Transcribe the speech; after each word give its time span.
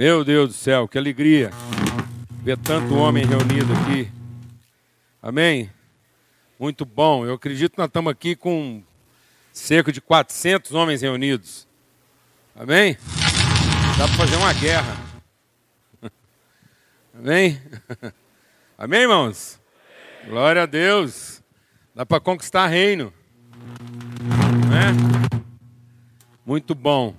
Meu 0.00 0.24
Deus 0.24 0.48
do 0.48 0.54
céu, 0.54 0.88
que 0.88 0.96
alegria 0.96 1.50
ver 2.42 2.56
tanto 2.56 2.94
homem 2.94 3.22
reunido 3.22 3.70
aqui. 3.74 4.10
Amém? 5.20 5.70
Muito 6.58 6.86
bom. 6.86 7.26
Eu 7.26 7.34
acredito 7.34 7.72
que 7.72 7.78
nós 7.78 7.88
estamos 7.88 8.10
aqui 8.10 8.34
com 8.34 8.82
cerca 9.52 9.92
de 9.92 10.00
400 10.00 10.72
homens 10.72 11.02
reunidos. 11.02 11.68
Amém? 12.56 12.96
Dá 13.98 14.08
para 14.08 14.16
fazer 14.16 14.36
uma 14.36 14.54
guerra. 14.54 14.96
Amém? 17.12 17.60
Amém, 18.78 19.02
irmãos? 19.02 19.60
Glória 20.26 20.62
a 20.62 20.66
Deus. 20.66 21.42
Dá 21.94 22.06
para 22.06 22.20
conquistar 22.20 22.68
reino. 22.68 23.12
Não 24.66 24.74
é? 24.74 24.92
Muito 26.46 26.74
bom. 26.74 27.14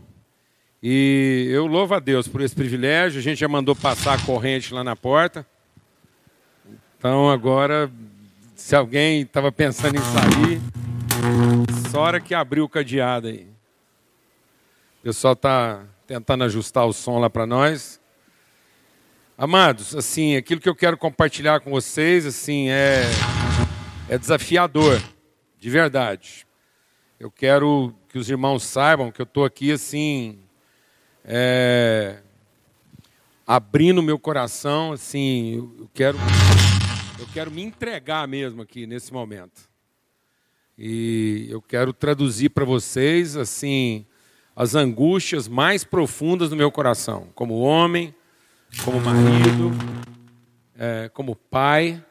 E 0.83 1.47
eu 1.51 1.67
louvo 1.67 1.93
a 1.93 1.99
Deus 1.99 2.27
por 2.27 2.41
esse 2.41 2.55
privilégio. 2.55 3.19
A 3.19 3.21
gente 3.21 3.39
já 3.39 3.47
mandou 3.47 3.75
passar 3.75 4.15
a 4.15 4.25
corrente 4.25 4.73
lá 4.73 4.83
na 4.83 4.95
porta. 4.95 5.45
Então 6.97 7.29
agora, 7.29 7.91
se 8.55 8.75
alguém 8.75 9.21
estava 9.21 9.51
pensando 9.51 9.95
em 9.95 10.01
sair, 10.01 10.61
só 11.91 12.01
hora 12.01 12.19
que 12.19 12.33
abriu 12.33 12.63
o 12.63 12.69
cadeado 12.69 13.27
aí. 13.27 13.47
O 14.99 15.03
pessoal 15.03 15.33
está 15.33 15.83
tentando 16.07 16.43
ajustar 16.45 16.85
o 16.85 16.93
som 16.93 17.19
lá 17.19 17.29
para 17.29 17.45
nós. 17.45 18.01
Amados, 19.37 19.95
assim, 19.95 20.35
aquilo 20.35 20.61
que 20.61 20.69
eu 20.69 20.75
quero 20.75 20.97
compartilhar 20.97 21.59
com 21.61 21.71
vocês, 21.71 22.25
assim, 22.25 22.69
é, 22.69 23.03
é 24.09 24.17
desafiador, 24.17 25.01
de 25.59 25.69
verdade. 25.69 26.45
Eu 27.19 27.31
quero 27.31 27.93
que 28.09 28.17
os 28.17 28.29
irmãos 28.29 28.63
saibam 28.63 29.11
que 29.11 29.21
eu 29.21 29.25
estou 29.25 29.45
aqui, 29.45 29.71
assim, 29.71 30.39
é, 31.23 32.19
abrindo 33.45 34.01
meu 34.01 34.17
coração, 34.17 34.93
assim, 34.93 35.55
eu 35.79 35.89
quero, 35.93 36.17
eu 37.19 37.27
quero 37.33 37.51
me 37.51 37.61
entregar 37.61 38.27
mesmo 38.27 38.61
aqui 38.61 38.85
nesse 38.87 39.13
momento. 39.13 39.69
E 40.77 41.47
eu 41.49 41.61
quero 41.61 41.93
traduzir 41.93 42.49
para 42.49 42.65
vocês, 42.65 43.35
assim, 43.35 44.05
as 44.55 44.73
angústias 44.73 45.47
mais 45.47 45.83
profundas 45.83 46.49
do 46.49 46.55
meu 46.55 46.71
coração, 46.71 47.27
como 47.35 47.59
homem, 47.59 48.15
como 48.83 48.99
marido, 48.99 49.71
é, 50.75 51.09
como 51.13 51.35
pai. 51.35 52.03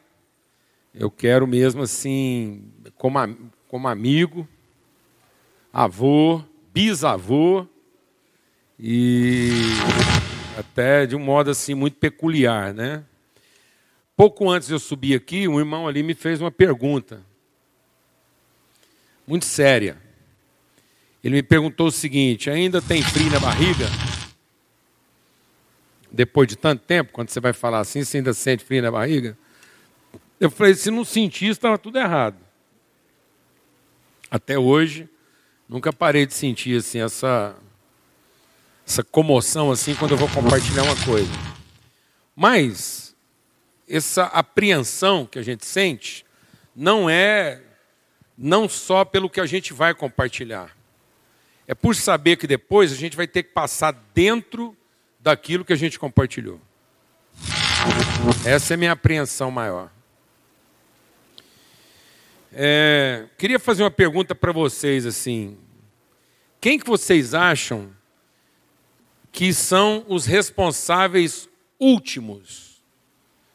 Eu 0.94 1.10
quero 1.10 1.46
mesmo, 1.46 1.82
assim, 1.82 2.70
como, 2.96 3.18
como 3.66 3.88
amigo, 3.88 4.46
avô, 5.72 6.42
bisavô, 6.72 7.66
e 8.82 9.50
até 10.56 11.04
de 11.04 11.14
um 11.14 11.18
modo 11.18 11.50
assim 11.50 11.74
muito 11.74 11.98
peculiar, 11.98 12.72
né? 12.72 13.04
Pouco 14.16 14.48
antes 14.48 14.68
de 14.68 14.74
eu 14.74 14.78
subir 14.78 15.14
aqui, 15.14 15.46
um 15.46 15.58
irmão 15.58 15.86
ali 15.86 16.02
me 16.02 16.14
fez 16.14 16.40
uma 16.40 16.50
pergunta 16.50 17.22
muito 19.26 19.44
séria. 19.44 19.96
Ele 21.22 21.36
me 21.36 21.42
perguntou 21.42 21.88
o 21.88 21.92
seguinte: 21.92 22.48
ainda 22.48 22.80
tem 22.80 23.02
frio 23.02 23.30
na 23.30 23.38
barriga? 23.38 23.86
Depois 26.10 26.48
de 26.48 26.56
tanto 26.56 26.82
tempo, 26.82 27.12
quando 27.12 27.28
você 27.28 27.38
vai 27.38 27.52
falar 27.52 27.80
assim, 27.80 28.02
você 28.02 28.16
ainda 28.16 28.32
sente 28.32 28.64
frio 28.64 28.82
na 28.82 28.90
barriga? 28.90 29.36
Eu 30.40 30.50
falei: 30.50 30.74
se 30.74 30.90
não 30.90 31.04
sentir, 31.04 31.46
estava 31.46 31.78
tudo 31.78 31.98
errado. 31.98 32.36
Até 34.30 34.58
hoje, 34.58 35.08
nunca 35.68 35.92
parei 35.92 36.24
de 36.24 36.34
sentir 36.34 36.78
assim 36.78 37.00
essa 37.00 37.54
essa 38.90 39.04
comoção 39.04 39.70
assim 39.70 39.94
quando 39.94 40.10
eu 40.10 40.16
vou 40.16 40.28
compartilhar 40.28 40.82
uma 40.82 41.04
coisa. 41.04 41.30
Mas 42.34 43.14
essa 43.88 44.24
apreensão 44.24 45.24
que 45.24 45.38
a 45.38 45.42
gente 45.42 45.64
sente 45.64 46.26
não 46.74 47.08
é 47.08 47.62
não 48.36 48.68
só 48.68 49.04
pelo 49.04 49.30
que 49.30 49.40
a 49.40 49.46
gente 49.46 49.72
vai 49.72 49.94
compartilhar. 49.94 50.76
É 51.68 51.74
por 51.74 51.94
saber 51.94 52.34
que 52.34 52.48
depois 52.48 52.92
a 52.92 52.96
gente 52.96 53.16
vai 53.16 53.28
ter 53.28 53.44
que 53.44 53.52
passar 53.52 53.92
dentro 54.12 54.76
daquilo 55.20 55.64
que 55.64 55.72
a 55.72 55.76
gente 55.76 55.96
compartilhou. 55.96 56.60
Essa 58.44 58.72
é 58.72 58.74
a 58.74 58.78
minha 58.78 58.92
apreensão 58.92 59.52
maior. 59.52 59.88
É, 62.52 63.26
queria 63.38 63.60
fazer 63.60 63.84
uma 63.84 63.90
pergunta 63.90 64.34
para 64.34 64.50
vocês 64.50 65.06
assim. 65.06 65.56
Quem 66.60 66.76
que 66.76 66.84
vocês 66.84 67.34
acham 67.34 67.99
que 69.32 69.52
são 69.54 70.04
os 70.08 70.26
responsáveis 70.26 71.48
últimos. 71.78 72.82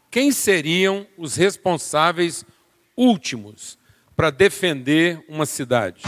Quem 0.10 0.32
seriam 0.32 1.06
os 1.18 1.36
responsáveis 1.36 2.46
últimos 2.96 3.78
para 4.16 4.30
defender 4.30 5.24
uma 5.28 5.46
cidade? 5.46 6.02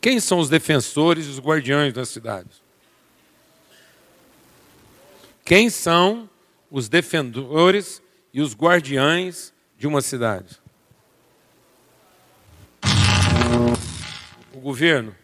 Quem 0.00 0.18
são 0.18 0.38
os 0.38 0.48
defensores 0.48 1.26
e 1.26 1.28
os 1.28 1.38
guardiões 1.38 1.92
da 1.92 2.04
cidade? 2.04 2.50
Quem 5.44 5.68
são 5.68 6.28
os 6.70 6.88
defensores 6.88 8.02
e 8.32 8.40
os 8.40 8.54
guardiães 8.54 9.52
de 9.76 9.86
uma 9.86 10.00
cidade? 10.00 10.61
Governo? 14.62 15.14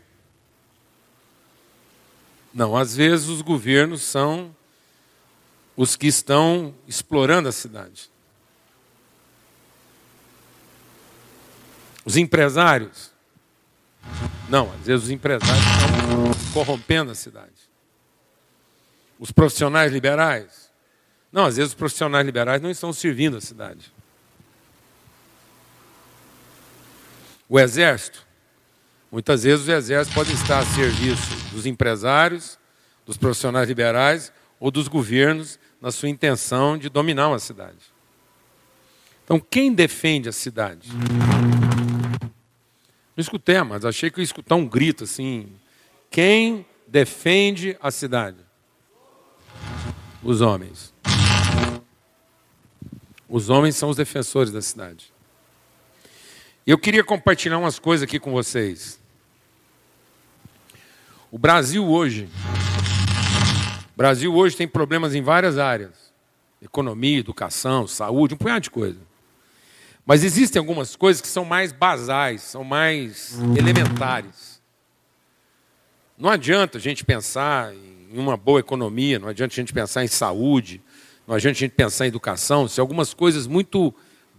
Não, 2.52 2.76
às 2.76 2.94
vezes 2.94 3.28
os 3.28 3.40
governos 3.40 4.02
são 4.02 4.54
os 5.76 5.96
que 5.96 6.08
estão 6.08 6.74
explorando 6.86 7.48
a 7.48 7.52
cidade. 7.52 8.10
Os 12.04 12.16
empresários? 12.16 13.12
Não, 14.48 14.72
às 14.72 14.86
vezes 14.86 15.04
os 15.04 15.10
empresários 15.10 15.64
estão 15.64 16.52
corrompendo 16.52 17.12
a 17.12 17.14
cidade. 17.14 17.68
Os 19.18 19.30
profissionais 19.30 19.92
liberais? 19.92 20.70
Não, 21.30 21.44
às 21.44 21.56
vezes 21.56 21.72
os 21.72 21.78
profissionais 21.78 22.24
liberais 22.24 22.60
não 22.60 22.70
estão 22.70 22.92
servindo 22.92 23.36
a 23.36 23.40
cidade. 23.40 23.92
O 27.48 27.58
exército? 27.58 28.27
Muitas 29.10 29.44
vezes 29.44 29.62
os 29.62 29.68
exércitos 29.68 30.14
podem 30.14 30.34
estar 30.34 30.58
a 30.58 30.64
serviço 30.66 31.34
dos 31.50 31.64
empresários, 31.64 32.58
dos 33.06 33.16
profissionais 33.16 33.66
liberais 33.66 34.32
ou 34.60 34.70
dos 34.70 34.86
governos 34.86 35.58
na 35.80 35.90
sua 35.90 36.08
intenção 36.08 36.76
de 36.76 36.88
dominar 36.88 37.28
uma 37.28 37.38
cidade. 37.38 37.78
Então, 39.24 39.40
quem 39.40 39.72
defende 39.72 40.28
a 40.28 40.32
cidade? 40.32 40.90
Não 43.16 43.22
escutei, 43.22 43.62
mas 43.62 43.84
achei 43.84 44.10
que 44.10 44.18
eu 44.18 44.22
ia 44.22 44.26
escutar 44.26 44.54
um 44.56 44.66
grito 44.66 45.04
assim. 45.04 45.48
Quem 46.10 46.66
defende 46.86 47.76
a 47.80 47.90
cidade? 47.90 48.38
Os 50.22 50.40
homens. 50.40 50.92
Os 53.28 53.50
homens 53.50 53.76
são 53.76 53.90
os 53.90 53.96
defensores 53.96 54.50
da 54.50 54.62
cidade. 54.62 55.12
Eu 56.68 56.76
queria 56.76 57.02
compartilhar 57.02 57.56
umas 57.56 57.78
coisas 57.78 58.04
aqui 58.04 58.20
com 58.20 58.30
vocês. 58.30 59.00
O 61.30 61.38
Brasil 61.38 61.82
hoje, 61.82 62.28
o 63.94 63.96
Brasil 63.96 64.34
hoje 64.34 64.54
tem 64.54 64.68
problemas 64.68 65.14
em 65.14 65.22
várias 65.22 65.56
áreas: 65.56 66.12
economia, 66.60 67.20
educação, 67.20 67.86
saúde, 67.86 68.34
um 68.34 68.36
punhado 68.36 68.64
de 68.64 68.70
coisa. 68.70 68.98
Mas 70.04 70.22
existem 70.22 70.60
algumas 70.60 70.94
coisas 70.94 71.22
que 71.22 71.28
são 71.28 71.42
mais 71.42 71.72
basais, 71.72 72.42
são 72.42 72.62
mais 72.62 73.38
elementares. 73.56 74.60
Não 76.18 76.28
adianta 76.28 76.76
a 76.76 76.80
gente 76.82 77.02
pensar 77.02 77.72
em 77.72 78.18
uma 78.18 78.36
boa 78.36 78.60
economia, 78.60 79.18
não 79.18 79.28
adianta 79.28 79.54
a 79.54 79.56
gente 79.56 79.72
pensar 79.72 80.04
em 80.04 80.08
saúde, 80.08 80.82
não 81.26 81.34
adianta 81.34 81.56
a 81.56 81.60
gente 81.60 81.72
pensar 81.72 82.04
em 82.04 82.08
educação, 82.08 82.68
se 82.68 82.78
algumas 82.78 83.14
coisas 83.14 83.46
muito 83.46 83.94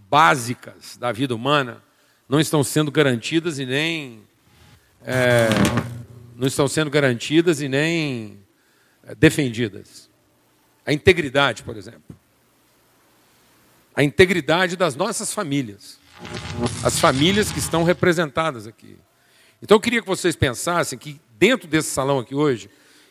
básicas 0.08 0.96
da 0.96 1.12
vida 1.12 1.34
humana 1.34 1.89
não 2.30 2.40
estão 2.40 2.64
sendo 2.64 2.92
garantidas 2.92 3.58
e 3.58 3.66
nem 3.66 4.22
é, 5.04 5.50
não 6.36 6.48
estão 6.48 6.68
sendo 6.68 6.92
garantidas 6.92 7.60
e 7.60 7.68
nem 7.68 8.40
é, 9.04 9.16
defendidas. 9.16 10.08
A 10.86 10.94
integridade, 10.94 11.64
por 11.64 11.76
exemplo. 11.76 12.16
A 13.96 14.04
integridade 14.04 14.78
das 14.78 14.96
nossas 14.96 15.34
famílias. 15.34 15.98
As 16.84 17.00
famílias 17.00 17.52
que 17.52 17.60
estão 17.60 17.84
representadas 17.84 18.68
aqui. 18.68 18.98
Então 19.62 19.76
eu 19.76 19.82
queria 19.82 20.02
que 20.02 20.08
vocês 20.08 20.36
pensassem 20.36 20.98
que 21.00 21.20
dentro 21.38 21.68
desse 21.68 21.90
salão 21.90 22.20
aqui 22.20 22.36
hoje 22.36 22.70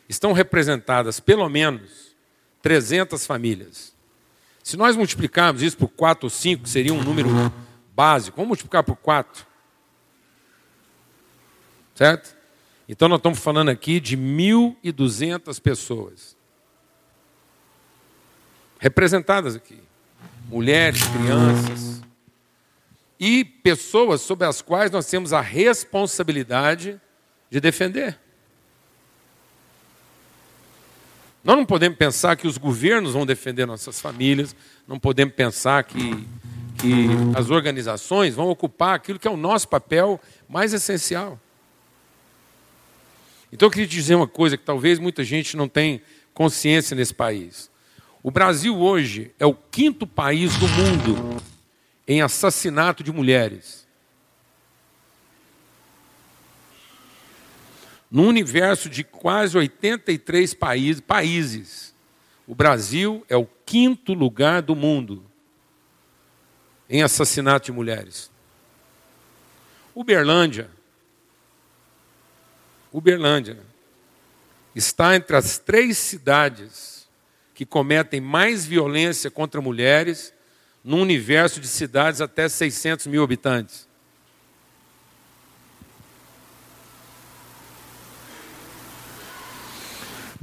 estão 0.08 0.32
representadas 0.32 1.20
pelo 1.20 1.48
menos 1.48 2.14
300 2.62 3.26
famílias. 3.26 3.92
Se 4.62 4.76
nós 4.76 4.96
multiplicarmos 4.96 5.62
isso 5.62 5.76
por 5.76 5.88
4 5.88 6.26
ou 6.26 6.30
5, 6.30 6.62
que 6.62 6.68
seria 6.68 6.92
um 6.92 7.02
número 7.02 7.28
básico. 7.98 8.36
Vamos 8.36 8.50
multiplicar 8.50 8.84
por 8.84 8.94
4. 8.94 9.44
Certo? 11.96 12.36
Então 12.88 13.08
nós 13.08 13.18
estamos 13.18 13.40
falando 13.40 13.70
aqui 13.70 13.98
de 13.98 14.16
1.200 14.16 15.60
pessoas 15.60 16.36
representadas 18.78 19.56
aqui. 19.56 19.82
Mulheres, 20.48 21.02
crianças 21.08 22.00
e 23.18 23.44
pessoas 23.44 24.20
sobre 24.20 24.46
as 24.46 24.62
quais 24.62 24.92
nós 24.92 25.06
temos 25.06 25.32
a 25.32 25.40
responsabilidade 25.40 27.00
de 27.50 27.60
defender. 27.60 28.16
Nós 31.42 31.56
não 31.56 31.66
podemos 31.66 31.98
pensar 31.98 32.36
que 32.36 32.46
os 32.46 32.58
governos 32.58 33.12
vão 33.12 33.26
defender 33.26 33.66
nossas 33.66 34.00
famílias, 34.00 34.54
não 34.86 35.00
podemos 35.00 35.34
pensar 35.34 35.82
que, 35.82 36.24
que 36.78 37.08
as 37.36 37.50
organizações 37.50 38.34
vão 38.34 38.48
ocupar 38.48 38.94
aquilo 38.94 39.18
que 39.18 39.26
é 39.26 39.30
o 39.30 39.36
nosso 39.36 39.68
papel 39.68 40.20
mais 40.48 40.72
essencial. 40.72 41.38
Então 43.52 43.66
eu 43.66 43.70
queria 43.70 43.86
dizer 43.86 44.14
uma 44.14 44.28
coisa 44.28 44.56
que 44.56 44.64
talvez 44.64 44.98
muita 44.98 45.24
gente 45.24 45.56
não 45.56 45.68
tenha 45.68 46.00
consciência 46.32 46.94
nesse 46.94 47.12
país. 47.12 47.70
O 48.22 48.30
Brasil 48.30 48.76
hoje 48.78 49.32
é 49.38 49.46
o 49.46 49.54
quinto 49.54 50.06
país 50.06 50.56
do 50.56 50.68
mundo 50.68 51.42
em 52.06 52.22
assassinato 52.22 53.02
de 53.02 53.12
mulheres. 53.12 53.86
No 58.10 58.22
universo 58.22 58.88
de 58.88 59.04
quase 59.04 59.56
83 59.58 60.54
países, 60.54 61.00
países, 61.00 61.94
o 62.46 62.54
Brasil 62.54 63.24
é 63.28 63.36
o 63.36 63.46
quinto 63.66 64.14
lugar 64.14 64.62
do 64.62 64.74
mundo 64.74 65.27
em 66.88 67.02
assassinato 67.02 67.66
de 67.66 67.72
mulheres. 67.72 68.30
Uberlândia, 69.94 70.70
Uberlândia 72.92 73.58
está 74.74 75.14
entre 75.14 75.36
as 75.36 75.58
três 75.58 75.98
cidades 75.98 77.06
que 77.54 77.66
cometem 77.66 78.20
mais 78.20 78.64
violência 78.64 79.30
contra 79.30 79.60
mulheres 79.60 80.32
num 80.82 81.02
universo 81.02 81.60
de 81.60 81.66
cidades 81.66 82.20
até 82.20 82.48
600 82.48 83.08
mil 83.08 83.22
habitantes. 83.22 83.88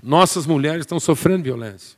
Nossas 0.04 0.46
mulheres 0.46 0.82
estão 0.82 1.00
sofrendo 1.00 1.46
violência. 1.46 1.98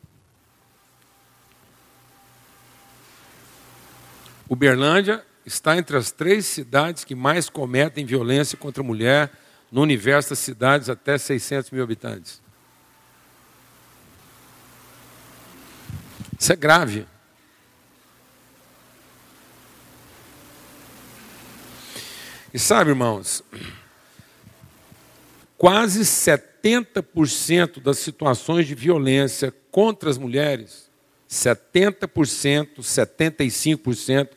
Uberlândia 4.50 5.24
está 5.46 5.78
entre 5.78 5.98
as 5.98 6.12
três 6.12 6.46
cidades 6.46 7.04
que 7.04 7.16
mais 7.16 7.50
cometem 7.50 8.06
violência 8.06 8.58
contra 8.58 8.82
a 8.82 8.86
mulher 8.86 9.32
no 9.72 9.82
universo 9.82 10.30
das 10.30 10.40
cidades 10.40 10.90
até 10.90 11.18
600 11.18 11.72
mil 11.72 11.84
habitantes. 11.84 12.42
Isso 16.40 16.54
é 16.54 16.56
grave. 16.56 17.06
E 22.54 22.60
sabe, 22.60 22.92
irmãos, 22.92 23.44
quase 25.58 26.02
70% 26.02 27.82
das 27.82 28.00
situações 28.00 28.66
de 28.66 28.74
violência 28.74 29.54
contra 29.72 30.10
as 30.10 30.18
mulheres, 30.18 30.90
70%, 31.30 32.80
75% 32.80 34.37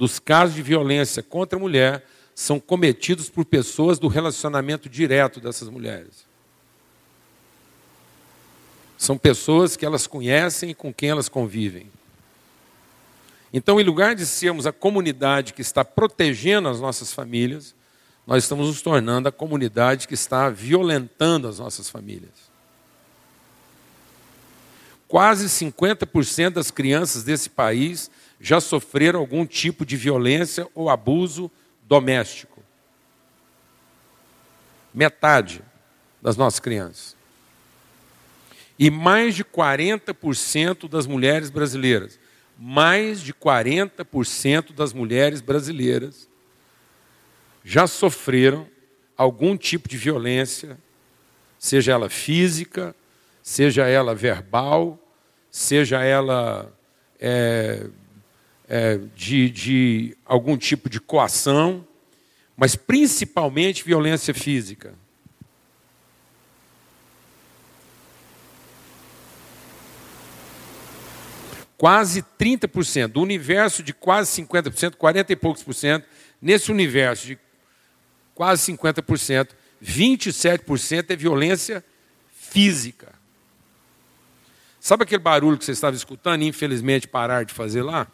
dos 0.00 0.18
casos 0.18 0.54
de 0.54 0.62
violência 0.62 1.22
contra 1.22 1.58
a 1.58 1.60
mulher 1.60 2.06
são 2.34 2.58
cometidos 2.58 3.28
por 3.28 3.44
pessoas 3.44 3.98
do 3.98 4.08
relacionamento 4.08 4.88
direto 4.88 5.40
dessas 5.40 5.68
mulheres. 5.68 6.24
São 8.96 9.18
pessoas 9.18 9.76
que 9.76 9.84
elas 9.84 10.06
conhecem 10.06 10.70
e 10.70 10.74
com 10.74 10.90
quem 10.90 11.10
elas 11.10 11.28
convivem. 11.28 11.92
Então, 13.52 13.78
em 13.78 13.84
lugar 13.84 14.14
de 14.14 14.24
sermos 14.24 14.66
a 14.66 14.72
comunidade 14.72 15.52
que 15.52 15.60
está 15.60 15.84
protegendo 15.84 16.70
as 16.70 16.80
nossas 16.80 17.12
famílias, 17.12 17.74
nós 18.26 18.44
estamos 18.44 18.68
nos 18.68 18.80
tornando 18.80 19.28
a 19.28 19.32
comunidade 19.32 20.08
que 20.08 20.14
está 20.14 20.48
violentando 20.48 21.46
as 21.46 21.58
nossas 21.58 21.90
famílias. 21.90 22.48
Quase 25.06 25.44
50% 25.44 26.54
das 26.54 26.70
crianças 26.70 27.22
desse 27.22 27.50
país 27.50 28.10
já 28.40 28.60
sofreram 28.60 29.20
algum 29.20 29.44
tipo 29.44 29.84
de 29.84 29.96
violência 29.96 30.66
ou 30.74 30.88
abuso 30.88 31.50
doméstico. 31.82 32.62
Metade 34.92 35.62
das 36.22 36.36
nossas 36.36 36.58
crianças. 36.58 37.16
E 38.78 38.90
mais 38.90 39.34
de 39.34 39.44
40% 39.44 40.88
das 40.88 41.06
mulheres 41.06 41.50
brasileiras 41.50 42.18
mais 42.62 43.22
de 43.22 43.32
40% 43.32 44.74
das 44.74 44.92
mulheres 44.92 45.40
brasileiras 45.40 46.28
já 47.64 47.86
sofreram 47.86 48.68
algum 49.16 49.56
tipo 49.56 49.88
de 49.88 49.96
violência, 49.96 50.78
seja 51.58 51.92
ela 51.92 52.10
física, 52.10 52.94
seja 53.42 53.86
ela 53.86 54.14
verbal, 54.14 54.98
seja 55.50 56.02
ela 56.04 56.70
é, 57.18 57.86
é, 58.70 58.98
de, 59.16 59.50
de 59.50 60.16
algum 60.24 60.56
tipo 60.56 60.88
de 60.88 61.00
coação, 61.00 61.84
mas 62.56 62.76
principalmente 62.76 63.84
violência 63.84 64.32
física. 64.32 64.94
quase 71.80 72.22
30%, 72.38 73.06
do 73.06 73.22
universo 73.22 73.82
de 73.82 73.94
quase 73.94 74.42
50%, 74.42 74.96
40 74.96 75.32
e 75.32 75.36
poucos 75.36 75.62
por 75.62 75.72
cento, 75.72 76.06
nesse 76.38 76.70
universo 76.70 77.26
de 77.26 77.38
quase 78.34 78.70
50%, 78.70 79.48
27% 79.82 81.06
é 81.08 81.16
violência 81.16 81.82
física. 82.34 83.14
Sabe 84.78 85.04
aquele 85.04 85.22
barulho 85.22 85.56
que 85.56 85.64
você 85.64 85.72
estava 85.72 85.96
escutando 85.96 86.42
e 86.42 86.48
infelizmente 86.48 87.08
parar 87.08 87.46
de 87.46 87.54
fazer 87.54 87.82
lá? 87.82 88.06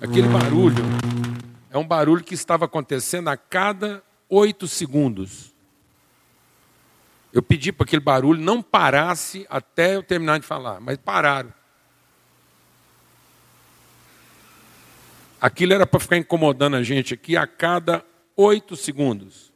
Aquele 0.00 0.28
barulho 0.28 0.84
é 1.70 1.76
um 1.76 1.86
barulho 1.86 2.22
que 2.22 2.34
estava 2.34 2.66
acontecendo 2.66 3.28
a 3.28 3.36
cada 3.36 4.00
oito 4.28 4.68
segundos. 4.68 5.52
Eu 7.32 7.42
pedi 7.42 7.72
para 7.72 7.84
que 7.84 7.90
aquele 7.90 8.04
barulho 8.04 8.40
não 8.40 8.62
parasse 8.62 9.44
até 9.50 9.96
eu 9.96 10.02
terminar 10.02 10.38
de 10.38 10.46
falar, 10.46 10.80
mas 10.80 10.96
pararam. 10.98 11.52
Aquilo 15.40 15.72
era 15.72 15.86
para 15.86 16.00
ficar 16.00 16.16
incomodando 16.16 16.76
a 16.76 16.82
gente 16.82 17.12
aqui 17.12 17.36
a 17.36 17.46
cada 17.46 18.04
oito 18.36 18.76
segundos. 18.76 19.52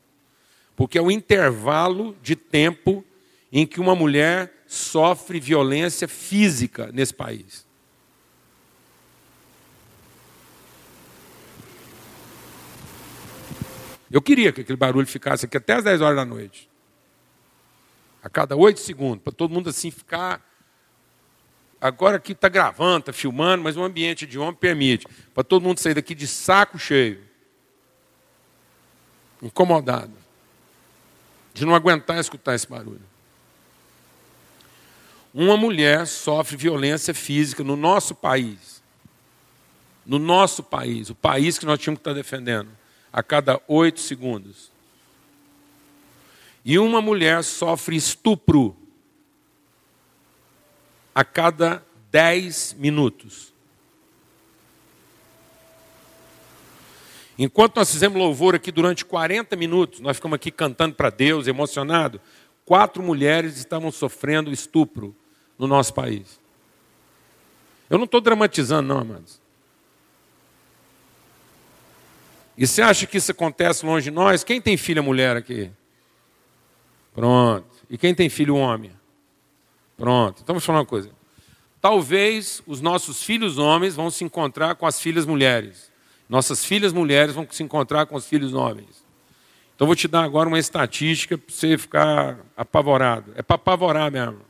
Porque 0.74 0.98
é 0.98 1.02
o 1.02 1.10
intervalo 1.10 2.16
de 2.20 2.34
tempo 2.34 3.04
em 3.52 3.64
que 3.64 3.80
uma 3.80 3.94
mulher 3.94 4.52
sofre 4.66 5.38
violência 5.38 6.08
física 6.08 6.90
nesse 6.92 7.14
país. 7.14 7.64
Eu 14.12 14.20
queria 14.20 14.52
que 14.52 14.60
aquele 14.60 14.76
barulho 14.76 15.06
ficasse 15.06 15.46
aqui 15.46 15.56
até 15.56 15.72
as 15.72 15.84
10 15.84 16.02
horas 16.02 16.16
da 16.16 16.24
noite. 16.24 16.68
A 18.22 18.28
cada 18.28 18.54
oito 18.54 18.78
segundos, 18.78 19.24
para 19.24 19.32
todo 19.32 19.52
mundo 19.52 19.70
assim 19.70 19.90
ficar 19.90 20.40
agora 21.80 22.18
aqui 22.18 22.30
está 22.30 22.48
gravando, 22.48 23.00
está 23.00 23.12
filmando, 23.12 23.64
mas 23.64 23.76
o 23.76 23.82
ambiente 23.82 24.24
de 24.24 24.38
homem 24.38 24.54
permite. 24.54 25.06
Para 25.34 25.42
todo 25.42 25.64
mundo 25.64 25.80
sair 25.80 25.94
daqui 25.94 26.14
de 26.14 26.28
saco 26.28 26.78
cheio. 26.78 27.20
Incomodado. 29.42 30.12
De 31.52 31.64
não 31.64 31.74
aguentar 31.74 32.18
escutar 32.18 32.54
esse 32.54 32.68
barulho. 32.68 33.02
Uma 35.34 35.56
mulher 35.56 36.06
sofre 36.06 36.56
violência 36.56 37.12
física 37.14 37.64
no 37.64 37.74
nosso 37.74 38.14
país. 38.14 38.80
No 40.04 40.18
nosso 40.18 40.62
país, 40.62 41.10
o 41.10 41.14
país 41.14 41.58
que 41.58 41.66
nós 41.66 41.78
tínhamos 41.78 41.98
que 41.98 42.08
estar 42.08 42.12
defendendo, 42.12 42.68
a 43.12 43.22
cada 43.22 43.60
oito 43.68 44.00
segundos. 44.00 44.70
E 46.64 46.78
uma 46.78 47.02
mulher 47.02 47.42
sofre 47.44 47.96
estupro 47.96 48.76
a 51.14 51.24
cada 51.24 51.84
10 52.10 52.74
minutos. 52.78 53.52
Enquanto 57.38 57.76
nós 57.76 57.90
fizemos 57.90 58.18
louvor 58.18 58.54
aqui 58.54 58.70
durante 58.70 59.04
40 59.04 59.56
minutos, 59.56 60.00
nós 60.00 60.16
ficamos 60.16 60.36
aqui 60.36 60.50
cantando 60.50 60.94
para 60.94 61.10
Deus, 61.10 61.46
emocionado, 61.46 62.20
quatro 62.64 63.02
mulheres 63.02 63.56
estavam 63.56 63.90
sofrendo 63.90 64.52
estupro 64.52 65.14
no 65.58 65.66
nosso 65.66 65.92
país. 65.92 66.40
Eu 67.90 67.98
não 67.98 68.04
estou 68.04 68.20
dramatizando, 68.20 68.88
não, 68.88 69.00
amados. 69.00 69.41
E 72.56 72.66
você 72.66 72.82
acha 72.82 73.06
que 73.06 73.16
isso 73.16 73.30
acontece 73.30 73.84
longe 73.84 74.04
de 74.04 74.10
nós? 74.10 74.44
Quem 74.44 74.60
tem 74.60 74.76
filha 74.76 75.02
mulher 75.02 75.36
aqui? 75.36 75.70
Pronto. 77.14 77.66
E 77.88 77.96
quem 77.96 78.14
tem 78.14 78.28
filho 78.28 78.56
homem? 78.56 78.92
Pronto. 79.96 80.42
Então 80.42 80.54
vamos 80.54 80.64
falar 80.64 80.80
uma 80.80 80.86
coisa. 80.86 81.10
Talvez 81.80 82.62
os 82.66 82.80
nossos 82.80 83.22
filhos 83.22 83.58
homens 83.58 83.94
vão 83.96 84.10
se 84.10 84.22
encontrar 84.24 84.74
com 84.76 84.86
as 84.86 85.00
filhas 85.00 85.26
mulheres. 85.26 85.90
Nossas 86.28 86.64
filhas 86.64 86.92
mulheres 86.92 87.34
vão 87.34 87.46
se 87.50 87.62
encontrar 87.62 88.06
com 88.06 88.14
os 88.14 88.26
filhos 88.26 88.54
homens. 88.54 89.04
Então 89.74 89.86
vou 89.86 89.96
te 89.96 90.06
dar 90.06 90.22
agora 90.22 90.48
uma 90.48 90.58
estatística 90.58 91.36
para 91.36 91.52
você 91.52 91.76
ficar 91.76 92.38
apavorado. 92.56 93.32
É 93.34 93.42
para 93.42 93.56
apavorar 93.56 94.12
mesmo. 94.12 94.40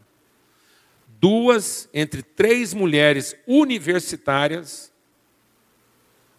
Duas 1.18 1.88
entre 1.94 2.23
três 2.23 2.75
mulheres 2.75 3.35
universitárias 3.47 4.92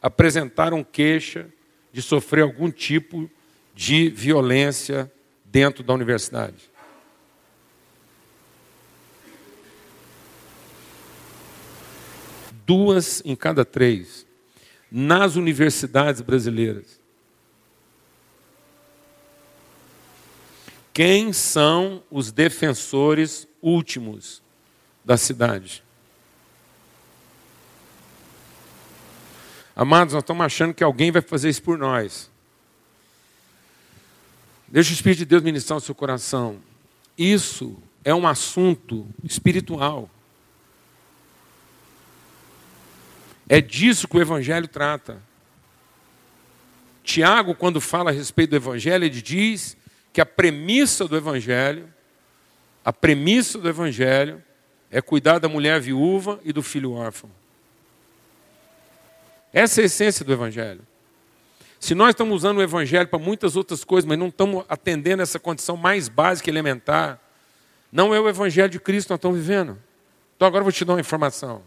apresentaram 0.04 0.84
queixa 0.84 1.48
de 1.94 2.02
sofrer 2.02 2.42
algum 2.42 2.70
tipo 2.70 3.32
de 3.74 4.10
violência 4.10 5.10
dentro 5.46 5.82
da 5.82 5.94
universidade. 5.94 6.70
Duas 12.66 13.22
em 13.24 13.36
cada 13.36 13.64
três 13.64 14.26
nas 14.92 15.36
universidades 15.36 16.22
brasileiras. 16.22 17.00
Quem 20.94 21.34
são 21.34 22.04
os 22.12 22.32
defensores 22.32 23.48
últimos 23.62 24.42
da 25.04 25.18
cidade? 25.18 25.83
Amados, 29.76 30.14
nós 30.14 30.24
estamos 30.24 30.46
achando 30.46 30.74
que 30.74 30.84
alguém 30.84 31.12
vai 31.12 31.22
fazer 31.22 31.50
isso 31.50 31.64
por 31.64 31.78
nós. 31.78 32.30
Deixa 34.68 34.92
o 34.92 34.94
Espírito 34.94 35.20
de 35.20 35.26
Deus 35.26 35.44
ministrar 35.44 35.78
o 35.78 35.82
seu 35.82 35.96
coração. 35.96 36.60
Isso 37.18 37.78
é 38.04 38.14
um 38.14 38.28
assunto 38.28 39.08
espiritual. 39.24 40.10
É 43.48 43.62
disso 43.62 44.08
que 44.08 44.18
o 44.18 44.22
Evangelho 44.22 44.68
trata. 44.68 45.22
Tiago, 47.04 47.54
quando 47.54 47.82
fala 47.82 48.10
a 48.10 48.14
respeito 48.14 48.52
do 48.52 48.56
Evangelho, 48.56 49.04
ele 49.04 49.22
diz 49.22 49.76
que 50.12 50.22
a 50.22 50.26
premissa 50.26 51.08
do 51.08 51.18
Evangelho, 51.18 51.92
a 52.86 52.94
premissa 52.94 53.60
do 53.60 53.68
Evangelho 53.68 54.42
é 54.90 55.02
cuidar 55.02 55.40
da 55.40 55.50
mulher 55.50 55.82
viúva 55.82 56.40
e 56.44 56.54
do 56.54 56.64
filho 56.64 56.94
órfão. 56.94 57.30
Essa 59.54 59.82
é 59.82 59.84
a 59.84 59.86
essência 59.86 60.26
do 60.26 60.34
Evangelho. 60.34 60.82
Se 61.80 61.94
nós 61.94 62.10
estamos 62.10 62.36
usando 62.36 62.58
o 62.58 62.62
Evangelho 62.62 63.08
para 63.08 63.20
muitas 63.20 63.56
outras 63.56 63.84
coisas, 63.84 64.08
mas 64.08 64.18
não 64.18 64.28
estamos 64.28 64.66
atendendo 64.68 65.22
essa 65.22 65.40
condição 65.40 65.78
mais 65.78 66.10
básica, 66.10 66.50
elementar, 66.50 67.20
não 67.92 68.14
é 68.14 68.20
o 68.20 68.28
Evangelho 68.28 68.70
de 68.70 68.80
Cristo 68.80 69.08
que 69.08 69.14
nós 69.14 69.20
estamos 69.20 69.38
vivendo. 69.38 69.78
Então 70.36 70.48
agora 70.48 70.62
eu 70.62 70.66
vou 70.66 70.72
te 70.72 70.84
dar 70.84 70.94
uma 70.94 71.00
informação 71.00 71.62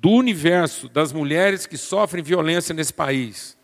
do 0.00 0.10
universo 0.10 0.88
das 0.88 1.12
mulheres 1.12 1.66
que 1.66 1.76
sofrem 1.76 2.22
violência 2.22 2.72
nesse 2.72 2.92
país, 2.92 3.56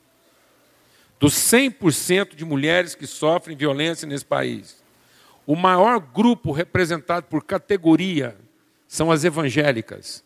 dos 1.21 1.35
100% 1.35 2.35
de 2.35 2.45
mulheres 2.45 2.95
que 2.95 3.07
sofrem 3.07 3.57
violência 3.57 4.07
nesse 4.07 4.25
país, 4.25 4.83
o 5.47 5.55
maior 5.55 6.00
grupo 6.00 6.50
representado 6.50 7.26
por 7.26 7.45
categoria 7.45 8.37
são 8.88 9.12
as 9.12 9.25
evangélicas. 9.25 10.25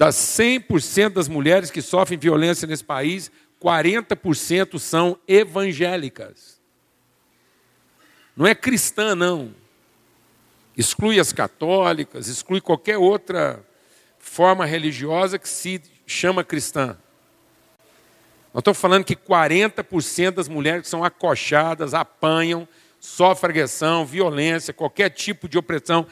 Das 0.00 0.16
100% 0.16 1.10
das 1.10 1.28
mulheres 1.28 1.70
que 1.70 1.82
sofrem 1.82 2.18
violência 2.18 2.66
nesse 2.66 2.82
país, 2.82 3.30
40% 3.62 4.78
são 4.78 5.18
evangélicas. 5.28 6.58
Não 8.34 8.46
é 8.46 8.54
cristã, 8.54 9.14
não. 9.14 9.54
Exclui 10.74 11.20
as 11.20 11.34
católicas, 11.34 12.28
exclui 12.28 12.62
qualquer 12.62 12.96
outra 12.96 13.62
forma 14.18 14.64
religiosa 14.64 15.38
que 15.38 15.46
se 15.46 15.82
chama 16.06 16.42
cristã. 16.42 16.96
Nós 18.54 18.62
estamos 18.62 18.80
falando 18.80 19.04
que 19.04 19.14
40% 19.14 20.30
das 20.30 20.48
mulheres 20.48 20.80
que 20.80 20.88
são 20.88 21.04
acochadas, 21.04 21.92
apanham, 21.92 22.66
sofrem 22.98 23.50
agressão, 23.50 24.06
violência, 24.06 24.72
qualquer 24.72 25.10
tipo 25.10 25.46
de 25.46 25.58
opressão, 25.58 26.06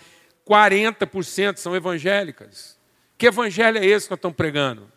40% 0.46 1.56
são 1.56 1.74
evangélicas. 1.74 2.77
Que 3.18 3.26
evangelho 3.26 3.78
é 3.78 3.84
esse 3.84 4.06
que 4.06 4.12
nós 4.12 4.18
estamos 4.18 4.36
pregando? 4.36 4.88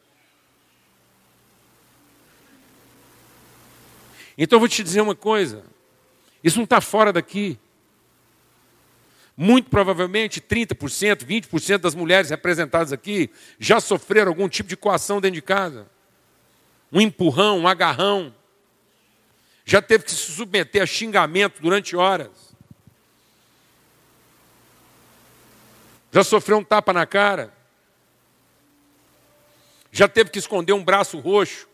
Então 4.38 4.58
eu 4.58 4.60
vou 4.60 4.70
te 4.70 4.84
dizer 4.84 5.02
uma 5.02 5.16
coisa: 5.16 5.64
isso 6.44 6.58
não 6.58 6.66
está 6.66 6.80
fora 6.80 7.12
daqui. 7.12 7.58
Muito 9.36 9.72
provavelmente 9.72 10.40
30%, 10.40 11.26
20% 11.26 11.78
das 11.80 11.96
mulheres 11.96 12.30
representadas 12.30 12.94
aqui 12.94 13.32
já 13.58 13.80
sofreram 13.80 14.30
algum 14.30 14.48
tipo 14.48 14.70
de 14.70 14.78
coação 14.78 15.20
dentro 15.20 15.36
de 15.36 15.42
casa. 15.42 15.88
Um 16.92 17.02
empurrão, 17.02 17.60
um 17.60 17.68
agarrão. 17.68 18.36
Já 19.66 19.82
teve 19.82 20.04
que 20.04 20.12
se 20.12 20.18
submeter 20.18 20.84
a 20.84 20.86
xingamento 20.86 21.60
durante 21.60 21.96
horas. 21.96 22.56
Já 26.12 26.24
sofreu 26.24 26.58
um 26.58 26.64
tapa 26.64 26.94
na 26.94 27.08
cara. 27.08 27.61
Já 29.92 30.08
teve 30.08 30.30
que 30.30 30.40
esconder 30.40 30.74
um 30.74 30.84
braço 30.84 31.20
roxo. 31.20 31.68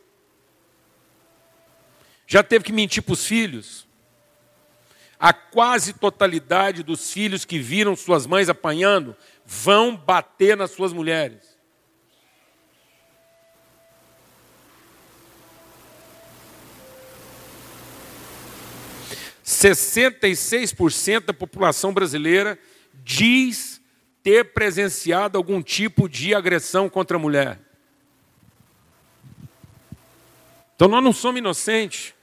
Já 2.26 2.44
teve 2.44 2.66
que 2.66 2.74
mentir 2.74 3.04
para 3.04 3.14
os 3.14 3.26
filhos 3.26 3.88
a 5.20 5.34
quase 5.34 5.94
totalidade 5.94 6.84
dos 6.84 7.12
filhos 7.12 7.46
que 7.46 7.58
viram 7.58 7.96
suas 7.96 8.28
mães 8.28 8.50
apanhando 8.50 9.16
vão 9.46 9.96
bater 9.96 10.58
nas 10.58 10.72
suas 10.72 10.92
mulheres. 10.94 11.58
Sessenta 19.42 20.28
e 20.28 20.36
seis 20.36 20.74
por 20.74 20.92
cento 20.92 21.28
da 21.28 21.34
população 21.34 21.94
brasileira 21.94 22.60
diz 22.94 23.82
ter 24.22 24.54
presenciado 24.54 25.38
algum 25.38 25.64
tipo 25.64 26.10
de 26.10 26.36
agressão 26.36 26.90
contra 26.90 27.16
a 27.18 27.20
mulher. 27.20 27.67
Então 30.78 30.88
nós 30.88 31.04
não 31.04 31.12
somos 31.12 31.40
inocentes. 31.40 32.14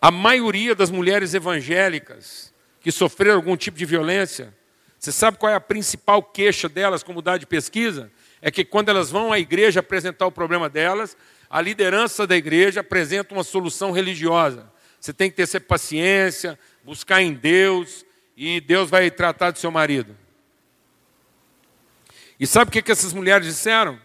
A 0.00 0.10
maioria 0.10 0.74
das 0.74 0.90
mulheres 0.90 1.34
evangélicas 1.34 2.54
que 2.80 2.90
sofreram 2.90 3.34
algum 3.34 3.54
tipo 3.54 3.76
de 3.76 3.84
violência, 3.84 4.56
você 4.98 5.12
sabe 5.12 5.36
qual 5.36 5.52
é 5.52 5.54
a 5.54 5.60
principal 5.60 6.22
queixa 6.22 6.70
delas, 6.70 7.02
como 7.02 7.20
dado 7.20 7.40
de 7.40 7.46
pesquisa? 7.46 8.10
É 8.40 8.50
que 8.50 8.64
quando 8.64 8.88
elas 8.88 9.10
vão 9.10 9.30
à 9.30 9.38
igreja 9.38 9.80
apresentar 9.80 10.26
o 10.26 10.32
problema 10.32 10.70
delas, 10.70 11.14
a 11.50 11.60
liderança 11.60 12.26
da 12.26 12.34
igreja 12.34 12.80
apresenta 12.80 13.34
uma 13.34 13.44
solução 13.44 13.90
religiosa. 13.90 14.72
Você 14.98 15.12
tem 15.12 15.30
que 15.30 15.36
ter 15.36 15.60
paciência, 15.60 16.58
buscar 16.82 17.20
em 17.20 17.34
Deus, 17.34 18.06
e 18.34 18.58
Deus 18.58 18.88
vai 18.88 19.10
tratar 19.10 19.50
do 19.50 19.58
seu 19.58 19.70
marido. 19.70 20.16
E 22.38 22.46
sabe 22.46 22.68
o 22.68 22.72
que, 22.72 22.82
que 22.82 22.92
essas 22.92 23.12
mulheres 23.12 23.46
disseram? 23.46 23.98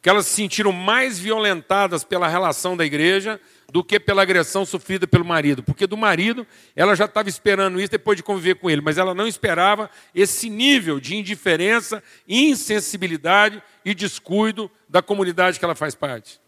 Que 0.00 0.08
elas 0.08 0.26
se 0.26 0.34
sentiram 0.34 0.72
mais 0.72 1.18
violentadas 1.18 2.02
pela 2.02 2.26
relação 2.26 2.76
da 2.76 2.84
igreja 2.84 3.40
do 3.70 3.84
que 3.84 4.00
pela 4.00 4.22
agressão 4.22 4.66
sofrida 4.66 5.06
pelo 5.06 5.24
marido. 5.24 5.62
Porque 5.62 5.86
do 5.86 5.96
marido, 5.96 6.46
ela 6.74 6.94
já 6.94 7.04
estava 7.04 7.28
esperando 7.28 7.80
isso 7.80 7.90
depois 7.90 8.16
de 8.16 8.22
conviver 8.22 8.56
com 8.56 8.68
ele, 8.68 8.80
mas 8.80 8.98
ela 8.98 9.14
não 9.14 9.26
esperava 9.26 9.90
esse 10.14 10.50
nível 10.50 10.98
de 10.98 11.16
indiferença, 11.16 12.02
insensibilidade 12.28 13.62
e 13.84 13.94
descuido 13.94 14.70
da 14.88 15.00
comunidade 15.00 15.58
que 15.58 15.64
ela 15.64 15.74
faz 15.74 15.94
parte. 15.94 16.40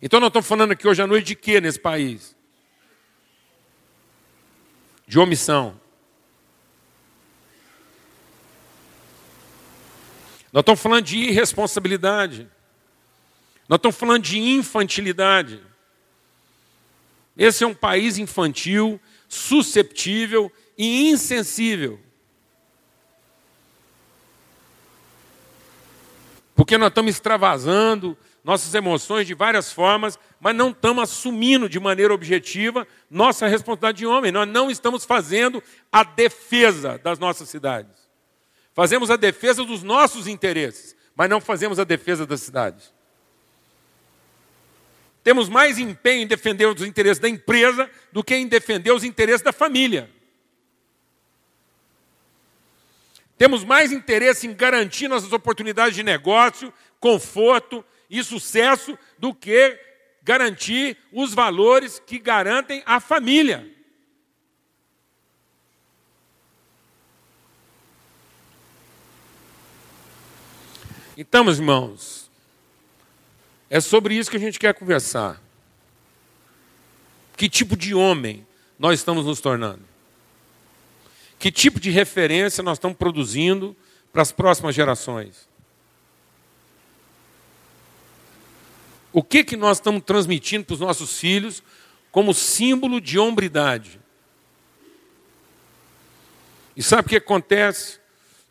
Então 0.00 0.18
nós 0.18 0.28
estamos 0.28 0.48
falando 0.48 0.72
aqui 0.72 0.88
hoje 0.88 1.02
à 1.02 1.06
noite 1.06 1.26
de 1.26 1.36
quê 1.36 1.60
nesse 1.60 1.78
país? 1.78 2.34
De 5.06 5.18
omissão. 5.18 5.81
Nós 10.52 10.60
estamos 10.60 10.80
falando 10.82 11.04
de 11.04 11.18
irresponsabilidade. 11.18 12.48
Nós 13.66 13.78
estamos 13.78 13.96
falando 13.96 14.22
de 14.22 14.38
infantilidade. 14.38 15.62
Esse 17.36 17.64
é 17.64 17.66
um 17.66 17.74
país 17.74 18.18
infantil, 18.18 19.00
susceptível 19.26 20.52
e 20.76 21.08
insensível. 21.08 21.98
Porque 26.54 26.76
nós 26.76 26.88
estamos 26.88 27.14
extravasando 27.14 28.16
nossas 28.44 28.74
emoções 28.74 29.26
de 29.26 29.32
várias 29.32 29.72
formas, 29.72 30.18
mas 30.38 30.54
não 30.54 30.70
estamos 30.70 31.04
assumindo 31.04 31.68
de 31.68 31.80
maneira 31.80 32.12
objetiva 32.12 32.86
nossa 33.10 33.46
responsabilidade 33.46 33.98
de 33.98 34.06
homem. 34.06 34.30
Nós 34.30 34.46
não 34.46 34.70
estamos 34.70 35.06
fazendo 35.06 35.62
a 35.90 36.04
defesa 36.04 36.98
das 36.98 37.18
nossas 37.18 37.48
cidades. 37.48 38.01
Fazemos 38.74 39.10
a 39.10 39.16
defesa 39.16 39.64
dos 39.64 39.82
nossos 39.82 40.26
interesses, 40.26 40.96
mas 41.14 41.28
não 41.28 41.40
fazemos 41.40 41.78
a 41.78 41.84
defesa 41.84 42.26
das 42.26 42.40
cidades. 42.40 42.92
Temos 45.22 45.48
mais 45.48 45.78
empenho 45.78 46.22
em 46.22 46.26
defender 46.26 46.66
os 46.66 46.82
interesses 46.82 47.20
da 47.20 47.28
empresa 47.28 47.88
do 48.10 48.24
que 48.24 48.34
em 48.34 48.46
defender 48.46 48.90
os 48.92 49.04
interesses 49.04 49.42
da 49.42 49.52
família. 49.52 50.10
Temos 53.38 53.64
mais 53.64 53.92
interesse 53.92 54.46
em 54.46 54.54
garantir 54.54 55.08
nossas 55.08 55.32
oportunidades 55.32 55.94
de 55.94 56.02
negócio, 56.02 56.72
conforto 56.98 57.84
e 58.08 58.22
sucesso 58.22 58.98
do 59.18 59.34
que 59.34 59.78
garantir 60.22 60.96
os 61.12 61.34
valores 61.34 62.00
que 62.04 62.18
garantem 62.18 62.82
a 62.86 63.00
família. 63.00 63.68
Então, 71.22 71.44
meus 71.44 71.58
irmãos, 71.58 72.28
é 73.70 73.78
sobre 73.78 74.16
isso 74.16 74.28
que 74.28 74.36
a 74.36 74.40
gente 74.40 74.58
quer 74.58 74.74
conversar. 74.74 75.40
Que 77.36 77.48
tipo 77.48 77.76
de 77.76 77.94
homem 77.94 78.44
nós 78.76 78.98
estamos 78.98 79.24
nos 79.24 79.40
tornando? 79.40 79.84
Que 81.38 81.52
tipo 81.52 81.78
de 81.78 81.90
referência 81.90 82.60
nós 82.60 82.76
estamos 82.76 82.98
produzindo 82.98 83.76
para 84.12 84.20
as 84.20 84.32
próximas 84.32 84.74
gerações? 84.74 85.48
O 89.12 89.22
que, 89.22 89.44
que 89.44 89.56
nós 89.56 89.76
estamos 89.76 90.02
transmitindo 90.04 90.64
para 90.64 90.74
os 90.74 90.80
nossos 90.80 91.20
filhos 91.20 91.62
como 92.10 92.34
símbolo 92.34 93.00
de 93.00 93.16
hombridade? 93.16 94.00
E 96.76 96.82
sabe 96.82 97.06
o 97.06 97.10
que 97.10 97.16
acontece? 97.16 98.01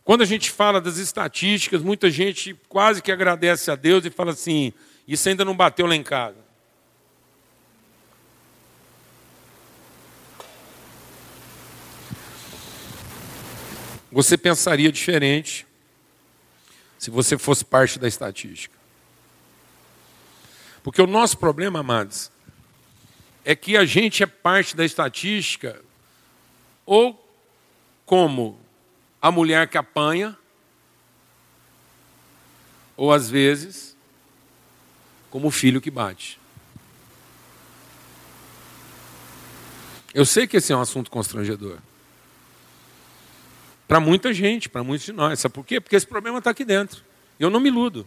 Quando 0.04 0.22
a 0.22 0.26
gente 0.26 0.50
fala 0.50 0.82
das 0.82 0.98
estatísticas, 0.98 1.82
muita 1.82 2.10
gente 2.10 2.54
quase 2.68 3.02
que 3.02 3.12
agradece 3.12 3.70
a 3.70 3.76
Deus 3.76 4.04
e 4.06 4.10
fala 4.10 4.32
assim: 4.32 4.74
Isso 5.08 5.30
ainda 5.30 5.46
não 5.46 5.56
bateu 5.56 5.86
lá 5.86 5.96
em 5.96 6.04
casa. 6.04 6.38
Você 14.12 14.38
pensaria 14.38 14.92
diferente 14.92 15.66
se 17.00 17.10
você 17.10 17.38
fosse 17.38 17.64
parte 17.64 17.98
da 17.98 18.08
estatística. 18.08 18.78
Porque 20.84 21.02
o 21.02 21.08
nosso 21.08 21.38
problema, 21.38 21.80
amados, 21.80 22.32
é 23.46 23.56
que 23.56 23.78
a 23.78 23.86
gente 23.86 24.22
é 24.22 24.26
parte 24.26 24.76
da 24.76 24.84
estatística 24.84 25.82
ou 26.86 27.18
como 28.06 28.61
a 29.22 29.32
mulher 29.32 29.68
que 29.68 29.78
apanha, 29.78 30.38
ou 32.98 33.14
às 33.14 33.30
vezes 33.30 33.96
como 35.30 35.48
o 35.48 35.52
filho 35.52 35.80
que 35.80 35.92
bate. 35.92 36.40
Eu 40.14 40.26
sei 40.26 40.46
que 40.46 40.58
esse 40.58 40.74
é 40.74 40.76
um 40.76 40.82
assunto 40.82 41.10
constrangedor. 41.10 41.78
Para 43.88 44.00
muita 44.00 44.34
gente, 44.34 44.68
para 44.68 44.84
muitos 44.84 45.06
de 45.06 45.14
nós. 45.14 45.40
Sabe 45.40 45.54
por 45.54 45.66
quê? 45.66 45.80
Porque 45.80 45.96
esse 45.96 46.08
problema 46.08 46.40
está 46.40 46.50
aqui 46.50 46.66
dentro. 46.66 47.04
Eu 47.40 47.50
não 47.50 47.60
me 47.60 47.70
iludo. 47.70 48.06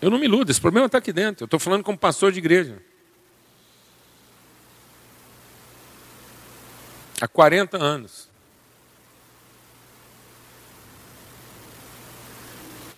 Eu 0.00 0.10
não 0.10 0.18
me 0.18 0.26
iludo, 0.26 0.50
esse 0.50 0.60
problema 0.60 0.86
está 0.86 0.98
aqui 0.98 1.12
dentro. 1.12 1.44
Eu 1.44 1.46
estou 1.46 1.60
falando 1.60 1.84
como 1.84 1.96
pastor 1.96 2.32
de 2.32 2.38
igreja. 2.38 2.82
Há 7.22 7.28
40 7.28 7.76
anos. 7.80 8.28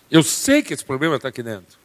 Eu 0.09 0.23
sei 0.23 0.63
que 0.63 0.73
esse 0.73 0.83
problema 0.83 1.17
está 1.17 1.27
aqui 1.27 1.43
dentro. 1.43 1.77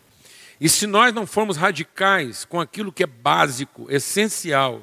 E 0.58 0.66
se 0.66 0.86
nós 0.86 1.12
não 1.12 1.26
formos 1.26 1.58
radicais 1.58 2.46
com 2.46 2.58
aquilo 2.58 2.90
que 2.90 3.02
é 3.02 3.06
básico, 3.06 3.86
essencial, 3.90 4.82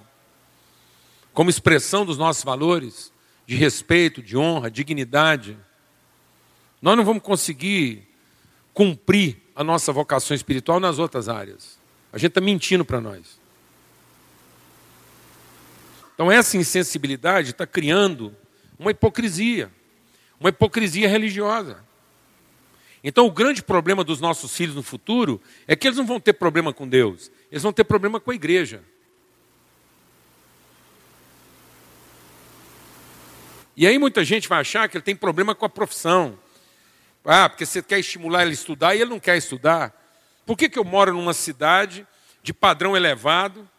como 1.34 1.50
expressão 1.50 2.06
dos 2.06 2.16
nossos 2.16 2.44
valores, 2.44 3.12
de 3.48 3.56
respeito, 3.56 4.22
de 4.22 4.38
honra, 4.38 4.70
dignidade, 4.70 5.58
nós 6.80 6.96
não 6.96 7.04
vamos 7.04 7.24
conseguir 7.24 8.08
cumprir 8.72 9.42
a 9.56 9.64
nossa 9.64 9.92
vocação 9.92 10.36
espiritual 10.36 10.80
nas 10.80 11.00
outras 11.00 11.28
áreas. 11.28 11.80
A 12.14 12.20
gente 12.20 12.30
está 12.30 12.42
mentindo 12.42 12.86
para 12.86 13.02
nós. 13.02 13.37
Então, 16.18 16.32
essa 16.32 16.58
insensibilidade 16.58 17.52
está 17.52 17.68
criando 17.68 18.36
uma 18.80 18.90
hipocrisia, 18.90 19.72
uma 20.40 20.50
hipocrisia 20.50 21.08
religiosa. 21.08 21.86
Então, 23.04 23.28
o 23.28 23.32
grande 23.32 23.62
problema 23.62 24.04
dos 24.04 24.20
nossos 24.20 24.52
filhos 24.58 24.74
no 24.74 24.82
futuro 24.82 25.40
é 25.68 25.76
que 25.76 25.88
eles 25.88 25.96
não 25.96 26.08
vão 26.08 26.20
ter 26.20 26.34
problema 26.34 26.74
com 26.74 26.88
Deus, 26.88 27.32
eles 27.52 27.62
vão 27.62 27.72
ter 27.72 27.84
problema 27.84 28.20
com 28.20 28.32
a 28.32 28.34
igreja. 28.34 28.84
E 33.76 33.86
aí, 33.86 34.00
muita 34.00 34.26
gente 34.26 34.50
vai 34.50 34.62
achar 34.62 34.90
que 34.90 34.98
ele 34.98 35.04
tem 35.04 35.16
problema 35.16 35.54
com 35.54 35.68
a 35.68 35.70
profissão, 35.70 36.40
ah, 37.24 37.48
porque 37.48 37.64
você 37.64 37.84
quer 37.84 38.00
estimular 38.00 38.42
ele 38.42 38.50
a 38.50 38.54
estudar 38.56 38.96
e 38.96 39.02
ele 39.02 39.12
não 39.12 39.20
quer 39.20 39.38
estudar. 39.38 39.94
Por 40.48 40.58
que, 40.58 40.68
que 40.68 40.80
eu 40.80 40.84
moro 40.84 41.14
numa 41.14 41.36
cidade 41.36 42.08
de 42.42 42.56
padrão 42.56 42.98
elevado, 42.98 43.70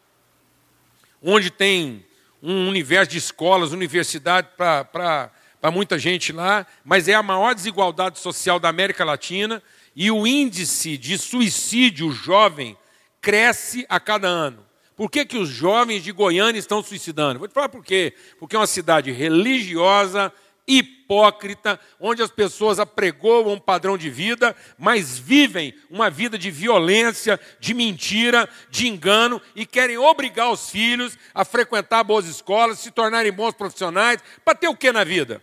onde 1.21 1.51
tem 1.51 2.07
um 2.43 2.69
universo 2.69 3.11
de 3.11 3.19
escolas, 3.19 3.73
universidade 3.73 4.49
para 4.57 5.31
muita 5.73 5.99
gente 5.99 6.33
lá, 6.33 6.67
mas 6.85 7.09
é 7.09 7.15
a 7.15 7.23
maior 7.23 7.55
desigualdade 7.55 8.19
social 8.19 8.59
da 8.61 8.69
América 8.69 9.05
Latina 9.05 9.63
e 9.95 10.11
o 10.11 10.27
índice 10.27 10.97
de 10.97 11.19
suicídio 11.19 12.11
jovem 12.13 12.77
cresce 13.21 13.85
a 13.89 13.99
cada 13.99 14.29
ano. 14.29 14.65
Por 14.99 15.11
que, 15.11 15.25
que 15.25 15.39
os 15.39 15.49
jovens 15.49 16.03
de 16.03 16.11
Goiânia 16.11 16.59
estão 16.59 16.83
suicidando? 16.83 17.39
Vou 17.39 17.47
te 17.47 17.55
falar 17.55 17.69
por 17.69 17.85
quê. 17.85 18.13
Porque 18.39 18.57
é 18.57 18.59
uma 18.59 18.67
cidade 18.67 19.13
religiosa, 19.13 20.33
hipócrita, 20.69 21.81
onde 21.99 22.23
as 22.23 22.31
pessoas 22.31 22.79
apregoam 22.79 23.55
um 23.55 23.59
padrão 23.59 23.97
de 23.97 24.11
vida, 24.11 24.55
mas 24.79 25.19
vivem 25.19 25.75
uma 25.89 26.11
vida 26.11 26.37
de 26.37 26.51
violência, 26.51 27.41
de 27.59 27.73
mentira, 27.73 28.47
de 28.69 28.87
engano 28.87 29.41
e 29.57 29.65
querem 29.65 29.97
obrigar 29.97 30.51
os 30.51 30.69
filhos 30.69 31.17
a 31.35 31.45
frequentar 31.47 32.05
boas 32.05 32.27
escolas, 32.27 32.79
se 32.79 32.91
tornarem 32.91 33.33
bons 33.33 33.55
profissionais, 33.55 34.23
para 34.45 34.55
ter 34.55 34.69
o 34.69 34.77
que 34.77 34.93
na 34.93 35.03
vida? 35.03 35.41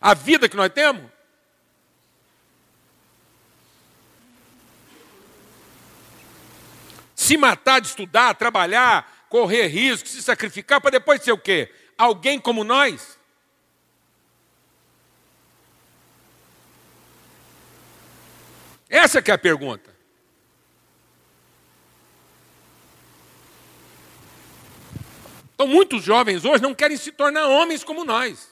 A 0.00 0.14
vida 0.14 0.48
que 0.48 0.56
nós 0.56 0.72
temos? 0.72 1.02
Se 7.14 7.36
matar 7.36 7.80
de 7.80 7.88
estudar, 7.88 8.32
trabalhar, 8.34 9.26
correr 9.28 9.66
risco, 9.66 10.08
se 10.08 10.22
sacrificar 10.22 10.80
para 10.80 10.92
depois 10.92 11.22
ser 11.22 11.32
o 11.32 11.38
quê? 11.38 11.70
Alguém 11.98 12.40
como 12.40 12.64
nós? 12.64 13.17
Essa 18.88 19.18
é 19.18 19.30
a 19.32 19.38
pergunta. 19.38 19.94
Então, 25.54 25.66
muitos 25.66 26.02
jovens 26.02 26.44
hoje 26.44 26.62
não 26.62 26.74
querem 26.74 26.96
se 26.96 27.10
tornar 27.10 27.48
homens 27.48 27.82
como 27.82 28.04
nós. 28.04 28.48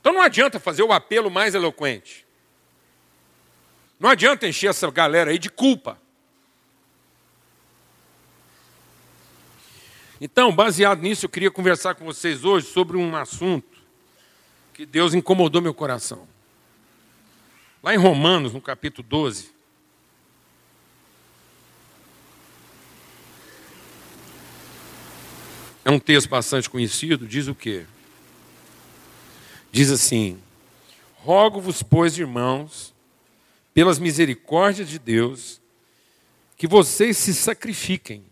Então, 0.00 0.12
não 0.12 0.20
adianta 0.20 0.60
fazer 0.60 0.82
o 0.82 0.92
apelo 0.92 1.30
mais 1.30 1.54
eloquente. 1.54 2.26
Não 3.98 4.08
adianta 4.08 4.46
encher 4.46 4.68
essa 4.68 4.90
galera 4.90 5.30
aí 5.30 5.38
de 5.38 5.50
culpa. 5.50 6.00
Então, 10.20 10.54
baseado 10.54 11.00
nisso, 11.00 11.24
eu 11.24 11.30
queria 11.30 11.50
conversar 11.50 11.94
com 11.94 12.04
vocês 12.04 12.44
hoje 12.44 12.66
sobre 12.66 12.96
um 12.96 13.16
assunto 13.16 13.79
que 14.80 14.86
Deus 14.86 15.12
incomodou 15.12 15.60
meu 15.60 15.74
coração. 15.74 16.26
Lá 17.82 17.92
em 17.92 17.98
Romanos, 17.98 18.54
no 18.54 18.62
capítulo 18.62 19.06
12, 19.06 19.52
é 25.84 25.90
um 25.90 25.98
texto 25.98 26.30
bastante 26.30 26.70
conhecido, 26.70 27.28
diz 27.28 27.46
o 27.46 27.54
quê? 27.54 27.84
Diz 29.70 29.90
assim: 29.90 30.40
Rogo-vos, 31.16 31.82
pois, 31.82 32.16
irmãos, 32.16 32.94
pelas 33.74 33.98
misericórdias 33.98 34.88
de 34.88 34.98
Deus, 34.98 35.60
que 36.56 36.66
vocês 36.66 37.18
se 37.18 37.34
sacrifiquem, 37.34 38.24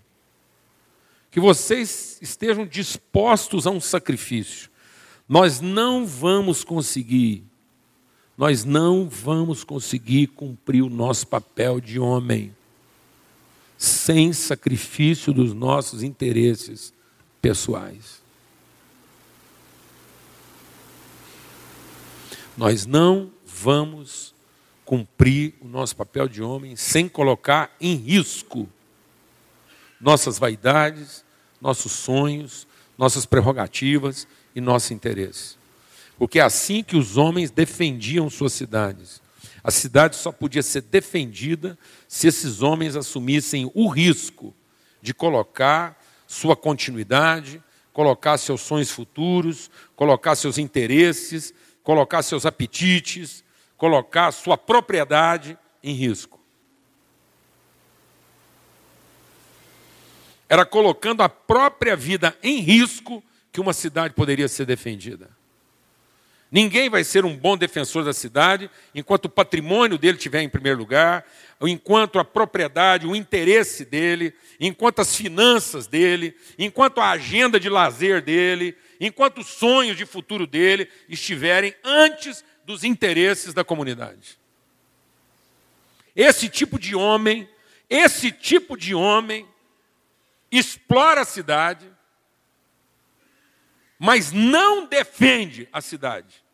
que 1.31 1.41
vocês 1.41 2.17
estejam 2.23 2.65
dispostos 2.65 3.67
a 3.67 3.71
um 3.71 3.83
sacrifício, 3.83 4.68
nós 5.29 5.61
não 5.61 6.07
vamos 6.07 6.65
conseguir, 6.65 7.45
nós 8.37 8.65
não 8.65 9.09
vamos 9.09 9.63
conseguir 9.63 10.29
cumprir 10.29 10.83
o 10.83 10.89
nosso 10.89 11.27
papel 11.27 11.81
de 11.81 12.01
homem 12.01 12.57
sem 13.77 14.33
sacrifício 14.33 15.33
dos 15.33 15.53
nossos 15.53 16.03
interesses 16.03 16.93
pessoais. 17.43 18.23
Nós 22.57 22.87
não 22.87 23.31
vamos 23.47 24.35
cumprir 24.85 25.55
o 25.61 25.69
nosso 25.69 25.95
papel 25.95 26.27
de 26.27 26.43
homem 26.43 26.75
sem 26.75 27.09
colocar 27.09 27.77
em 27.81 27.95
risco 27.95 28.69
nossas 30.01 30.39
vaidades, 30.39 31.25
nossos 31.61 31.93
sonhos, 31.93 32.67
nossas 32.97 33.27
prerrogativas 33.27 34.27
e 34.59 34.61
nosso 34.61 34.93
interesse. 34.93 35.57
Porque 36.19 36.39
é 36.39 36.43
assim 36.43 36.83
que 36.83 36.97
os 36.97 37.17
homens 37.17 37.51
defendiam 37.51 38.29
suas 38.29 38.53
cidades. 38.53 39.23
A 39.63 39.71
cidade 39.71 40.17
só 40.17 40.33
podia 40.33 40.63
ser 40.63 40.83
defendida 40.83 41.79
se 42.07 42.27
esses 42.27 42.61
homens 42.61 42.97
assumissem 42.97 43.71
o 43.75 43.89
risco 43.89 44.55
de 45.01 45.15
colocar 45.15 45.97
sua 46.27 46.57
continuidade, 46.57 47.63
colocar 47.93 48.37
seus 48.37 48.61
sonhos 48.61 48.91
futuros, 48.91 49.71
colocar 49.95 50.35
seus 50.35 50.59
interesses, 50.59 51.55
colocar 51.83 52.23
seus 52.23 52.45
apetites, 52.45 53.45
colocar 53.77 54.33
sua 54.33 54.59
propriedade 54.59 55.57
em 55.83 55.95
risco. 55.95 56.39
Era 60.49 60.65
colocando 60.65 61.23
a 61.23 61.29
própria 61.29 61.95
vida 61.95 62.37
em 62.43 62.61
risco 62.61 63.23
que 63.59 63.61
uma 63.61 63.73
cidade 63.73 64.15
poderia 64.15 64.47
ser 64.47 64.65
defendida. 64.65 65.29
Ninguém 66.49 66.89
vai 66.89 67.03
ser 67.03 67.25
um 67.25 67.37
bom 67.37 67.57
defensor 67.57 68.05
da 68.05 68.13
cidade 68.13 68.71
enquanto 68.95 69.25
o 69.25 69.29
patrimônio 69.29 69.99
dele 69.99 70.17
estiver 70.17 70.43
em 70.43 70.49
primeiro 70.49 70.79
lugar, 70.79 71.27
enquanto 71.61 72.21
a 72.21 72.25
propriedade, 72.25 73.05
o 73.05 73.17
interesse 73.17 73.85
dele, 73.85 74.33
enquanto 74.61 75.01
as 75.01 75.17
finanças 75.17 75.89
dele, 75.89 76.37
enquanto 76.57 77.01
a 77.01 77.11
agenda 77.11 77.59
de 77.59 77.69
lazer 77.69 78.23
dele, 78.23 78.77
enquanto 79.01 79.39
os 79.41 79.49
sonhos 79.49 79.97
de 79.97 80.07
futuro 80.07 80.47
dele 80.47 80.89
estiverem 81.09 81.75
antes 81.83 82.45
dos 82.65 82.85
interesses 82.85 83.53
da 83.53 83.65
comunidade. 83.65 84.39
Esse 86.15 86.49
tipo 86.49 86.79
de 86.79 86.95
homem, 86.95 87.49
esse 87.91 88.31
tipo 88.31 88.77
de 88.77 88.95
homem 88.95 89.45
explora 90.49 91.23
a 91.23 91.25
cidade, 91.25 91.98
mas 93.99 94.33
não 94.33 94.87
defende 94.87 95.69
a 95.73 95.81
cidade. 95.81 96.45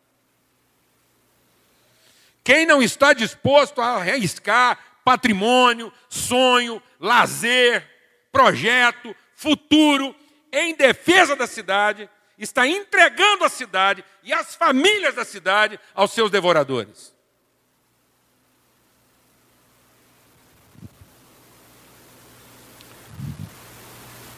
Quem 2.43 2.65
não 2.65 2.81
está 2.81 3.13
disposto 3.13 3.81
a 3.81 3.97
arriscar 3.97 4.79
patrimônio, 5.03 5.93
sonho, 6.09 6.81
lazer, 6.99 7.87
projeto, 8.31 9.15
futuro 9.35 10.15
em 10.51 10.73
defesa 10.75 11.35
da 11.35 11.45
cidade, 11.45 12.09
está 12.37 12.67
entregando 12.67 13.43
a 13.43 13.49
cidade 13.49 14.03
e 14.23 14.33
as 14.33 14.55
famílias 14.55 15.15
da 15.15 15.25
cidade 15.25 15.79
aos 15.93 16.11
seus 16.11 16.31
devoradores. 16.31 17.13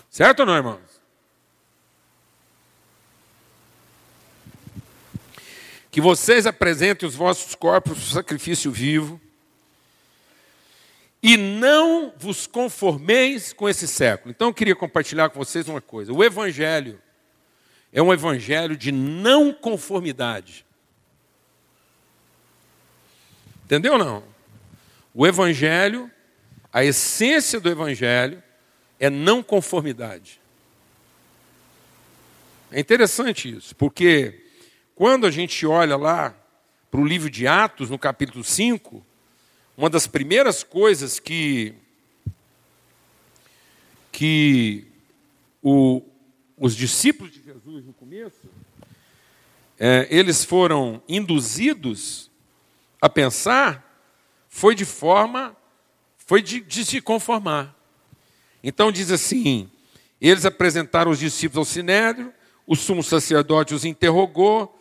Certo 0.10 0.40
ou 0.40 0.46
não, 0.48 0.56
irmão? 0.56 0.87
Que 5.98 6.02
vocês 6.02 6.46
apresentem 6.46 7.10
os 7.10 7.16
vossos 7.16 7.56
corpos 7.56 7.98
para 7.98 8.14
sacrifício 8.14 8.72
vivo, 8.72 9.20
e 11.24 11.36
não 11.36 12.14
vos 12.16 12.46
conformeis 12.46 13.52
com 13.52 13.68
esse 13.68 13.88
século. 13.88 14.30
Então 14.30 14.50
eu 14.50 14.54
queria 14.54 14.76
compartilhar 14.76 15.28
com 15.32 15.40
vocês 15.40 15.68
uma 15.68 15.82
coisa: 15.82 16.14
o 16.14 16.24
Evangelho 16.24 17.02
é 17.92 18.00
um 18.00 18.14
evangelho 18.14 18.78
de 18.78 18.92
não 18.92 19.52
conformidade. 19.52 20.64
Entendeu 23.66 23.94
ou 23.94 23.98
não? 23.98 24.24
O 25.16 25.26
Evangelho, 25.26 26.12
a 26.72 26.86
essência 26.86 27.60
do 27.60 27.72
Evangelho 27.72 28.44
é 29.00 29.10
não 29.10 29.42
conformidade. 29.42 30.40
É 32.72 32.80
interessante 32.80 33.50
isso, 33.50 33.76
porque 33.76 34.47
quando 34.98 35.28
a 35.28 35.32
gente 35.32 35.64
olha 35.64 35.96
lá 35.96 36.36
para 36.90 37.00
o 37.00 37.06
livro 37.06 37.30
de 37.30 37.46
Atos, 37.46 37.92
no 37.92 38.00
capítulo 38.00 38.44
5, 38.44 39.06
uma 39.78 39.92
das 39.92 40.08
primeiras 40.08 40.64
coisas 40.64 41.20
que, 41.20 41.76
que 44.12 44.88
o, 45.62 46.02
os 46.58 46.76
discípulos 46.76 47.32
de 47.32 47.44
Jesus 47.44 47.86
no 47.86 47.94
começo, 47.94 48.50
é, 49.80 50.08
eles 50.10 50.44
foram 50.44 51.00
induzidos 51.08 52.32
a 53.00 53.08
pensar, 53.08 54.02
foi 54.50 54.74
de 54.74 54.84
forma, 54.84 55.56
foi 56.18 56.42
de, 56.42 56.60
de 56.60 56.84
se 56.84 57.00
conformar. 57.02 57.76
Então 58.64 58.92
diz 58.92 59.12
assim: 59.12 59.70
eles 60.20 60.44
apresentaram 60.44 61.12
os 61.12 61.20
discípulos 61.20 61.68
ao 61.68 61.72
sinédrio, 61.72 62.34
o 62.66 62.76
sumo 62.76 63.04
sacerdote 63.04 63.76
os 63.76 63.86
interrogou, 63.86 64.74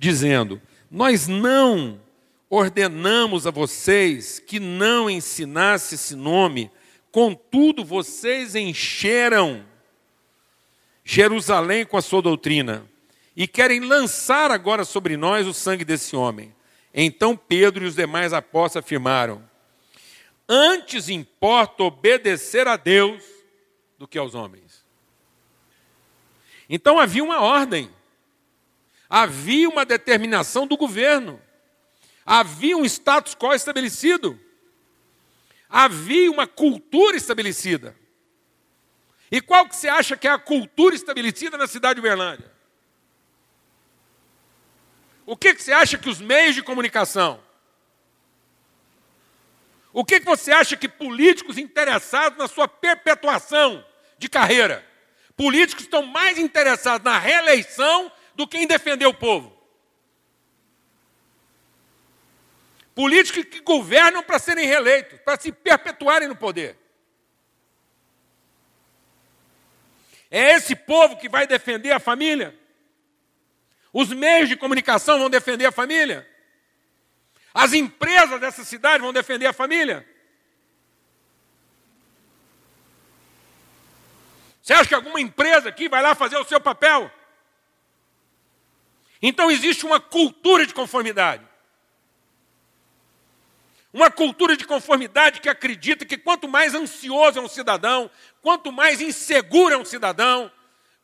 dizendo: 0.00 0.60
Nós 0.90 1.28
não 1.28 2.00
ordenamos 2.48 3.46
a 3.46 3.50
vocês 3.50 4.40
que 4.40 4.58
não 4.58 5.10
ensinasse 5.10 5.94
esse 5.94 6.16
nome, 6.16 6.70
contudo 7.12 7.84
vocês 7.84 8.54
encheram 8.54 9.64
Jerusalém 11.04 11.84
com 11.84 11.98
a 11.98 12.02
sua 12.02 12.22
doutrina 12.22 12.86
e 13.36 13.46
querem 13.46 13.80
lançar 13.80 14.50
agora 14.50 14.84
sobre 14.84 15.16
nós 15.16 15.46
o 15.46 15.52
sangue 15.52 15.84
desse 15.84 16.16
homem. 16.16 16.54
Então 16.94 17.36
Pedro 17.36 17.84
e 17.84 17.88
os 17.88 17.94
demais 17.94 18.32
apóstolos 18.32 18.84
afirmaram: 18.84 19.44
Antes 20.48 21.10
importa 21.10 21.84
obedecer 21.84 22.66
a 22.66 22.76
Deus 22.76 23.22
do 23.98 24.08
que 24.08 24.18
aos 24.18 24.34
homens. 24.34 24.82
Então 26.70 26.98
havia 26.98 27.22
uma 27.22 27.42
ordem. 27.42 27.90
Havia 29.10 29.68
uma 29.68 29.84
determinação 29.84 30.68
do 30.68 30.76
governo. 30.76 31.42
Havia 32.24 32.76
um 32.76 32.84
status 32.84 33.34
quo 33.34 33.52
estabelecido. 33.52 34.38
Havia 35.68 36.30
uma 36.30 36.46
cultura 36.46 37.16
estabelecida. 37.16 37.96
E 39.32 39.40
qual 39.40 39.68
que 39.68 39.74
você 39.74 39.88
acha 39.88 40.16
que 40.16 40.28
é 40.28 40.30
a 40.30 40.38
cultura 40.38 40.94
estabelecida 40.94 41.58
na 41.58 41.66
cidade 41.66 41.94
de 41.94 42.00
Uberlândia? 42.00 42.50
O 45.26 45.36
que, 45.36 45.54
que 45.54 45.62
você 45.62 45.72
acha 45.72 45.98
que 45.98 46.08
os 46.08 46.20
meios 46.20 46.54
de 46.54 46.62
comunicação? 46.62 47.40
O 49.92 50.04
que, 50.04 50.20
que 50.20 50.26
você 50.26 50.52
acha 50.52 50.76
que 50.76 50.88
políticos 50.88 51.58
interessados 51.58 52.38
na 52.38 52.46
sua 52.46 52.68
perpetuação 52.68 53.84
de 54.18 54.28
carreira? 54.28 54.86
Políticos 55.36 55.84
estão 55.84 56.04
mais 56.04 56.38
interessados 56.38 57.04
na 57.04 57.18
reeleição 57.18 58.10
do 58.40 58.48
que 58.48 58.56
em 58.56 58.66
defender 58.66 59.04
o 59.04 59.12
povo. 59.12 59.54
Políticos 62.94 63.44
que 63.44 63.60
governam 63.60 64.22
para 64.22 64.38
serem 64.38 64.66
reeleitos, 64.66 65.20
para 65.20 65.38
se 65.38 65.52
perpetuarem 65.52 66.26
no 66.26 66.34
poder. 66.34 66.78
É 70.30 70.52
esse 70.52 70.74
povo 70.74 71.18
que 71.18 71.28
vai 71.28 71.46
defender 71.46 71.92
a 71.92 72.00
família? 72.00 72.58
Os 73.92 74.08
meios 74.08 74.48
de 74.48 74.56
comunicação 74.56 75.18
vão 75.18 75.28
defender 75.28 75.66
a 75.66 75.72
família? 75.72 76.26
As 77.52 77.74
empresas 77.74 78.40
dessa 78.40 78.64
cidade 78.64 79.02
vão 79.02 79.12
defender 79.12 79.46
a 79.46 79.52
família? 79.52 80.08
Você 84.62 84.72
acha 84.72 84.88
que 84.88 84.94
alguma 84.94 85.20
empresa 85.20 85.68
aqui 85.68 85.90
vai 85.90 86.00
lá 86.00 86.14
fazer 86.14 86.38
o 86.38 86.44
seu 86.44 86.60
papel? 86.60 87.19
Então 89.22 89.50
existe 89.50 89.84
uma 89.84 90.00
cultura 90.00 90.66
de 90.66 90.72
conformidade. 90.72 91.44
Uma 93.92 94.10
cultura 94.10 94.56
de 94.56 94.64
conformidade 94.64 95.40
que 95.40 95.48
acredita 95.48 96.04
que 96.04 96.16
quanto 96.16 96.48
mais 96.48 96.74
ansioso 96.74 97.38
é 97.38 97.42
um 97.42 97.48
cidadão, 97.48 98.10
quanto 98.40 98.70
mais 98.70 99.00
inseguro 99.00 99.74
é 99.74 99.76
um 99.76 99.84
cidadão, 99.84 100.50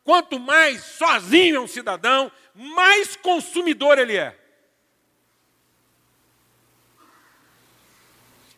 quanto 0.03 0.39
mais 0.39 0.83
sozinho 0.83 1.57
é 1.57 1.59
um 1.59 1.67
cidadão, 1.67 2.31
mais 2.55 3.15
consumidor 3.17 3.99
ele 3.99 4.15
é. 4.15 4.39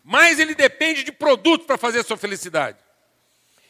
Mais 0.04 0.39
ele 0.39 0.56
depende 0.56 1.04
de 1.04 1.12
produtos 1.12 1.65
para 1.65 1.78
fazer 1.78 2.00
a 2.00 2.04
sua 2.04 2.17
felicidade. 2.17 2.78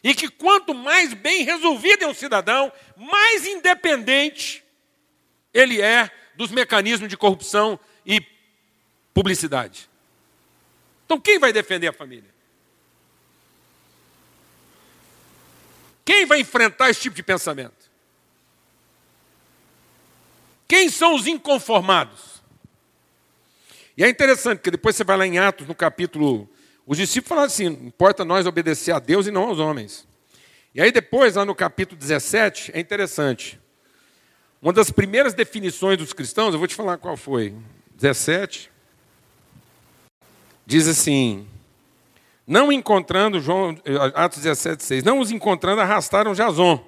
E 0.03 0.13
que 0.13 0.29
quanto 0.29 0.73
mais 0.73 1.13
bem 1.13 1.43
resolvido 1.43 2.03
é 2.03 2.07
um 2.07 2.13
cidadão, 2.13 2.71
mais 2.95 3.45
independente 3.45 4.63
ele 5.53 5.81
é 5.81 6.09
dos 6.35 6.51
mecanismos 6.51 7.09
de 7.09 7.17
corrupção 7.17 7.79
e 8.05 8.21
publicidade. 9.13 9.89
Então, 11.05 11.19
quem 11.19 11.39
vai 11.39 11.51
defender 11.51 11.87
a 11.87 11.93
família? 11.93 12.29
Quem 16.05 16.25
vai 16.25 16.39
enfrentar 16.39 16.89
esse 16.89 17.01
tipo 17.01 17.15
de 17.15 17.23
pensamento? 17.23 17.89
Quem 20.67 20.89
são 20.89 21.15
os 21.15 21.27
inconformados? 21.27 22.41
E 23.97 24.03
é 24.03 24.09
interessante, 24.09 24.59
porque 24.59 24.71
depois 24.71 24.95
você 24.95 25.03
vai 25.03 25.17
lá 25.17 25.27
em 25.27 25.39
Atos, 25.39 25.67
no 25.67 25.75
capítulo. 25.75 26.49
Os 26.85 26.97
discípulos 26.97 27.27
falaram 27.29 27.47
assim: 27.47 27.65
importa 27.65 28.23
nós 28.23 28.45
obedecer 28.45 28.91
a 28.91 28.99
Deus 28.99 29.27
e 29.27 29.31
não 29.31 29.43
aos 29.43 29.59
homens. 29.59 30.07
E 30.73 30.81
aí 30.81 30.91
depois, 30.91 31.35
lá 31.35 31.43
no 31.43 31.53
capítulo 31.53 31.99
17, 31.99 32.71
é 32.73 32.79
interessante. 32.79 33.59
Uma 34.61 34.73
das 34.73 34.91
primeiras 34.91 35.33
definições 35.33 35.97
dos 35.97 36.11
cristãos, 36.11 36.53
eu 36.53 36.59
vou 36.59 36.67
te 36.67 36.75
falar 36.75 36.97
qual 36.97 37.15
foi. 37.15 37.55
17. 37.95 38.69
Diz 40.65 40.85
assim: 40.85 41.47
Não 42.45 42.69
encontrando, 42.69 43.39
João, 43.39 43.77
Atos 44.13 44.39
17, 44.39 44.83
6, 44.83 45.03
não 45.03 45.19
os 45.19 45.31
encontrando, 45.31 45.81
arrastaram 45.81 46.33
Jason 46.33 46.85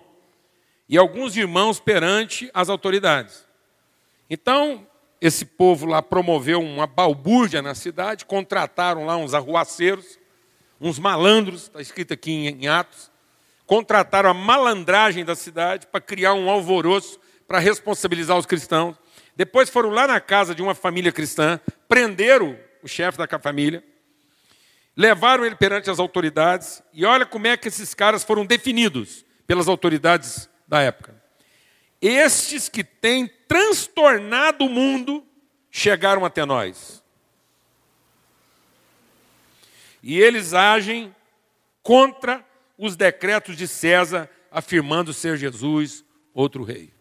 e 0.89 0.97
alguns 0.97 1.37
irmãos 1.37 1.79
perante 1.79 2.51
as 2.53 2.67
autoridades. 2.67 3.45
Então, 4.29 4.85
esse 5.21 5.45
povo 5.45 5.85
lá 5.85 6.01
promoveu 6.01 6.59
uma 6.59 6.85
balbúrdia 6.85 7.61
na 7.61 7.73
cidade, 7.73 8.25
contrataram 8.25 9.05
lá 9.05 9.15
uns 9.15 9.33
arruaceiros, 9.33 10.19
uns 10.81 10.99
malandros, 10.99 11.63
está 11.63 11.79
escrito 11.79 12.13
aqui 12.13 12.31
em 12.31 12.67
Atos, 12.67 13.09
contrataram 13.65 14.29
a 14.29 14.33
malandragem 14.33 15.23
da 15.23 15.35
cidade 15.35 15.87
para 15.87 16.01
criar 16.01 16.33
um 16.33 16.49
alvoroço 16.49 17.20
para 17.51 17.59
responsabilizar 17.59 18.37
os 18.37 18.45
cristãos. 18.45 18.95
Depois 19.35 19.69
foram 19.69 19.89
lá 19.89 20.07
na 20.07 20.21
casa 20.21 20.55
de 20.55 20.61
uma 20.61 20.73
família 20.73 21.11
cristã, 21.11 21.59
prenderam 21.85 22.57
o 22.81 22.87
chefe 22.87 23.17
da 23.17 23.27
família, 23.37 23.83
levaram 24.95 25.43
ele 25.43 25.55
perante 25.55 25.89
as 25.89 25.99
autoridades, 25.99 26.81
e 26.93 27.03
olha 27.03 27.25
como 27.25 27.47
é 27.47 27.57
que 27.57 27.67
esses 27.67 27.93
caras 27.93 28.23
foram 28.23 28.45
definidos 28.45 29.25
pelas 29.45 29.67
autoridades 29.67 30.49
da 30.65 30.79
época. 30.79 31.13
Estes 32.01 32.69
que 32.69 32.85
têm 32.85 33.27
transtornado 33.49 34.63
o 34.63 34.69
mundo 34.69 35.21
chegaram 35.69 36.23
até 36.23 36.45
nós. 36.45 37.03
E 40.01 40.17
eles 40.17 40.53
agem 40.53 41.13
contra 41.83 42.45
os 42.77 42.95
decretos 42.95 43.57
de 43.57 43.67
César, 43.67 44.29
afirmando 44.49 45.13
ser 45.13 45.35
Jesus 45.35 46.05
outro 46.33 46.63
rei. 46.63 46.93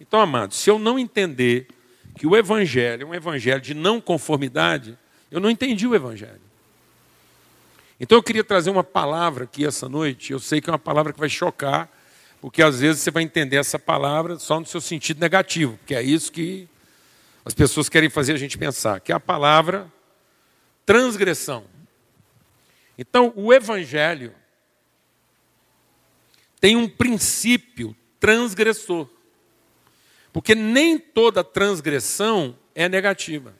Então, 0.00 0.20
amados, 0.20 0.56
se 0.56 0.70
eu 0.70 0.78
não 0.78 0.98
entender 0.98 1.68
que 2.16 2.26
o 2.26 2.36
Evangelho 2.36 3.02
é 3.02 3.06
um 3.06 3.14
Evangelho 3.14 3.60
de 3.60 3.74
não 3.74 4.00
conformidade, 4.00 4.98
eu 5.30 5.40
não 5.40 5.50
entendi 5.50 5.86
o 5.86 5.94
Evangelho. 5.94 6.40
Então 8.00 8.16
eu 8.16 8.22
queria 8.22 8.44
trazer 8.44 8.70
uma 8.70 8.84
palavra 8.84 9.44
aqui 9.44 9.66
essa 9.66 9.88
noite, 9.88 10.32
eu 10.32 10.38
sei 10.38 10.60
que 10.60 10.70
é 10.70 10.72
uma 10.72 10.78
palavra 10.78 11.12
que 11.12 11.18
vai 11.18 11.28
chocar, 11.28 11.90
porque 12.40 12.62
às 12.62 12.80
vezes 12.80 13.02
você 13.02 13.10
vai 13.10 13.24
entender 13.24 13.56
essa 13.56 13.78
palavra 13.78 14.38
só 14.38 14.60
no 14.60 14.66
seu 14.66 14.80
sentido 14.80 15.20
negativo, 15.20 15.76
porque 15.78 15.94
é 15.94 16.02
isso 16.02 16.30
que 16.30 16.68
as 17.44 17.54
pessoas 17.54 17.88
querem 17.88 18.08
fazer 18.08 18.34
a 18.34 18.36
gente 18.36 18.56
pensar, 18.56 19.00
que 19.00 19.10
é 19.10 19.14
a 19.14 19.20
palavra 19.20 19.90
transgressão. 20.86 21.64
Então, 22.96 23.32
o 23.36 23.52
Evangelho 23.52 24.34
tem 26.60 26.76
um 26.76 26.88
princípio 26.88 27.96
transgressor. 28.18 29.08
Porque 30.32 30.54
nem 30.54 30.98
toda 30.98 31.42
transgressão 31.42 32.56
é 32.74 32.88
negativa. 32.88 33.54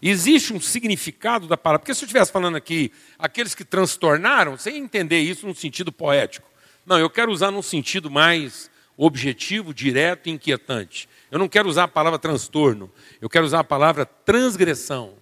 Existe 0.00 0.52
um 0.52 0.60
significado 0.60 1.46
da 1.46 1.56
palavra. 1.56 1.80
Porque 1.80 1.94
se 1.94 2.04
eu 2.04 2.06
estivesse 2.06 2.30
falando 2.30 2.56
aqui, 2.56 2.92
aqueles 3.18 3.54
que 3.54 3.64
transtornaram, 3.64 4.56
sem 4.58 4.76
entender 4.76 5.18
isso 5.20 5.46
num 5.46 5.54
sentido 5.54 5.90
poético. 5.90 6.48
Não, 6.84 6.98
eu 6.98 7.10
quero 7.10 7.32
usar 7.32 7.50
num 7.50 7.62
sentido 7.62 8.10
mais 8.10 8.70
objetivo, 8.96 9.74
direto 9.74 10.28
e 10.28 10.32
inquietante. 10.32 11.08
Eu 11.30 11.38
não 11.38 11.48
quero 11.48 11.68
usar 11.68 11.84
a 11.84 11.88
palavra 11.88 12.18
transtorno, 12.18 12.90
eu 13.20 13.28
quero 13.28 13.44
usar 13.44 13.60
a 13.60 13.64
palavra 13.64 14.06
transgressão. 14.06 15.14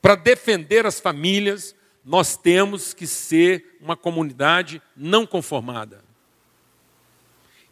Para 0.00 0.14
defender 0.14 0.84
as 0.84 1.00
famílias, 1.00 1.74
nós 2.04 2.36
temos 2.36 2.92
que 2.92 3.06
ser 3.06 3.78
uma 3.80 3.96
comunidade 3.96 4.82
não 4.96 5.26
conformada. 5.26 6.04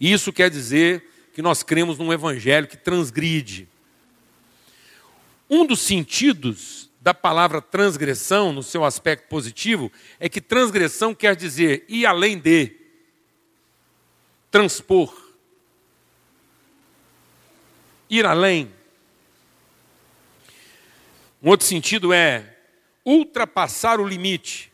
Isso 0.00 0.32
quer 0.32 0.48
dizer 0.48 1.04
que 1.34 1.42
nós 1.42 1.62
cremos 1.62 1.98
num 1.98 2.12
evangelho 2.12 2.66
que 2.66 2.76
transgride. 2.76 3.68
Um 5.48 5.66
dos 5.66 5.80
sentidos 5.80 6.88
da 7.00 7.12
palavra 7.12 7.60
transgressão, 7.60 8.52
no 8.52 8.62
seu 8.62 8.84
aspecto 8.84 9.28
positivo, 9.28 9.90
é 10.18 10.28
que 10.28 10.40
transgressão 10.40 11.14
quer 11.14 11.36
dizer 11.36 11.84
ir 11.88 12.06
além 12.06 12.38
de, 12.38 12.76
transpor, 14.50 15.14
ir 18.08 18.26
além. 18.26 18.70
Um 21.42 21.48
outro 21.48 21.66
sentido 21.66 22.12
é 22.12 22.58
ultrapassar 23.04 23.98
o 24.00 24.06
limite. 24.06 24.70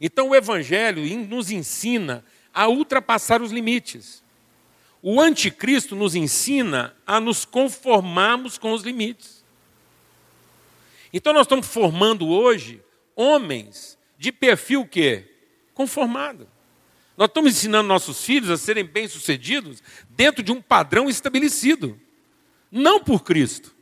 Então 0.00 0.30
o 0.30 0.34
Evangelho 0.34 1.02
nos 1.26 1.50
ensina 1.50 2.24
a 2.52 2.66
ultrapassar 2.68 3.42
os 3.42 3.52
limites. 3.52 4.22
O 5.02 5.20
anticristo 5.20 5.96
nos 5.96 6.14
ensina 6.14 6.94
a 7.06 7.18
nos 7.18 7.44
conformarmos 7.44 8.58
com 8.58 8.72
os 8.72 8.82
limites. 8.82 9.44
Então 11.12 11.32
nós 11.32 11.42
estamos 11.42 11.66
formando 11.66 12.28
hoje 12.28 12.82
homens 13.16 13.98
de 14.18 14.30
perfil 14.30 14.86
que 14.86 15.24
conformado. 15.74 16.46
Nós 17.16 17.28
estamos 17.28 17.52
ensinando 17.52 17.88
nossos 17.88 18.24
filhos 18.24 18.50
a 18.50 18.56
serem 18.56 18.84
bem-sucedidos 18.84 19.82
dentro 20.10 20.42
de 20.42 20.52
um 20.52 20.60
padrão 20.60 21.08
estabelecido, 21.08 21.98
não 22.70 23.02
por 23.02 23.22
Cristo. 23.22 23.74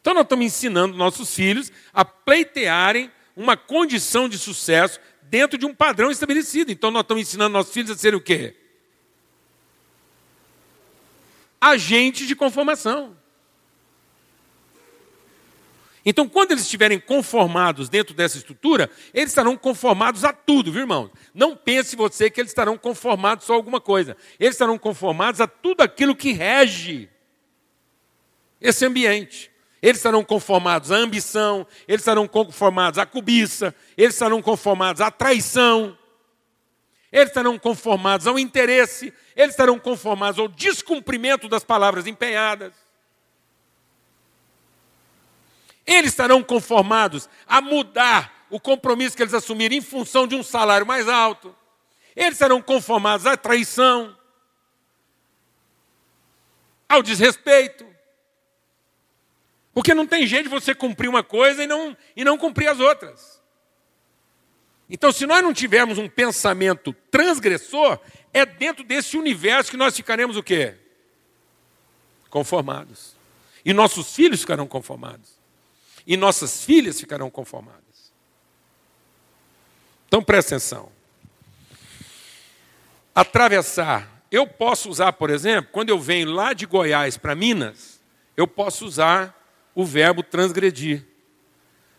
Então 0.00 0.14
nós 0.14 0.24
estamos 0.24 0.46
ensinando 0.46 0.96
nossos 0.96 1.34
filhos 1.34 1.72
a 1.92 2.04
pleitearem 2.04 3.10
uma 3.36 3.56
condição 3.56 4.28
de 4.28 4.38
sucesso 4.38 5.00
dentro 5.22 5.58
de 5.58 5.66
um 5.66 5.74
padrão 5.74 6.10
estabelecido. 6.10 6.70
Então 6.70 6.90
nós 6.90 7.02
estamos 7.02 7.22
ensinando 7.22 7.52
nossos 7.52 7.72
filhos 7.72 7.90
a 7.90 7.96
serem 7.96 8.18
o 8.18 8.22
quê? 8.22 8.54
Agentes 11.66 12.26
de 12.26 12.36
conformação. 12.36 13.16
Então, 16.08 16.28
quando 16.28 16.52
eles 16.52 16.62
estiverem 16.62 17.00
conformados 17.00 17.88
dentro 17.88 18.14
dessa 18.14 18.38
estrutura, 18.38 18.88
eles 19.12 19.30
estarão 19.30 19.56
conformados 19.56 20.24
a 20.24 20.32
tudo, 20.32 20.70
viu, 20.70 20.82
irmão? 20.82 21.10
Não 21.34 21.56
pense 21.56 21.96
você 21.96 22.30
que 22.30 22.40
eles 22.40 22.52
estarão 22.52 22.78
conformados 22.78 23.44
só 23.44 23.54
a 23.54 23.56
alguma 23.56 23.80
coisa. 23.80 24.16
Eles 24.38 24.54
estarão 24.54 24.78
conformados 24.78 25.40
a 25.40 25.48
tudo 25.48 25.80
aquilo 25.80 26.14
que 26.14 26.30
rege 26.30 27.10
esse 28.60 28.86
ambiente. 28.86 29.50
Eles 29.82 29.96
estarão 29.96 30.22
conformados 30.22 30.92
à 30.92 30.96
ambição, 30.96 31.66
eles 31.88 32.02
estarão 32.02 32.28
conformados 32.28 32.98
à 32.98 33.04
cobiça, 33.04 33.74
eles 33.96 34.14
estarão 34.14 34.40
conformados 34.40 35.00
à 35.00 35.10
traição, 35.10 35.98
eles 37.16 37.30
estarão 37.30 37.58
conformados 37.58 38.26
ao 38.26 38.38
interesse, 38.38 39.10
eles 39.34 39.52
estarão 39.52 39.78
conformados 39.78 40.38
ao 40.38 40.48
descumprimento 40.48 41.48
das 41.48 41.64
palavras 41.64 42.06
empenhadas. 42.06 42.74
Eles 45.86 46.10
estarão 46.10 46.42
conformados 46.42 47.26
a 47.46 47.62
mudar 47.62 48.46
o 48.50 48.60
compromisso 48.60 49.16
que 49.16 49.22
eles 49.22 49.32
assumiram 49.32 49.74
em 49.74 49.80
função 49.80 50.26
de 50.26 50.34
um 50.34 50.42
salário 50.42 50.86
mais 50.86 51.08
alto. 51.08 51.56
Eles 52.14 52.34
estarão 52.34 52.60
conformados 52.60 53.24
à 53.24 53.34
traição, 53.34 54.14
ao 56.86 57.02
desrespeito. 57.02 57.86
Porque 59.72 59.94
não 59.94 60.06
tem 60.06 60.26
jeito 60.26 60.44
de 60.44 60.50
você 60.50 60.74
cumprir 60.74 61.08
uma 61.08 61.22
coisa 61.22 61.64
e 61.64 61.66
não, 61.66 61.96
e 62.14 62.22
não 62.22 62.36
cumprir 62.36 62.68
as 62.68 62.78
outras. 62.78 63.35
Então, 64.88 65.10
se 65.10 65.26
nós 65.26 65.42
não 65.42 65.52
tivermos 65.52 65.98
um 65.98 66.08
pensamento 66.08 66.92
transgressor, 67.10 67.98
é 68.32 68.46
dentro 68.46 68.84
desse 68.84 69.16
universo 69.16 69.70
que 69.70 69.76
nós 69.76 69.96
ficaremos 69.96 70.36
o 70.36 70.42
quê? 70.42 70.74
Conformados. 72.30 73.16
E 73.64 73.72
nossos 73.72 74.14
filhos 74.14 74.40
ficarão 74.40 74.66
conformados. 74.66 75.30
E 76.06 76.16
nossas 76.16 76.64
filhas 76.64 77.00
ficarão 77.00 77.28
conformadas. 77.28 78.12
Então 80.06 80.22
presta 80.22 80.54
atenção. 80.54 80.92
Atravessar. 83.14 84.22
Eu 84.30 84.46
posso 84.46 84.88
usar, 84.88 85.12
por 85.14 85.30
exemplo, 85.30 85.70
quando 85.72 85.90
eu 85.90 85.98
venho 85.98 86.30
lá 86.30 86.52
de 86.52 86.66
Goiás 86.66 87.16
para 87.16 87.34
Minas, 87.34 88.00
eu 88.36 88.46
posso 88.46 88.84
usar 88.84 89.34
o 89.74 89.84
verbo 89.84 90.22
transgredir. 90.22 91.04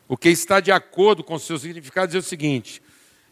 Porque 0.07 0.29
está 0.29 0.59
de 0.59 0.71
acordo 0.71 1.23
com 1.23 1.35
o 1.35 1.39
seu 1.39 1.57
significado 1.57 2.07
dizer 2.07 2.19
o 2.19 2.23
seguinte: 2.23 2.81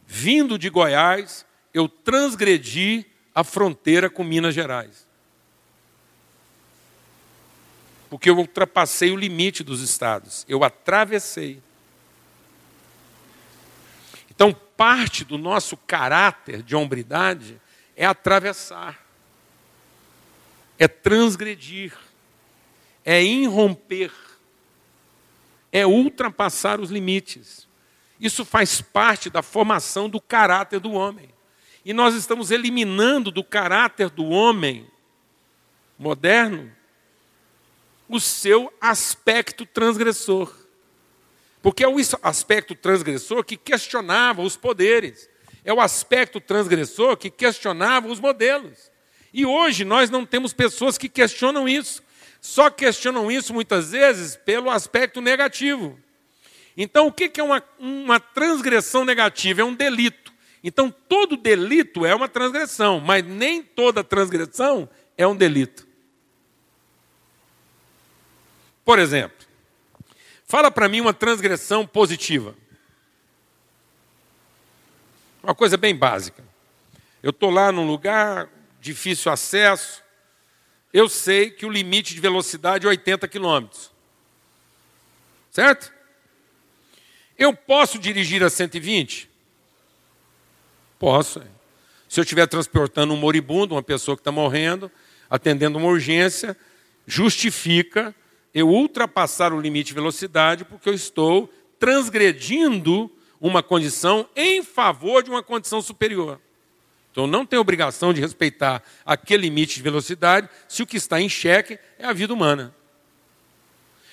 vindo 0.05 0.57
de 0.57 0.69
Goiás, 0.69 1.45
eu 1.73 1.87
transgredi 1.87 3.05
a 3.33 3.43
fronteira 3.43 4.09
com 4.09 4.23
Minas 4.23 4.53
Gerais. 4.53 5.05
Porque 8.09 8.29
eu 8.29 8.37
ultrapassei 8.37 9.11
o 9.11 9.15
limite 9.15 9.63
dos 9.63 9.81
estados, 9.81 10.45
eu 10.47 10.63
atravessei. 10.63 11.61
Então, 14.29 14.53
parte 14.53 15.23
do 15.23 15.37
nosso 15.37 15.77
caráter 15.77 16.61
de 16.61 16.75
hombridade 16.75 17.59
é 17.95 18.05
atravessar, 18.05 19.01
é 20.77 20.87
transgredir. 20.87 21.93
é 23.05 23.21
irromper, 23.23 24.11
é 25.75 25.85
ultrapassar 25.85 26.79
os 26.79 26.89
limites. 26.89 27.67
Isso 28.17 28.45
faz 28.45 28.79
parte 28.79 29.29
da 29.29 29.41
formação 29.41 30.07
do 30.09 30.21
caráter 30.21 30.79
do 30.79 30.93
homem. 30.93 31.27
E 31.83 31.91
nós 31.91 32.15
estamos 32.15 32.49
eliminando 32.49 33.29
do 33.29 33.43
caráter 33.43 34.09
do 34.09 34.23
homem 34.23 34.87
moderno 35.99 36.71
o 38.07 38.21
seu 38.21 38.71
aspecto 38.79 39.65
transgressor. 39.65 40.49
Porque 41.61 41.83
é 41.83 41.89
o 41.89 41.97
aspecto 42.21 42.73
transgressor 42.73 43.43
que 43.43 43.57
questionava 43.57 44.41
os 44.41 44.55
poderes, 44.55 45.29
é 45.65 45.73
o 45.73 45.81
aspecto 45.81 46.39
transgressor 46.39 47.17
que 47.17 47.29
questionava 47.29 48.07
os 48.07 48.21
modelos. 48.21 48.89
E 49.33 49.45
hoje 49.45 49.83
nós 49.83 50.09
não 50.09 50.25
temos 50.25 50.53
pessoas 50.53 50.97
que 50.97 51.09
questionam 51.09 51.67
isso, 51.67 52.01
só 52.45 52.69
questionam 52.69 53.31
isso 53.31 53.51
muitas 53.55 53.89
vezes 53.89 54.35
pelo 54.35 54.69
aspecto 54.69 55.19
negativo. 55.19 55.99
Então, 56.77 57.07
o 57.07 57.11
que 57.11 57.31
é 57.39 57.43
uma, 57.43 57.63
uma 57.79 58.19
transgressão 58.19 59.03
negativa? 59.03 59.61
É 59.61 59.63
um 59.63 59.73
delito. 59.73 60.31
Então, 60.63 60.91
todo 60.91 61.37
delito 61.37 62.05
é 62.05 62.13
uma 62.13 62.29
transgressão, 62.29 62.99
mas 62.99 63.25
nem 63.25 63.63
toda 63.63 64.03
transgressão 64.03 64.87
é 65.17 65.25
um 65.25 65.35
delito. 65.35 65.87
Por 68.83 68.99
exemplo, 68.99 69.47
fala 70.45 70.69
para 70.69 70.87
mim 70.87 71.01
uma 71.01 71.15
transgressão 71.15 71.85
positiva. 71.87 72.55
Uma 75.41 75.55
coisa 75.55 75.77
bem 75.77 75.95
básica. 75.95 76.43
Eu 77.23 77.31
estou 77.31 77.49
lá 77.49 77.71
num 77.71 77.87
lugar, 77.87 78.47
difícil 78.79 79.31
acesso, 79.31 80.04
eu 80.95 81.09
sei 81.09 81.51
que 81.51 81.65
o 81.65 81.69
limite 81.69 82.15
de 82.15 82.21
velocidade 82.21 82.85
é 82.85 82.89
80 82.89 83.27
km. 83.27 83.67
Certo? 85.51 85.91
Eu 87.37 87.53
posso 87.53 87.99
dirigir 87.99 88.41
a 88.41 88.49
120? 88.49 89.29
Posso. 90.97 91.41
Se 92.07 92.17
eu 92.17 92.23
estiver 92.23 92.47
transportando 92.47 93.13
um 93.13 93.17
moribundo, 93.17 93.75
uma 93.75 93.83
pessoa 93.83 94.15
que 94.15 94.21
está 94.21 94.31
morrendo, 94.31 94.89
atendendo 95.29 95.77
uma 95.77 95.89
urgência, 95.89 96.55
justifica 97.05 98.15
eu 98.53 98.69
ultrapassar 98.69 99.51
o 99.51 99.59
limite 99.59 99.87
de 99.89 99.95
velocidade 99.95 100.63
porque 100.63 100.87
eu 100.87 100.93
estou 100.93 101.53
transgredindo 101.77 103.11
uma 103.41 103.61
condição 103.61 104.29
em 104.33 104.63
favor 104.63 105.21
de 105.21 105.29
uma 105.29 105.43
condição 105.43 105.81
superior. 105.81 106.39
Então 107.15 107.25
não 107.25 107.45
tem 107.45 107.57
obrigação 107.57 108.13
de 108.13 108.19
respeitar 108.19 108.83
aquele 109.05 109.43
limite 109.43 109.75
de 109.75 109.81
velocidade 109.81 110.49
se 110.67 110.83
o 110.83 110.85
que 110.85 110.97
está 110.97 111.21
em 111.21 111.29
xeque 111.29 111.79
é 111.97 112.05
a 112.05 112.11
vida 112.11 112.33
humana. 112.33 112.75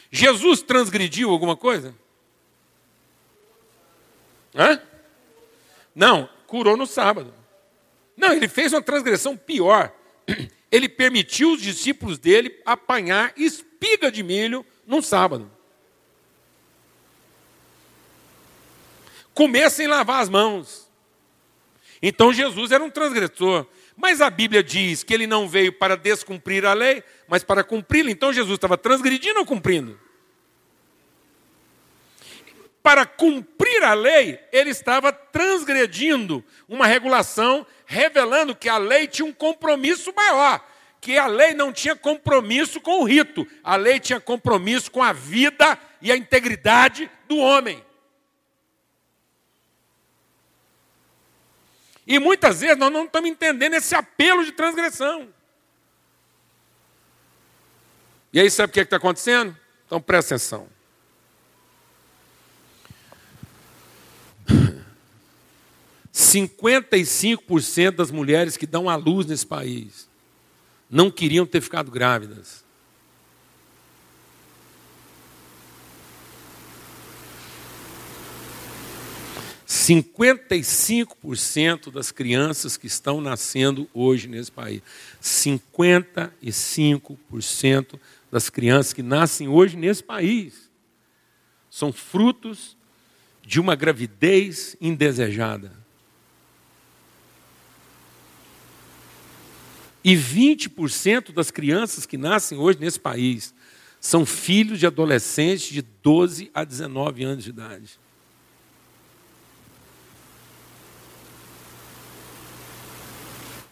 Jesus 0.08 0.62
transgrediu 0.62 1.28
alguma 1.28 1.56
coisa? 1.56 1.96
Hã? 4.54 4.80
Não, 5.92 6.28
curou 6.46 6.76
no 6.76 6.86
sábado. 6.86 7.34
Não, 8.16 8.32
ele 8.32 8.46
fez 8.46 8.72
uma 8.72 8.80
transgressão 8.80 9.36
pior. 9.36 9.92
Ele 10.70 10.88
permitiu 10.88 11.52
os 11.52 11.60
discípulos 11.60 12.18
dele 12.18 12.58
apanhar 12.64 13.34
espiga 13.36 14.10
de 14.10 14.22
milho 14.22 14.64
num 14.86 15.02
sábado. 15.02 15.50
Comer 19.34 19.70
sem 19.70 19.86
lavar 19.86 20.22
as 20.22 20.30
mãos. 20.30 20.90
Então 22.02 22.32
Jesus 22.32 22.72
era 22.72 22.82
um 22.82 22.90
transgressor. 22.90 23.66
Mas 23.96 24.20
a 24.20 24.28
Bíblia 24.28 24.62
diz 24.62 25.04
que 25.04 25.14
ele 25.14 25.26
não 25.26 25.48
veio 25.48 25.72
para 25.72 25.96
descumprir 25.96 26.64
a 26.64 26.72
lei, 26.72 27.04
mas 27.28 27.44
para 27.44 27.62
cumpri-la. 27.62 28.10
Então 28.10 28.32
Jesus 28.32 28.56
estava 28.56 28.76
transgredindo 28.76 29.38
ou 29.38 29.46
cumprindo? 29.46 29.98
para 32.82 33.06
cumprir 33.06 33.82
a 33.84 33.94
lei, 33.94 34.40
ele 34.52 34.70
estava 34.70 35.12
transgredindo 35.12 36.44
uma 36.68 36.86
regulação, 36.86 37.64
revelando 37.86 38.56
que 38.56 38.68
a 38.68 38.76
lei 38.76 39.06
tinha 39.06 39.24
um 39.24 39.32
compromisso 39.32 40.12
maior, 40.14 40.66
que 41.00 41.16
a 41.16 41.26
lei 41.26 41.54
não 41.54 41.72
tinha 41.72 41.94
compromisso 41.94 42.80
com 42.80 43.00
o 43.00 43.04
rito, 43.04 43.46
a 43.62 43.76
lei 43.76 44.00
tinha 44.00 44.20
compromisso 44.20 44.90
com 44.90 45.02
a 45.02 45.12
vida 45.12 45.78
e 46.00 46.10
a 46.10 46.16
integridade 46.16 47.08
do 47.28 47.38
homem. 47.38 47.82
E 52.06 52.18
muitas 52.18 52.60
vezes 52.60 52.76
nós 52.76 52.92
não 52.92 53.04
estamos 53.04 53.30
entendendo 53.30 53.74
esse 53.74 53.94
apelo 53.94 54.44
de 54.44 54.52
transgressão. 54.52 55.28
E 58.32 58.40
aí, 58.40 58.50
sabe 58.50 58.70
o 58.70 58.72
que 58.72 58.80
é 58.80 58.82
está 58.82 58.96
acontecendo? 58.96 59.56
Então 59.86 60.00
presta 60.00 60.34
atenção. 60.34 60.66
55% 66.12 67.90
das 67.92 68.10
mulheres 68.10 68.56
que 68.56 68.66
dão 68.66 68.88
à 68.88 68.96
luz 68.96 69.26
nesse 69.26 69.46
país 69.46 70.10
não 70.92 71.10
queriam 71.10 71.46
ter 71.46 71.60
ficado 71.62 71.90
grávidas. 71.90 72.61
Cinquenta 79.74 80.54
e 80.54 80.62
cinco 80.62 81.16
por 81.16 81.38
cento 81.38 81.90
das 81.90 82.12
crianças 82.12 82.76
que 82.76 82.86
estão 82.86 83.22
nascendo 83.22 83.88
hoje 83.94 84.28
nesse 84.28 84.52
país, 84.52 84.82
55% 85.22 87.98
das 88.30 88.50
crianças 88.50 88.92
que 88.92 89.02
nascem 89.02 89.48
hoje 89.48 89.78
nesse 89.78 90.02
país 90.02 90.70
são 91.70 91.90
frutos 91.90 92.76
de 93.42 93.58
uma 93.58 93.74
gravidez 93.74 94.76
indesejada. 94.78 95.72
E 100.04 100.14
20% 100.14 101.32
das 101.32 101.50
crianças 101.50 102.04
que 102.04 102.18
nascem 102.18 102.58
hoje 102.58 102.78
nesse 102.78 103.00
país 103.00 103.54
são 103.98 104.26
filhos 104.26 104.78
de 104.78 104.86
adolescentes 104.86 105.68
de 105.68 105.80
12 105.80 106.50
a 106.52 106.62
19 106.62 107.24
anos 107.24 107.42
de 107.42 107.48
idade. 107.48 108.01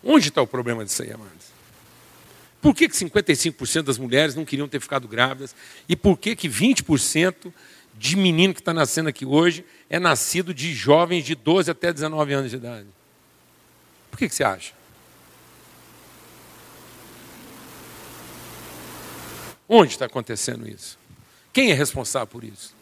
Onde 0.03 0.29
está 0.29 0.41
o 0.41 0.47
problema 0.47 0.85
disso 0.85 1.03
aí, 1.03 1.13
amados? 1.13 1.51
Por 2.61 2.75
que, 2.75 2.89
que 2.89 2.95
55% 2.95 3.83
das 3.83 3.99
mulheres 3.99 4.35
não 4.35 4.45
queriam 4.45 4.69
ter 4.69 4.81
ficado 4.81 5.09
grávidas? 5.09 5.55
E 5.89 5.97
por 5.97 6.19
que, 6.19 6.37
que 6.37 6.49
20% 6.49 7.53
de 7.95 8.17
menino 8.17 8.55
que 8.55 8.61
está 8.61 8.73
nascendo 8.73 9.09
aqui 9.09 9.25
hoje 9.25 9.65
é 9.89 9.99
nascido 9.99 10.53
de 10.53 10.73
jovens 10.75 11.25
de 11.25 11.35
12 11.35 11.71
até 11.71 11.93
19 11.93 12.33
anos 12.33 12.51
de 12.51 12.57
idade? 12.57 12.87
Por 14.11 14.19
que, 14.19 14.29
que 14.29 14.35
você 14.35 14.45
acha? 14.45 14.75
Onde 19.69 19.93
está 19.93 20.07
acontecendo 20.07 20.69
isso? 20.69 20.99
Quem 21.53 21.71
é 21.71 21.75
responsável 21.75 22.27
por 22.27 22.45
isso? 22.45 22.75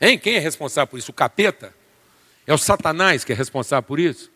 Hein? 0.00 0.18
Quem 0.18 0.36
é 0.36 0.38
responsável 0.38 0.86
por 0.86 0.98
isso? 0.98 1.10
O 1.10 1.14
capeta? 1.14 1.74
É 2.46 2.54
o 2.54 2.58
Satanás 2.58 3.24
que 3.24 3.32
é 3.32 3.34
responsável 3.34 3.82
por 3.82 4.00
isso? 4.00 4.30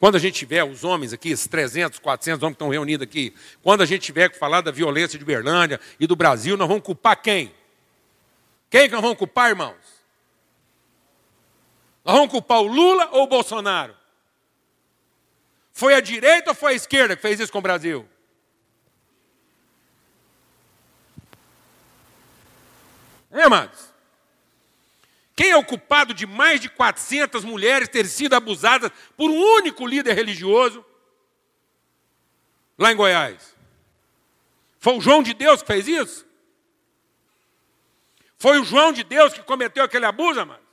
Quando 0.00 0.14
a 0.16 0.18
gente 0.18 0.34
tiver 0.34 0.64
os 0.64 0.82
homens 0.82 1.12
aqui, 1.12 1.28
esses 1.28 1.46
300, 1.46 1.98
400 1.98 2.42
homens 2.42 2.54
que 2.54 2.56
estão 2.56 2.70
reunidos 2.70 3.06
aqui, 3.06 3.34
quando 3.62 3.82
a 3.82 3.86
gente 3.86 4.00
tiver 4.00 4.30
que 4.30 4.38
falar 4.38 4.62
da 4.62 4.70
violência 4.70 5.18
de 5.18 5.24
Berlândia 5.26 5.78
e 6.00 6.06
do 6.06 6.16
Brasil, 6.16 6.56
nós 6.56 6.66
vamos 6.66 6.82
culpar 6.82 7.20
quem? 7.20 7.54
Quem 8.70 8.88
que 8.88 8.94
nós 8.94 9.02
vamos 9.02 9.18
culpar, 9.18 9.50
irmãos? 9.50 9.76
Nós 12.02 12.16
vamos 12.16 12.30
culpar 12.30 12.60
o 12.60 12.66
Lula 12.66 13.10
ou 13.12 13.24
o 13.24 13.26
Bolsonaro? 13.26 13.94
Foi 15.70 15.92
a 15.92 16.00
direita 16.00 16.52
ou 16.52 16.56
foi 16.56 16.72
a 16.72 16.76
esquerda 16.76 17.14
que 17.14 17.20
fez 17.20 17.38
isso 17.38 17.52
com 17.52 17.58
o 17.58 17.62
Brasil? 17.62 18.08
Hein, 23.30 23.42
amados? 23.42 23.89
Quem 25.40 25.52
é 25.52 25.56
o 25.56 25.64
culpado 25.64 26.12
de 26.12 26.26
mais 26.26 26.60
de 26.60 26.68
400 26.68 27.46
mulheres 27.46 27.88
terem 27.88 28.10
sido 28.10 28.34
abusadas 28.34 28.90
por 29.16 29.30
um 29.30 29.40
único 29.56 29.86
líder 29.86 30.12
religioso 30.12 30.84
lá 32.76 32.92
em 32.92 32.94
Goiás? 32.94 33.56
Foi 34.78 34.98
o 34.98 35.00
João 35.00 35.22
de 35.22 35.32
Deus 35.32 35.62
que 35.62 35.66
fez 35.66 35.88
isso? 35.88 36.26
Foi 38.36 38.60
o 38.60 38.64
João 38.64 38.92
de 38.92 39.02
Deus 39.02 39.32
que 39.32 39.42
cometeu 39.42 39.82
aquele 39.82 40.04
abuso, 40.04 40.40
amados? 40.40 40.66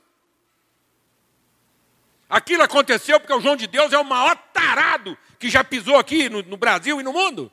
Aquilo 2.28 2.62
aconteceu 2.62 3.18
porque 3.18 3.32
o 3.32 3.40
João 3.40 3.56
de 3.56 3.66
Deus 3.66 3.90
é 3.94 3.98
o 3.98 4.04
maior 4.04 4.36
tarado 4.52 5.16
que 5.38 5.48
já 5.48 5.64
pisou 5.64 5.96
aqui 5.96 6.28
no, 6.28 6.42
no 6.42 6.58
Brasil 6.58 7.00
e 7.00 7.02
no 7.02 7.14
mundo. 7.14 7.50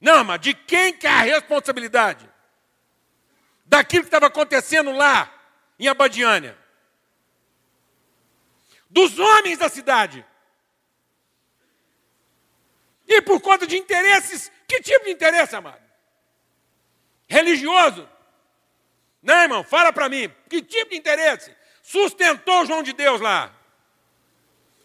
Não, 0.00 0.24
mas 0.24 0.40
de 0.40 0.54
quem 0.54 0.94
que 0.94 1.06
é 1.06 1.10
a 1.10 1.20
responsabilidade? 1.20 2.26
daquilo 3.66 4.04
que 4.04 4.08
estava 4.08 4.26
acontecendo 4.26 4.92
lá 4.92 5.35
em 5.78 5.88
Abadiânia. 5.88 6.56
Dos 8.88 9.18
homens 9.18 9.58
da 9.58 9.68
cidade. 9.68 10.24
E 13.06 13.22
por 13.22 13.40
conta 13.40 13.66
de 13.66 13.76
interesses, 13.76 14.50
que 14.66 14.80
tipo 14.80 15.04
de 15.04 15.10
interesse, 15.10 15.54
amado? 15.54 15.86
religioso. 17.26 18.08
Não, 19.22 19.42
irmão, 19.42 19.64
fala 19.64 19.92
para 19.92 20.08
mim, 20.08 20.32
que 20.48 20.62
tipo 20.62 20.90
de 20.90 20.96
interesse 20.96 21.54
sustentou 21.82 22.66
João 22.66 22.82
de 22.82 22.92
Deus 22.92 23.20
lá? 23.20 23.52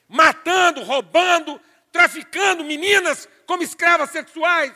Matando, 0.08 0.84
roubando, 0.84 1.62
traficando 1.92 2.64
meninas 2.64 3.30
como 3.46 3.64
escravas 3.64 4.10
sexuais. 4.10 4.74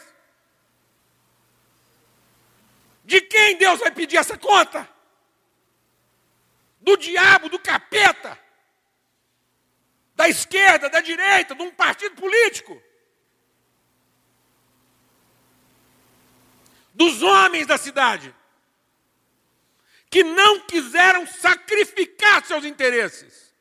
De 3.03 3.21
quem 3.21 3.57
Deus 3.57 3.79
vai 3.79 3.91
pedir 3.91 4.17
essa 4.17 4.37
conta? 4.37 4.87
Do 6.85 6.95
diabo, 6.95 7.49
do 7.49 7.59
capeta, 7.59 8.39
da 10.15 10.29
esquerda, 10.29 10.89
da 10.89 11.01
direita, 11.01 11.55
de 11.55 11.63
um 11.63 11.71
partido 11.71 12.15
político. 12.15 12.81
Dos 16.93 17.21
homens 17.21 17.65
da 17.67 17.77
cidade, 17.77 18.33
que 20.09 20.23
não 20.23 20.61
quiseram 20.61 21.25
sacrificar 21.27 22.45
seus 22.45 22.63
interesses, 22.63 23.53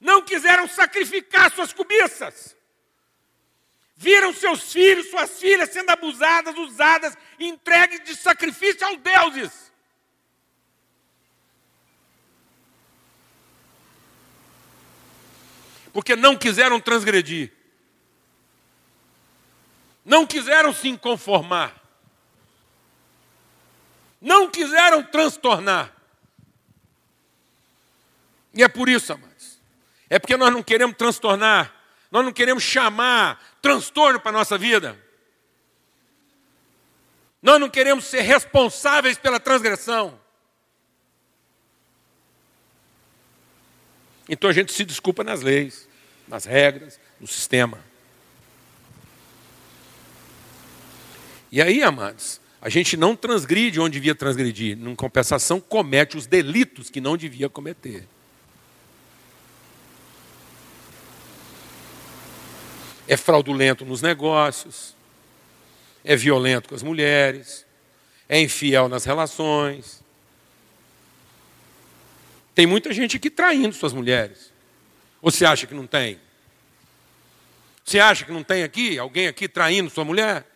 não 0.00 0.22
quiseram 0.22 0.66
sacrificar 0.68 1.50
suas 1.50 1.72
cobiças 1.72 2.56
viram 3.96 4.32
seus 4.32 4.72
filhos, 4.72 5.08
suas 5.08 5.40
filhas 5.40 5.70
sendo 5.70 5.90
abusadas, 5.90 6.54
usadas, 6.56 7.16
entregues 7.40 8.04
de 8.04 8.14
sacrifício 8.14 8.86
aos 8.86 8.98
deuses. 8.98 9.65
Porque 15.96 16.14
não 16.14 16.36
quiseram 16.36 16.78
transgredir, 16.78 17.50
não 20.04 20.26
quiseram 20.26 20.70
se 20.74 20.94
conformar, 20.98 21.74
não 24.20 24.50
quiseram 24.50 25.02
transtornar. 25.02 25.90
E 28.52 28.62
é 28.62 28.68
por 28.68 28.90
isso, 28.90 29.10
amados, 29.10 29.58
é 30.10 30.18
porque 30.18 30.36
nós 30.36 30.52
não 30.52 30.62
queremos 30.62 30.98
transtornar 30.98 31.72
nós 32.10 32.22
não 32.26 32.32
queremos 32.32 32.62
chamar 32.62 33.42
transtorno 33.62 34.20
para 34.20 34.32
a 34.32 34.38
nossa 34.38 34.58
vida. 34.58 35.02
Nós 37.40 37.58
não 37.58 37.70
queremos 37.70 38.04
ser 38.04 38.20
responsáveis 38.20 39.16
pela 39.16 39.40
transgressão. 39.40 40.20
Então 44.28 44.50
a 44.50 44.52
gente 44.52 44.72
se 44.72 44.84
desculpa 44.84 45.22
nas 45.22 45.40
leis, 45.40 45.85
nas 46.26 46.44
regras, 46.44 46.98
no 47.20 47.26
sistema. 47.26 47.78
E 51.50 51.62
aí, 51.62 51.82
amados, 51.82 52.40
a 52.60 52.68
gente 52.68 52.96
não 52.96 53.14
transgride 53.14 53.80
onde 53.80 53.94
devia 53.94 54.14
transgredir, 54.14 54.78
em 54.78 54.94
compensação, 54.94 55.60
comete 55.60 56.16
os 56.16 56.26
delitos 56.26 56.90
que 56.90 57.00
não 57.00 57.16
devia 57.16 57.48
cometer. 57.48 58.06
é 63.08 63.16
fraudulento 63.16 63.84
nos 63.84 64.02
negócios, 64.02 64.94
é 66.04 66.16
violento 66.16 66.68
com 66.68 66.74
as 66.74 66.82
mulheres, 66.82 67.64
é 68.28 68.40
infiel 68.40 68.88
nas 68.88 69.04
relações. 69.04 70.02
Tem 72.54 72.66
muita 72.66 72.92
gente 72.92 73.16
aqui 73.16 73.30
traindo 73.30 73.74
suas 73.74 73.92
mulheres. 73.92 74.52
Ou 75.26 75.32
você 75.32 75.44
acha 75.44 75.66
que 75.66 75.74
não 75.74 75.88
tem? 75.88 76.20
Você 77.84 77.98
acha 77.98 78.24
que 78.24 78.30
não 78.30 78.44
tem 78.44 78.62
aqui 78.62 78.96
alguém 78.96 79.26
aqui 79.26 79.48
traindo 79.48 79.90
sua 79.90 80.04
mulher? 80.04 80.46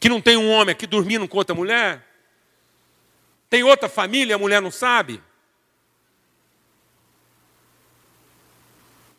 Que 0.00 0.08
não 0.08 0.22
tem 0.22 0.38
um 0.38 0.50
homem 0.50 0.72
aqui 0.72 0.86
dormindo 0.86 1.28
com 1.28 1.36
outra 1.36 1.54
mulher? 1.54 2.02
Tem 3.50 3.62
outra 3.62 3.90
família 3.90 4.36
a 4.36 4.38
mulher 4.38 4.62
não 4.62 4.70
sabe? 4.70 5.22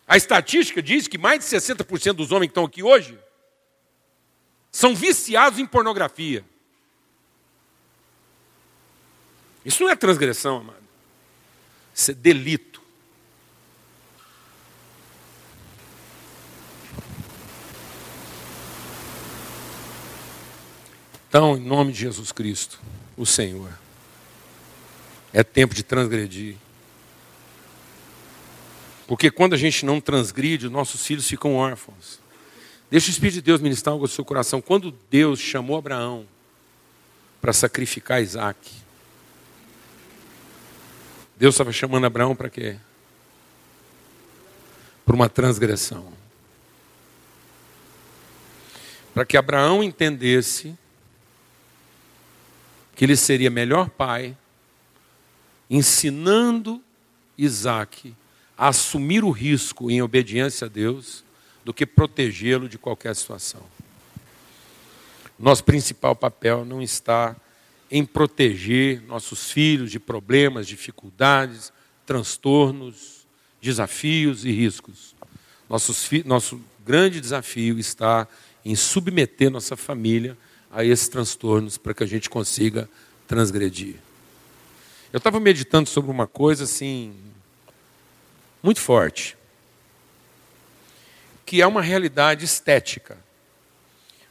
A 0.08 0.18
estatística 0.18 0.82
diz 0.82 1.08
que 1.08 1.20
mais 1.20 1.38
de 1.38 1.46
60% 1.46 2.14
dos 2.14 2.32
homens 2.32 2.48
que 2.48 2.54
estão 2.54 2.66
aqui 2.66 2.82
hoje 2.82 3.20
são 4.72 4.96
viciados 4.96 5.60
em 5.60 5.66
pornografia. 5.68 6.44
Isso 9.64 9.84
não 9.84 9.92
é 9.92 9.96
transgressão, 9.96 10.58
amado. 10.58 10.82
Isso 11.94 12.10
é 12.10 12.14
delito. 12.16 12.71
Então, 21.32 21.56
em 21.56 21.62
nome 21.62 21.94
de 21.94 22.00
Jesus 22.00 22.34
Cristo, 22.34 22.78
o 23.16 23.26
Senhor, 23.26 23.72
é 25.32 25.42
tempo 25.46 25.74
de 25.74 25.82
transgredir. 25.82 26.58
Porque 29.08 29.32
quando 29.32 29.54
a 29.54 29.58
gente 29.58 29.86
não 29.86 30.02
transgride, 30.02 30.68
nossos 30.68 31.06
filhos 31.06 31.26
ficam 31.26 31.56
órfãos. 31.56 32.20
Deixa 32.90 33.08
o 33.08 33.12
Espírito 33.12 33.36
de 33.36 33.44
Deus 33.44 33.62
ministrar 33.62 33.94
algo 33.94 34.04
no 34.04 34.10
seu 34.10 34.26
coração. 34.26 34.62
Quando 34.62 34.94
Deus 35.10 35.40
chamou 35.40 35.78
Abraão 35.78 36.28
para 37.40 37.54
sacrificar 37.54 38.22
Isaac, 38.22 38.70
Deus 41.38 41.56
estava 41.56 41.72
chamando 41.72 42.08
Abraão 42.08 42.36
para 42.36 42.50
quê? 42.50 42.76
Para 45.06 45.16
uma 45.16 45.30
transgressão. 45.30 46.12
Para 49.14 49.24
que 49.24 49.38
Abraão 49.38 49.82
entendesse 49.82 50.78
que 53.02 53.06
ele 53.06 53.18
seria 53.18 53.50
melhor 53.50 53.90
pai, 53.90 54.38
ensinando 55.68 56.80
Isaac 57.36 58.14
a 58.56 58.68
assumir 58.68 59.24
o 59.24 59.32
risco 59.32 59.90
em 59.90 60.04
obediência 60.04 60.66
a 60.66 60.70
Deus 60.70 61.24
do 61.66 61.74
que 61.74 61.84
protegê-lo 61.84 62.70
de 62.70 62.78
qualquer 62.78 63.16
situação. 63.16 63.64
Nosso 65.40 65.64
principal 65.64 66.16
papel 66.16 66.64
não 66.64 66.80
está 66.80 67.36
em 67.90 68.06
proteger 68.06 69.02
nossos 69.08 69.52
filhos 69.52 69.90
de 69.90 70.00
problemas, 70.00 70.68
dificuldades, 70.68 71.74
transtornos, 72.06 73.26
desafios 73.60 74.46
e 74.46 74.52
riscos. 74.52 75.16
nosso 76.24 76.62
grande 76.86 77.20
desafio 77.20 77.80
está 77.80 78.28
em 78.64 78.76
submeter 78.76 79.50
nossa 79.50 79.76
família 79.76 80.38
a 80.72 80.84
esses 80.84 81.08
transtornos 81.08 81.78
para 81.78 81.94
que 81.94 82.04
a 82.04 82.08
gente 82.08 82.30
consiga 82.30 82.90
transgredir. 83.28 83.96
Eu 85.12 85.18
estava 85.18 85.40
meditando 85.40 85.90
sobre 85.90 86.10
uma 86.10 86.26
coisa 86.26 86.64
assim, 86.64 87.14
muito 88.64 88.80
forte, 88.80 89.38
que 91.46 91.62
é 91.62 91.68
uma 91.68 91.82
realidade 91.82 92.46
estética, 92.46 93.18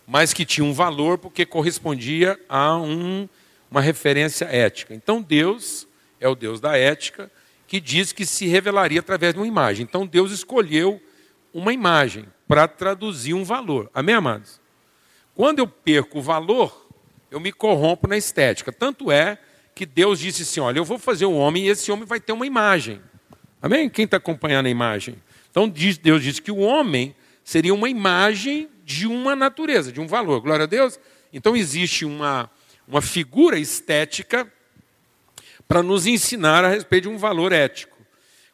mas 0.07 0.33
que 0.33 0.47
tinha 0.47 0.65
um 0.65 0.73
valor 0.73 1.19
porque 1.19 1.45
correspondia 1.45 2.41
a 2.49 2.77
um, 2.77 3.29
uma 3.71 3.81
referência 3.81 4.47
ética. 4.47 4.95
Então 4.95 5.21
Deus 5.21 5.87
é 6.19 6.29
o 6.29 6.35
Deus 6.35 6.61
da 6.61 6.77
ética 6.77 7.31
que 7.67 7.79
diz 7.81 8.11
que 8.13 8.27
se 8.27 8.47
revelaria 8.47 9.01
através 9.01 9.35
de 9.35 9.39
uma 9.39 9.47
imagem. 9.47 9.85
Então 9.85 10.07
Deus 10.07 10.33
escolheu 10.33 11.01
uma 11.53 11.73
imagem 11.73 12.27
para 12.49 12.67
traduzir 12.67 13.35
um 13.35 13.45
valor. 13.45 13.91
Amém, 13.95 14.15
amados? 14.15 14.60
Quando 15.35 15.61
eu 15.61 15.67
perco 15.67 16.19
o 16.19 16.23
valor, 16.23 16.89
eu 17.31 17.41
me 17.41 17.53
corrompo 17.53 18.09
na 18.09 18.17
estética. 18.17 18.73
Tanto 18.73 19.11
é 19.11 19.39
que 19.75 19.87
Deus 19.87 20.19
disse 20.19 20.43
assim: 20.43 20.61
olha, 20.61 20.79
eu 20.79 20.85
vou 20.85 20.99
fazer 20.99 21.27
um 21.27 21.37
homem 21.37 21.67
e 21.67 21.69
esse 21.69 21.91
homem 21.91 22.05
vai 22.05 22.21
ter 22.21 22.33
uma 22.33 22.47
imagem. 22.47 23.01
Amém? 23.63 23.89
Quem 23.89 24.05
está 24.05 24.17
acompanhando 24.17 24.67
a 24.67 24.71
imagem? 24.71 25.17
Então 25.51 25.69
Deus 25.69 26.23
diz 26.23 26.41
que 26.41 26.51
o 26.51 26.59
homem 26.59 27.15
seria 27.45 27.75
uma 27.75 27.89
imagem 27.89 28.69
de 28.85 29.07
uma 29.07 29.37
natureza, 29.37 29.93
de 29.93 30.01
um 30.01 30.07
valor. 30.07 30.41
Glória 30.41 30.65
a 30.65 30.67
Deus. 30.67 30.99
Então 31.33 31.57
existe 31.57 32.05
uma, 32.05 32.51
uma 32.87 33.03
figura 33.03 33.59
estética 33.59 34.51
para 35.67 35.83
nos 35.83 36.07
ensinar 36.07 36.65
a 36.65 36.69
respeito 36.69 37.05
de 37.05 37.15
um 37.15 37.19
valor 37.19 37.53
ético. 37.53 37.97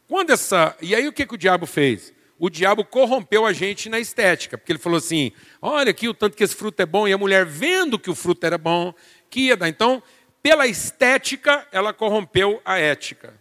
Quando 0.09 0.31
essa. 0.31 0.77
E 0.81 0.95
aí 0.95 1.09
o 1.09 1.12
que, 1.12 1.27
que 1.27 1.35
o 1.35 1.39
diabo 1.39 1.66
fez? 1.66 2.12
O 2.39 2.51
diabo 2.51 2.84
corrompeu 2.84 3.47
a 3.47 3.53
gente 3.53 3.89
na 3.89 3.99
estética, 3.99 4.59
porque 4.59 4.72
ele 4.72 4.78
falou 4.78 4.99
assim: 4.99 5.32
olha 5.61 5.91
aqui 5.91 6.09
o 6.09 6.14
tanto 6.14 6.37
que 6.37 6.45
esse 6.45 6.55
fruto 6.55 6.80
é 6.80 6.87
bom, 6.87 7.09
e 7.09 7.12
a 7.12 7.18
mulher, 7.18 7.47
vendo 7.47 7.99
que 7.99 8.11
o 8.11 8.14
fruto 8.14 8.45
era 8.45 8.59
bom, 8.59 8.93
que 9.30 9.47
ia 9.47 9.57
dar. 9.57 9.68
Então, 9.68 10.03
pela 10.43 10.66
estética, 10.66 11.66
ela 11.72 11.93
corrompeu 11.93 12.61
a 12.64 12.78
ética 12.78 13.34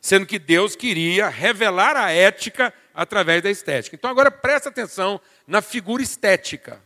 sendo 0.00 0.26
que 0.26 0.38
Deus 0.38 0.76
queria 0.76 1.28
revelar 1.28 1.96
a 1.96 2.10
ética 2.10 2.72
através 2.94 3.42
da 3.42 3.50
estética. 3.50 3.96
Então 3.96 4.10
agora 4.10 4.30
presta 4.30 4.68
atenção 4.68 5.20
na 5.46 5.60
figura 5.60 6.02
estética. 6.02 6.80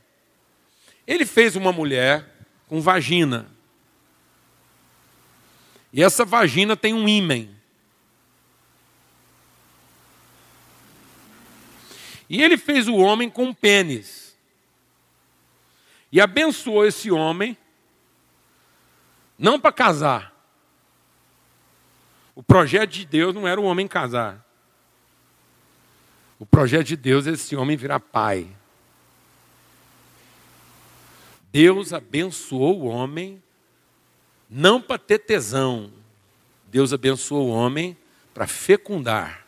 Ele 1.06 1.26
fez 1.26 1.56
uma 1.56 1.72
mulher 1.72 2.24
com 2.68 2.80
vagina. 2.80 3.46
E 5.92 6.02
essa 6.02 6.24
vagina 6.24 6.76
tem 6.76 6.94
um 6.94 7.08
ímen. 7.08 7.54
E 12.32 12.42
ele 12.42 12.56
fez 12.56 12.88
o 12.88 12.96
homem 12.96 13.28
com 13.28 13.52
pênis. 13.52 14.34
E 16.10 16.18
abençoou 16.18 16.86
esse 16.86 17.10
homem 17.10 17.58
Não 19.38 19.60
para 19.60 19.70
casar. 19.70 20.32
O 22.34 22.42
projeto 22.42 22.92
de 22.92 23.04
Deus 23.04 23.34
não 23.34 23.46
era 23.46 23.60
o 23.60 23.64
homem 23.64 23.86
casar. 23.86 24.42
O 26.38 26.46
projeto 26.46 26.86
de 26.86 26.96
Deus 26.96 27.26
é 27.26 27.32
esse 27.32 27.54
homem 27.54 27.76
virar 27.76 28.00
pai. 28.00 28.48
Deus 31.52 31.92
abençoou 31.92 32.80
o 32.80 32.86
homem 32.86 33.42
não 34.48 34.80
para 34.80 34.98
ter 34.98 35.18
tesão. 35.18 35.92
Deus 36.68 36.94
abençoou 36.94 37.48
o 37.48 37.52
homem 37.52 37.94
para 38.32 38.46
fecundar. 38.46 39.41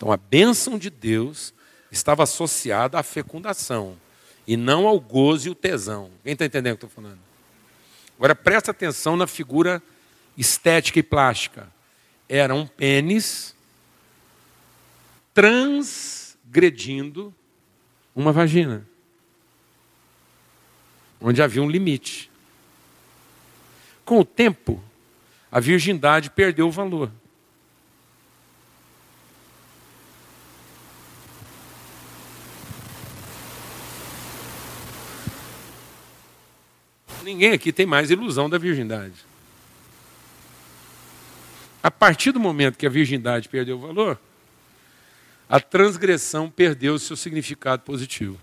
Então 0.00 0.10
a 0.10 0.16
bênção 0.16 0.78
de 0.78 0.88
Deus 0.88 1.52
estava 1.92 2.22
associada 2.22 2.98
à 2.98 3.02
fecundação 3.02 3.98
e 4.46 4.56
não 4.56 4.86
ao 4.86 4.98
gozo 4.98 5.48
e 5.48 5.50
o 5.50 5.54
tesão. 5.54 6.10
Quem 6.24 6.32
está 6.32 6.46
entendendo 6.46 6.72
o 6.72 6.78
que 6.78 6.86
eu 6.86 6.88
estou 6.88 7.02
falando? 7.02 7.20
Agora 8.16 8.34
presta 8.34 8.70
atenção 8.70 9.14
na 9.14 9.26
figura 9.26 9.82
estética 10.38 10.98
e 10.98 11.02
plástica. 11.02 11.70
Era 12.26 12.54
um 12.54 12.66
pênis 12.66 13.54
transgredindo 15.34 17.34
uma 18.16 18.32
vagina, 18.32 18.88
onde 21.20 21.42
havia 21.42 21.62
um 21.62 21.68
limite. 21.68 22.30
Com 24.02 24.20
o 24.20 24.24
tempo, 24.24 24.82
a 25.52 25.60
virgindade 25.60 26.30
perdeu 26.30 26.68
o 26.68 26.72
valor. 26.72 27.12
Ninguém 37.30 37.52
aqui 37.52 37.72
tem 37.72 37.86
mais 37.86 38.10
ilusão 38.10 38.50
da 38.50 38.58
virgindade. 38.58 39.14
A 41.80 41.88
partir 41.88 42.32
do 42.32 42.40
momento 42.40 42.76
que 42.76 42.84
a 42.84 42.90
virgindade 42.90 43.48
perdeu 43.48 43.76
o 43.76 43.80
valor, 43.80 44.18
a 45.48 45.60
transgressão 45.60 46.50
perdeu 46.50 46.94
o 46.94 46.98
seu 46.98 47.16
significado 47.16 47.82
positivo. 47.82 48.36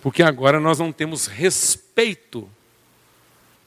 Porque 0.00 0.22
agora 0.22 0.60
nós 0.60 0.78
não 0.78 0.92
temos 0.92 1.26
respeito 1.26 2.48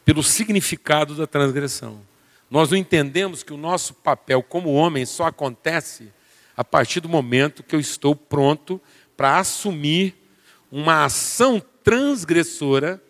pelo 0.05 0.23
significado 0.23 1.13
da 1.13 1.27
transgressão. 1.27 1.99
Nós 2.49 2.71
não 2.71 2.77
entendemos 2.77 3.43
que 3.43 3.51
o 3.51 3.57
nosso 3.57 3.93
papel 3.93 4.41
como 4.41 4.71
homem 4.71 5.05
só 5.05 5.25
acontece 5.25 6.09
a 6.55 6.63
partir 6.63 7.01
do 7.01 7.09
momento 7.09 7.63
que 7.63 7.75
eu 7.75 7.81
estou 7.81 8.15
pronto 8.15 8.79
para 9.17 9.39
assumir 9.39 10.15
uma 10.71 11.05
ação 11.05 11.61
transgressora 11.83 13.01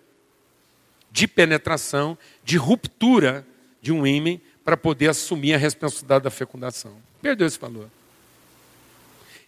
de 1.12 1.28
penetração, 1.28 2.18
de 2.44 2.58
ruptura 2.58 3.46
de 3.82 3.92
um 3.92 4.06
ímã 4.06 4.40
para 4.64 4.78
poder 4.78 5.10
assumir 5.10 5.54
a 5.54 5.58
responsabilidade 5.58 6.24
da 6.26 6.30
fecundação. 6.30 6.96
Perdeu 7.22 7.48
esse 7.48 7.58
valor. 7.58 7.90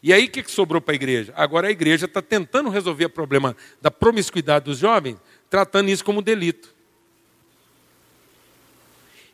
E 0.02 0.14
aí 0.14 0.26
o 0.26 0.30
que 0.32 0.50
sobrou 0.50 0.82
para 0.82 0.94
a 0.94 0.96
igreja? 0.96 1.34
Agora 1.36 1.68
a 1.68 1.72
igreja 1.72 2.06
está 2.06 2.22
tentando 2.22 2.70
resolver 2.70 3.06
o 3.06 3.10
problema 3.10 3.56
da 3.82 3.92
promiscuidade 3.92 4.66
dos 4.66 4.78
jovens, 4.80 5.18
tratando 5.50 5.90
isso 5.90 6.06
como 6.06 6.22
delito. 6.22 6.74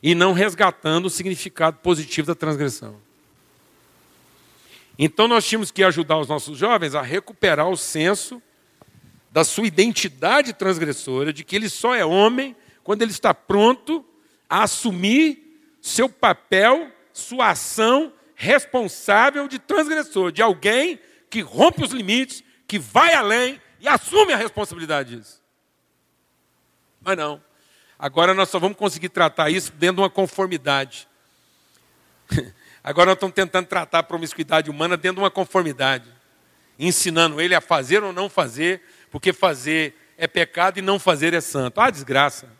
E 0.02 0.14
não 0.14 0.32
resgatando 0.32 1.06
o 1.06 1.10
significado 1.10 1.78
positivo 1.78 2.26
da 2.26 2.34
transgressão. 2.34 2.96
Então 4.98 5.28
nós 5.28 5.46
tínhamos 5.46 5.70
que 5.70 5.84
ajudar 5.84 6.18
os 6.18 6.28
nossos 6.28 6.58
jovens 6.58 6.94
a 6.94 7.02
recuperar 7.02 7.68
o 7.68 7.76
senso 7.76 8.42
da 9.36 9.44
sua 9.44 9.66
identidade 9.66 10.54
transgressora, 10.54 11.30
de 11.30 11.44
que 11.44 11.54
ele 11.54 11.68
só 11.68 11.94
é 11.94 12.02
homem 12.02 12.56
quando 12.82 13.02
ele 13.02 13.10
está 13.10 13.34
pronto 13.34 14.02
a 14.48 14.62
assumir 14.62 15.60
seu 15.82 16.08
papel, 16.08 16.90
sua 17.12 17.50
ação 17.50 18.14
responsável 18.34 19.46
de 19.46 19.58
transgressor, 19.58 20.32
de 20.32 20.40
alguém 20.40 20.98
que 21.28 21.42
rompe 21.42 21.84
os 21.84 21.90
limites, 21.90 22.42
que 22.66 22.78
vai 22.78 23.12
além 23.12 23.60
e 23.78 23.86
assume 23.86 24.32
a 24.32 24.38
responsabilidade 24.38 25.14
disso. 25.14 25.42
Mas 27.02 27.18
não. 27.18 27.38
Agora 27.98 28.32
nós 28.32 28.48
só 28.48 28.58
vamos 28.58 28.78
conseguir 28.78 29.10
tratar 29.10 29.50
isso 29.50 29.70
dentro 29.72 29.96
de 29.96 30.00
uma 30.00 30.08
conformidade. 30.08 31.06
Agora 32.82 33.08
nós 33.08 33.16
estamos 33.16 33.34
tentando 33.34 33.66
tratar 33.66 33.98
a 33.98 34.02
promiscuidade 34.02 34.70
humana 34.70 34.96
dentro 34.96 35.16
de 35.16 35.24
uma 35.24 35.30
conformidade, 35.30 36.08
ensinando 36.78 37.38
ele 37.38 37.54
a 37.54 37.60
fazer 37.60 38.02
ou 38.02 38.14
não 38.14 38.30
fazer, 38.30 38.80
porque 39.16 39.32
fazer 39.32 39.94
é 40.18 40.26
pecado 40.26 40.78
e 40.78 40.82
não 40.82 40.98
fazer 40.98 41.32
é 41.32 41.40
santo. 41.40 41.80
Ah, 41.80 41.88
desgraça. 41.88 42.50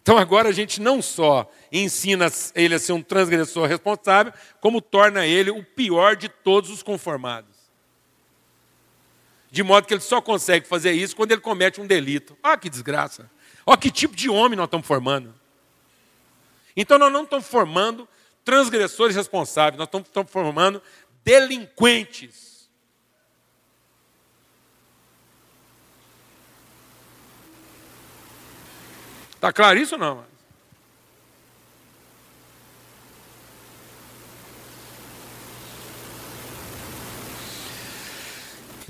Então 0.00 0.16
agora 0.16 0.48
a 0.48 0.52
gente 0.52 0.80
não 0.80 1.02
só 1.02 1.52
ensina 1.70 2.32
ele 2.54 2.74
a 2.74 2.78
ser 2.78 2.94
um 2.94 3.02
transgressor 3.02 3.68
responsável, 3.68 4.32
como 4.62 4.80
torna 4.80 5.26
ele 5.26 5.50
o 5.50 5.62
pior 5.62 6.16
de 6.16 6.30
todos 6.30 6.70
os 6.70 6.82
conformados. 6.82 7.54
De 9.50 9.62
modo 9.62 9.86
que 9.86 9.92
ele 9.92 10.00
só 10.00 10.22
consegue 10.22 10.66
fazer 10.66 10.92
isso 10.92 11.14
quando 11.14 11.32
ele 11.32 11.42
comete 11.42 11.78
um 11.78 11.86
delito. 11.86 12.34
Ah, 12.42 12.56
que 12.56 12.70
desgraça. 12.70 13.30
Olha 13.66 13.76
que 13.76 13.90
tipo 13.90 14.16
de 14.16 14.30
homem 14.30 14.56
nós 14.56 14.68
estamos 14.68 14.86
formando. 14.86 15.34
Então 16.74 16.98
nós 16.98 17.12
não 17.12 17.24
estamos 17.24 17.46
formando 17.46 18.08
transgressores 18.42 19.14
responsáveis, 19.14 19.76
nós 19.76 19.86
estamos 19.86 20.30
formando 20.30 20.82
delinquentes 21.22 22.51
Está 29.42 29.52
claro 29.52 29.76
isso 29.76 29.96
ou 29.96 30.00
não? 30.00 30.24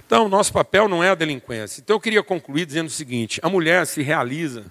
Então, 0.05 0.28
nosso 0.28 0.53
papel 0.53 0.90
não 0.90 1.03
é 1.03 1.09
a 1.09 1.14
delinquência. 1.14 1.80
Então, 1.80 1.96
eu 1.96 2.00
queria 2.00 2.22
concluir 2.22 2.66
dizendo 2.66 2.88
o 2.88 2.90
seguinte: 2.90 3.40
a 3.42 3.48
mulher 3.48 3.86
se 3.86 4.03
realiza 4.03 4.66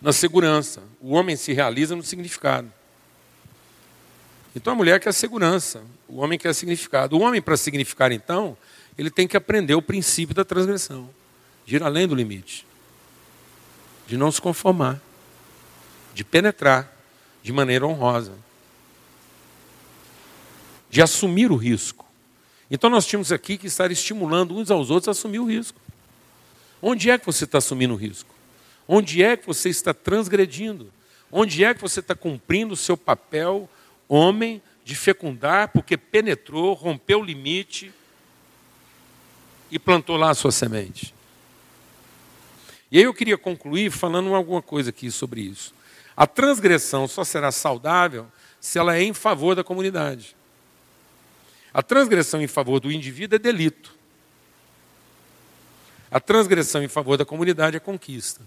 na 0.00 0.14
segurança, 0.14 0.82
o 0.98 1.12
homem 1.12 1.36
se 1.36 1.52
realiza 1.52 1.94
no 1.94 2.02
significado. 2.02 2.72
Então, 4.56 4.72
a 4.72 4.76
mulher 4.76 4.98
quer 4.98 5.12
segurança, 5.12 5.82
o 6.08 6.20
homem 6.22 6.38
quer 6.38 6.54
significado. 6.54 7.18
O 7.18 7.20
homem, 7.20 7.42
para 7.42 7.54
significar, 7.54 8.12
então, 8.12 8.56
ele 8.96 9.10
tem 9.10 9.28
que 9.28 9.36
aprender 9.36 9.74
o 9.74 9.82
princípio 9.82 10.34
da 10.34 10.42
transgressão, 10.42 11.10
ir 11.66 11.82
além 11.82 12.08
do 12.08 12.14
limite 12.14 12.64
de 14.06 14.16
não 14.16 14.30
se 14.30 14.40
conformar, 14.40 15.00
de 16.14 16.24
penetrar 16.24 16.92
de 17.42 17.52
maneira 17.52 17.86
honrosa, 17.86 18.32
de 20.90 21.02
assumir 21.02 21.50
o 21.50 21.56
risco. 21.56 22.06
Então 22.70 22.88
nós 22.88 23.06
tínhamos 23.06 23.32
aqui 23.32 23.58
que 23.58 23.66
estar 23.66 23.90
estimulando 23.90 24.56
uns 24.56 24.70
aos 24.70 24.90
outros 24.90 25.08
a 25.08 25.10
assumir 25.10 25.38
o 25.38 25.46
risco. 25.46 25.80
Onde 26.80 27.10
é 27.10 27.18
que 27.18 27.26
você 27.26 27.44
está 27.44 27.58
assumindo 27.58 27.94
o 27.94 27.96
risco? 27.96 28.34
Onde 28.86 29.22
é 29.22 29.36
que 29.36 29.46
você 29.46 29.68
está 29.68 29.94
transgredindo? 29.94 30.92
Onde 31.30 31.64
é 31.64 31.74
que 31.74 31.80
você 31.80 32.00
está 32.00 32.14
cumprindo 32.14 32.74
o 32.74 32.76
seu 32.76 32.96
papel, 32.96 33.68
homem, 34.08 34.62
de 34.84 34.94
fecundar, 34.94 35.68
porque 35.68 35.96
penetrou, 35.96 36.74
rompeu 36.74 37.20
o 37.20 37.24
limite 37.24 37.92
e 39.70 39.78
plantou 39.78 40.16
lá 40.16 40.30
a 40.30 40.34
sua 40.34 40.52
semente? 40.52 41.14
E 42.90 42.98
aí 42.98 43.04
eu 43.04 43.14
queria 43.14 43.38
concluir 43.38 43.90
falando 43.90 44.34
alguma 44.34 44.62
coisa 44.62 44.90
aqui 44.90 45.10
sobre 45.10 45.40
isso. 45.40 45.74
A 46.16 46.26
transgressão 46.26 47.08
só 47.08 47.24
será 47.24 47.50
saudável 47.50 48.26
se 48.60 48.78
ela 48.78 48.96
é 48.96 49.02
em 49.02 49.12
favor 49.12 49.54
da 49.54 49.64
comunidade. 49.64 50.36
A 51.72 51.82
transgressão 51.82 52.40
em 52.40 52.46
favor 52.46 52.78
do 52.78 52.92
indivíduo 52.92 53.36
é 53.36 53.38
delito. 53.38 53.94
A 56.10 56.20
transgressão 56.20 56.82
em 56.82 56.88
favor 56.88 57.16
da 57.16 57.24
comunidade 57.24 57.76
é 57.76 57.80
conquista. 57.80 58.42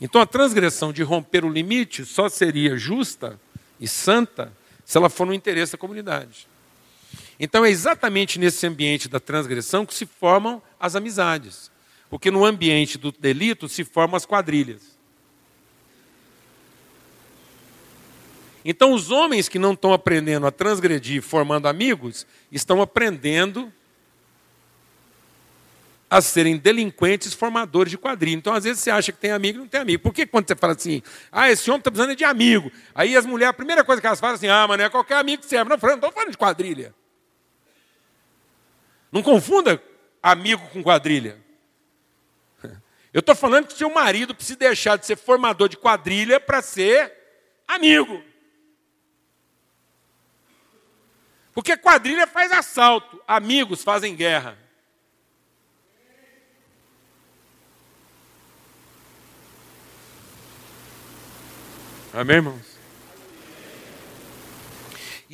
Então 0.00 0.20
a 0.20 0.26
transgressão 0.26 0.92
de 0.92 1.04
romper 1.04 1.44
o 1.44 1.48
limite 1.48 2.04
só 2.04 2.28
seria 2.28 2.76
justa 2.76 3.40
e 3.78 3.86
santa 3.86 4.52
se 4.84 4.98
ela 4.98 5.08
for 5.08 5.26
no 5.26 5.32
interesse 5.32 5.72
da 5.72 5.78
comunidade. 5.78 6.48
Então 7.38 7.64
é 7.64 7.70
exatamente 7.70 8.38
nesse 8.38 8.66
ambiente 8.66 9.08
da 9.08 9.18
transgressão 9.18 9.84
que 9.84 9.94
se 9.94 10.06
formam 10.06 10.62
as 10.78 10.94
amizades. 10.94 11.70
Porque 12.08 12.30
no 12.30 12.44
ambiente 12.44 12.96
do 12.96 13.10
delito 13.10 13.68
se 13.68 13.84
formam 13.84 14.16
as 14.16 14.26
quadrilhas. 14.26 14.94
Então 18.64 18.92
os 18.92 19.10
homens 19.10 19.48
que 19.48 19.58
não 19.58 19.72
estão 19.72 19.92
aprendendo 19.92 20.46
a 20.46 20.50
transgredir 20.50 21.22
formando 21.22 21.66
amigos, 21.66 22.26
estão 22.50 22.80
aprendendo 22.80 23.70
a 26.08 26.20
serem 26.20 26.56
delinquentes 26.56 27.34
formadores 27.34 27.90
de 27.90 27.98
quadrilha. 27.98 28.36
Então, 28.36 28.54
às 28.54 28.62
vezes, 28.62 28.80
você 28.80 28.90
acha 28.90 29.10
que 29.10 29.18
tem 29.18 29.32
amigo 29.32 29.58
e 29.58 29.60
não 29.62 29.66
tem 29.66 29.80
amigo. 29.80 30.00
Por 30.00 30.14
que 30.14 30.24
quando 30.24 30.46
você 30.46 30.54
fala 30.54 30.72
assim, 30.72 31.02
ah, 31.32 31.50
esse 31.50 31.68
homem 31.68 31.80
está 31.80 31.90
precisando 31.90 32.16
de 32.16 32.24
amigo? 32.24 32.70
Aí 32.94 33.16
as 33.16 33.26
mulheres, 33.26 33.50
a 33.50 33.54
primeira 33.54 33.82
coisa 33.82 34.00
que 34.00 34.06
elas 34.06 34.20
falam 34.20 34.34
é 34.34 34.36
assim, 34.36 34.46
ah, 34.46 34.66
mas 34.68 34.78
não 34.78 34.84
é 34.84 34.88
qualquer 34.88 35.16
amigo 35.16 35.42
que 35.42 35.48
serve. 35.48 35.68
Não, 35.68 35.76
não 35.76 35.94
estou 35.94 36.12
falando 36.12 36.30
de 36.30 36.38
quadrilha. 36.38 36.94
Não 39.14 39.22
confunda 39.22 39.80
amigo 40.20 40.68
com 40.70 40.82
quadrilha. 40.82 41.40
Eu 43.12 43.20
estou 43.20 43.36
falando 43.36 43.68
que 43.68 43.74
seu 43.74 43.88
marido 43.88 44.34
precisa 44.34 44.58
deixar 44.58 44.96
de 44.96 45.06
ser 45.06 45.14
formador 45.14 45.68
de 45.68 45.76
quadrilha 45.76 46.40
para 46.40 46.60
ser 46.60 47.12
amigo. 47.68 48.20
Porque 51.52 51.76
quadrilha 51.76 52.26
faz 52.26 52.50
assalto, 52.50 53.22
amigos 53.24 53.84
fazem 53.84 54.16
guerra. 54.16 54.58
Amém, 62.12 62.36
irmãos? 62.38 62.73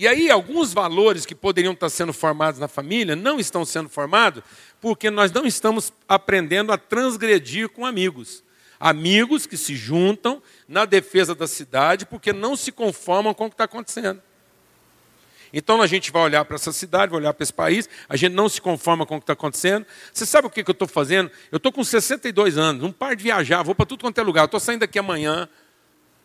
E 0.00 0.08
aí, 0.08 0.30
alguns 0.30 0.72
valores 0.72 1.26
que 1.26 1.34
poderiam 1.34 1.74
estar 1.74 1.90
sendo 1.90 2.14
formados 2.14 2.58
na 2.58 2.66
família 2.66 3.14
não 3.14 3.38
estão 3.38 3.66
sendo 3.66 3.86
formados 3.86 4.42
porque 4.80 5.10
nós 5.10 5.30
não 5.30 5.44
estamos 5.44 5.92
aprendendo 6.08 6.72
a 6.72 6.78
transgredir 6.78 7.68
com 7.68 7.84
amigos. 7.84 8.42
Amigos 8.80 9.44
que 9.44 9.58
se 9.58 9.76
juntam 9.76 10.42
na 10.66 10.86
defesa 10.86 11.34
da 11.34 11.46
cidade 11.46 12.06
porque 12.06 12.32
não 12.32 12.56
se 12.56 12.72
conformam 12.72 13.34
com 13.34 13.44
o 13.44 13.48
que 13.50 13.52
está 13.52 13.64
acontecendo. 13.64 14.22
Então 15.52 15.82
a 15.82 15.86
gente 15.86 16.10
vai 16.10 16.22
olhar 16.22 16.46
para 16.46 16.54
essa 16.54 16.72
cidade, 16.72 17.10
vai 17.10 17.20
olhar 17.20 17.34
para 17.34 17.42
esse 17.42 17.52
país, 17.52 17.86
a 18.08 18.16
gente 18.16 18.32
não 18.32 18.48
se 18.48 18.58
conforma 18.58 19.04
com 19.04 19.16
o 19.16 19.20
que 19.20 19.24
está 19.24 19.34
acontecendo. 19.34 19.84
Você 20.10 20.24
sabe 20.24 20.46
o 20.46 20.50
que, 20.50 20.64
que 20.64 20.70
eu 20.70 20.72
estou 20.72 20.88
fazendo? 20.88 21.30
Eu 21.52 21.58
estou 21.58 21.70
com 21.70 21.84
62 21.84 22.56
anos, 22.56 22.82
não 22.82 22.90
paro 22.90 23.16
de 23.16 23.22
viajar, 23.22 23.62
vou 23.62 23.74
para 23.74 23.84
tudo 23.84 24.00
quanto 24.00 24.18
é 24.18 24.22
lugar. 24.22 24.46
Estou 24.46 24.60
saindo 24.60 24.80
daqui 24.80 24.98
amanhã, 24.98 25.46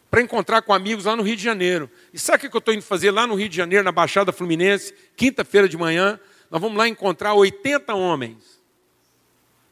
para 0.10 0.22
encontrar 0.22 0.62
com 0.62 0.74
amigos 0.74 1.06
lá 1.06 1.16
no 1.16 1.24
Rio 1.24 1.36
de 1.36 1.44
Janeiro. 1.44 1.90
E 2.14 2.20
sabe 2.20 2.48
o 2.48 2.50
que 2.50 2.56
eu 2.56 2.60
estou 2.60 2.74
indo 2.74 2.84
fazer 2.84 3.12
lá 3.12 3.28
no 3.28 3.36
Rio 3.36 3.50
de 3.50 3.56
Janeiro, 3.56 3.84
na 3.84 3.92
Baixada 3.92 4.32
Fluminense, 4.32 4.94
quinta-feira 5.16 5.68
de 5.68 5.78
manhã? 5.78 6.20
Nós 6.50 6.62
vamos 6.62 6.78
lá 6.78 6.88
encontrar 6.88 7.34
80 7.34 7.94
homens. 7.94 8.56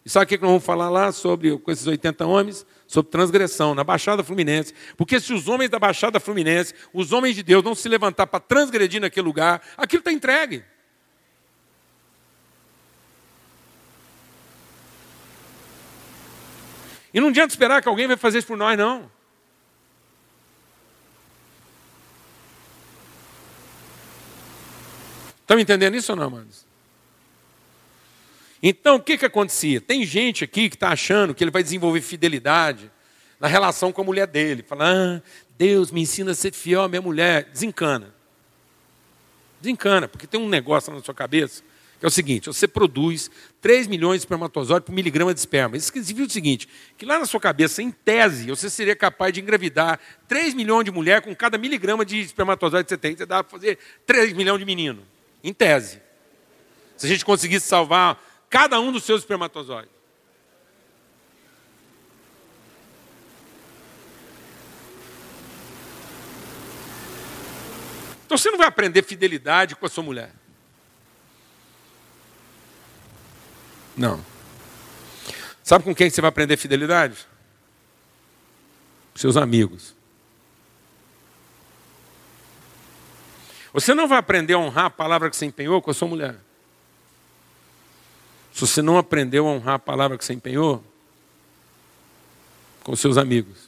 E 0.05 0.09
sabe 0.09 0.25
o 0.25 0.27
que 0.27 0.37
nós 0.37 0.49
vamos 0.49 0.65
falar 0.65 0.89
lá 0.89 1.11
sobre 1.11 1.57
com 1.57 1.71
esses 1.71 1.87
80 1.87 2.25
homens? 2.25 2.65
Sobre 2.87 3.09
transgressão 3.09 3.73
na 3.73 3.83
Baixada 3.83 4.23
Fluminense. 4.23 4.73
Porque 4.97 5.19
se 5.19 5.33
os 5.33 5.47
homens 5.47 5.69
da 5.69 5.79
Baixada 5.79 6.19
Fluminense, 6.19 6.73
os 6.93 7.13
homens 7.13 7.35
de 7.35 7.43
Deus, 7.43 7.63
não 7.63 7.73
se 7.73 7.87
levantar 7.87 8.27
para 8.27 8.39
transgredir 8.41 8.99
naquele 8.99 9.25
lugar, 9.25 9.61
aquilo 9.77 9.99
está 9.99 10.11
entregue. 10.11 10.63
E 17.13 17.21
não 17.21 17.29
adianta 17.29 17.53
esperar 17.53 17.81
que 17.81 17.87
alguém 17.87 18.07
vai 18.07 18.17
fazer 18.17 18.39
isso 18.39 18.47
por 18.47 18.57
nós, 18.57 18.77
não. 18.77 19.09
Estão 25.43 25.59
entendendo 25.59 25.95
isso 25.95 26.11
ou 26.11 26.15
não, 26.15 26.25
amados? 26.25 26.65
Então, 28.61 28.95
o 28.95 28.99
que, 28.99 29.17
que 29.17 29.25
acontecia? 29.25 29.79
Tem 29.79 30.03
gente 30.05 30.43
aqui 30.43 30.69
que 30.69 30.75
está 30.75 30.89
achando 30.89 31.35
que 31.35 31.43
ele 31.43 31.51
vai 31.51 31.61
desenvolver 31.61 32.01
fidelidade 32.01 32.91
na 33.39 33.47
relação 33.47 33.91
com 33.91 34.01
a 34.01 34.05
mulher 34.05 34.25
dele. 34.25 34.63
Fala, 34.63 34.85
ah, 34.89 35.21
Deus 35.57 35.91
me 35.91 36.01
ensina 36.01 36.31
a 36.31 36.35
ser 36.35 36.53
fiel 36.53 36.81
à 36.81 36.87
minha 36.87 37.01
mulher. 37.01 37.49
Desencana. 37.51 38.13
Desencana, 39.61 40.07
porque 40.07 40.25
tem 40.25 40.39
um 40.39 40.49
negócio 40.49 40.91
na 40.93 41.01
sua 41.03 41.13
cabeça 41.13 41.61
que 42.03 42.05
é 42.05 42.09
o 42.09 42.11
seguinte: 42.11 42.47
você 42.47 42.67
produz 42.67 43.31
3 43.61 43.87
milhões 43.87 44.19
de 44.19 44.25
espermatozoides 44.25 44.85
por 44.85 44.91
miligrama 44.91 45.33
de 45.33 45.39
esperma. 45.39 45.77
Isso 45.77 45.85
significa 45.87 46.23
o 46.23 46.29
seguinte: 46.29 46.67
que 46.97 47.05
lá 47.05 47.17
na 47.17 47.25
sua 47.25 47.39
cabeça, 47.39 47.81
em 47.81 47.91
tese, 47.91 48.47
você 48.47 48.69
seria 48.69 48.93
capaz 48.93 49.31
de 49.31 49.39
engravidar 49.39 49.97
3 50.27 50.53
milhões 50.53 50.83
de 50.83 50.91
mulheres 50.91 51.23
com 51.23 51.33
cada 51.33 51.57
miligrama 51.57 52.03
de 52.03 52.19
espermatozoide 52.19 52.83
que 52.83 52.89
você 52.89 52.97
tem. 52.97 53.15
Você 53.15 53.25
dá 53.25 53.41
para 53.41 53.57
fazer 53.57 53.79
3 54.05 54.33
milhões 54.33 54.59
de 54.59 54.65
meninos. 54.65 55.12
Em 55.43 55.53
tese. 55.53 56.01
Se 56.95 57.05
a 57.05 57.09
gente 57.09 57.25
conseguisse 57.25 57.67
salvar 57.67 58.21
cada 58.49 58.79
um 58.79 58.91
dos 58.91 59.03
seus 59.03 59.21
espermatozoides. 59.21 59.91
Então 68.25 68.37
você 68.37 68.49
não 68.49 68.57
vai 68.57 68.67
aprender 68.67 69.03
fidelidade 69.03 69.75
com 69.75 69.85
a 69.85 69.89
sua 69.89 70.03
mulher. 70.03 70.33
Não. 73.95 74.23
Sabe 75.63 75.83
com 75.83 75.93
quem 75.93 76.09
você 76.09 76.19
vai 76.19 76.29
aprender 76.29 76.57
fidelidade? 76.57 77.27
Seus 79.13 79.37
amigos. 79.37 79.95
Você 83.73 83.95
não 83.95 84.07
vai 84.07 84.19
aprender 84.19 84.53
a 84.53 84.59
honrar 84.59 84.85
a 84.85 84.89
palavra 84.89 85.29
que 85.31 85.35
você 85.35 85.45
empenhou 85.45 85.81
com 85.81 85.89
a 85.89 85.93
sua 85.93 86.07
mulher. 86.07 86.35
Se 88.53 88.61
você 88.61 88.83
não 88.83 88.99
aprendeu 88.99 89.47
a 89.47 89.51
honrar 89.51 89.75
a 89.75 89.79
palavra 89.79 90.15
que 90.15 90.23
você 90.23 90.31
empenhou 90.31 90.83
com 92.83 92.95
seus 92.95 93.17
amigos. 93.17 93.67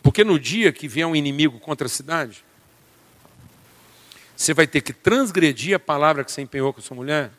Porque 0.00 0.22
no 0.22 0.38
dia 0.38 0.72
que 0.72 0.86
vier 0.86 1.06
um 1.06 1.16
inimigo 1.16 1.58
contra 1.58 1.86
a 1.86 1.90
cidade, 1.90 2.44
você 4.36 4.54
vai 4.54 4.66
ter 4.66 4.80
que 4.80 4.92
transgredir 4.92 5.74
a 5.74 5.80
palavra 5.80 6.22
que 6.22 6.30
você 6.30 6.42
empenhou 6.42 6.72
com 6.72 6.80
sua 6.80 6.96
mulher 6.96 7.32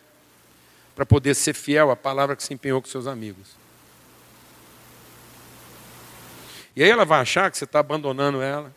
para 0.93 1.05
poder 1.05 1.35
ser 1.35 1.53
fiel 1.53 1.89
à 1.89 1.95
palavra 1.95 2.35
que 2.35 2.43
você 2.43 2.53
empenhou 2.53 2.81
com 2.81 2.87
seus 2.87 3.07
amigos. 3.07 3.62
E 6.75 6.83
aí 6.83 6.89
ela 6.89 7.05
vai 7.05 7.19
achar 7.19 7.51
que 7.51 7.57
você 7.57 7.65
está 7.65 7.79
abandonando 7.79 8.41
ela, 8.41 8.73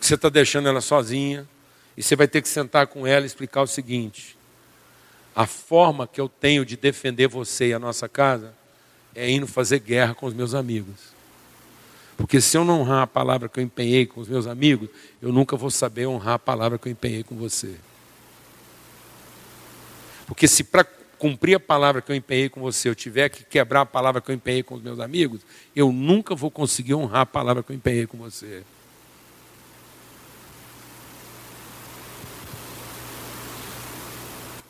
que 0.00 0.06
você 0.06 0.14
está 0.14 0.28
deixando 0.28 0.68
ela 0.68 0.80
sozinha, 0.80 1.46
e 1.96 2.02
você 2.02 2.16
vai 2.16 2.26
ter 2.26 2.42
que 2.42 2.48
sentar 2.48 2.86
com 2.86 3.06
ela 3.06 3.24
e 3.24 3.26
explicar 3.26 3.62
o 3.62 3.66
seguinte: 3.66 4.36
a 5.34 5.46
forma 5.46 6.06
que 6.06 6.20
eu 6.20 6.28
tenho 6.28 6.64
de 6.64 6.76
defender 6.76 7.28
você 7.28 7.68
e 7.68 7.74
a 7.74 7.78
nossa 7.78 8.08
casa 8.08 8.54
é 9.14 9.30
indo 9.30 9.46
fazer 9.46 9.78
guerra 9.78 10.14
com 10.14 10.26
os 10.26 10.34
meus 10.34 10.54
amigos. 10.54 11.14
Porque 12.16 12.40
se 12.40 12.56
eu 12.56 12.64
não 12.64 12.80
honrar 12.80 13.02
a 13.02 13.06
palavra 13.06 13.48
que 13.48 13.58
eu 13.58 13.64
empenhei 13.64 14.06
com 14.06 14.20
os 14.20 14.28
meus 14.28 14.46
amigos, 14.46 14.88
eu 15.20 15.32
nunca 15.32 15.56
vou 15.56 15.70
saber 15.70 16.06
honrar 16.06 16.34
a 16.34 16.38
palavra 16.38 16.78
que 16.78 16.88
eu 16.88 16.92
empenhei 16.92 17.24
com 17.24 17.34
você. 17.36 17.74
Porque 20.26 20.46
se 20.46 20.64
para 20.64 20.86
cumprir 21.24 21.54
a 21.54 21.60
palavra 21.60 22.02
que 22.02 22.12
eu 22.12 22.16
empenhei 22.16 22.50
com 22.50 22.60
você, 22.60 22.86
eu 22.86 22.94
tiver 22.94 23.30
que 23.30 23.42
quebrar 23.42 23.80
a 23.80 23.86
palavra 23.86 24.20
que 24.20 24.30
eu 24.30 24.34
empenhei 24.34 24.62
com 24.62 24.74
os 24.74 24.82
meus 24.82 25.00
amigos, 25.00 25.40
eu 25.74 25.90
nunca 25.90 26.34
vou 26.34 26.50
conseguir 26.50 26.92
honrar 26.92 27.22
a 27.22 27.26
palavra 27.26 27.62
que 27.62 27.72
eu 27.72 27.76
empenhei 27.76 28.06
com 28.06 28.18
você. 28.18 28.62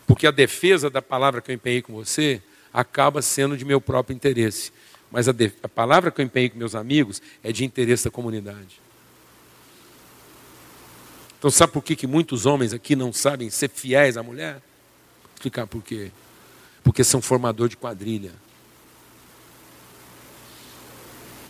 Porque 0.06 0.28
a 0.28 0.30
defesa 0.30 0.88
da 0.88 1.02
palavra 1.02 1.40
que 1.40 1.50
eu 1.50 1.56
empenhei 1.56 1.82
com 1.82 1.92
você 1.92 2.40
acaba 2.72 3.20
sendo 3.20 3.56
de 3.56 3.64
meu 3.64 3.80
próprio 3.80 4.14
interesse. 4.14 4.72
Mas 5.10 5.28
a, 5.28 5.32
de, 5.32 5.52
a 5.60 5.68
palavra 5.68 6.12
que 6.12 6.20
eu 6.20 6.24
empenhei 6.24 6.50
com 6.50 6.56
meus 6.56 6.76
amigos 6.76 7.20
é 7.42 7.50
de 7.50 7.64
interesse 7.64 8.04
da 8.04 8.12
comunidade. 8.12 8.80
Então, 11.36 11.50
sabe 11.50 11.72
por 11.72 11.82
que, 11.82 11.96
que 11.96 12.06
muitos 12.06 12.46
homens 12.46 12.72
aqui 12.72 12.94
não 12.94 13.12
sabem 13.12 13.50
ser 13.50 13.70
fiéis 13.70 14.16
à 14.16 14.22
mulher? 14.22 14.52
Vou 14.52 15.34
explicar 15.34 15.66
por 15.66 15.82
quê 15.82 16.12
porque 16.84 17.02
são 17.02 17.22
formador 17.22 17.68
de 17.68 17.76
quadrilha. 17.78 18.32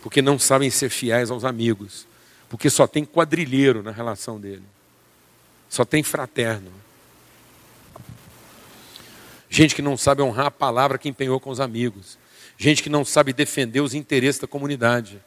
Porque 0.01 0.21
não 0.21 0.39
sabem 0.39 0.69
ser 0.69 0.89
fiéis 0.89 1.29
aos 1.29 1.43
amigos. 1.43 2.07
Porque 2.47 2.69
só 2.69 2.87
tem 2.87 3.03
quadrilheiro 3.03 3.83
na 3.83 3.91
relação 3.91 4.39
dele. 4.39 4.63
Só 5.69 5.83
tem 5.83 6.01
fraterno. 6.01 6.71
Gente 9.49 9.75
que 9.75 9.81
não 9.81 9.97
sabe 9.97 10.21
honrar 10.21 10.47
a 10.47 10.51
palavra 10.51 10.97
que 10.97 11.09
empenhou 11.09 11.39
com 11.39 11.49
os 11.49 11.59
amigos. 11.59 12.17
Gente 12.57 12.81
que 12.81 12.89
não 12.89 13.03
sabe 13.03 13.33
defender 13.33 13.81
os 13.81 13.93
interesses 13.93 14.39
da 14.39 14.47
comunidade. 14.47 15.21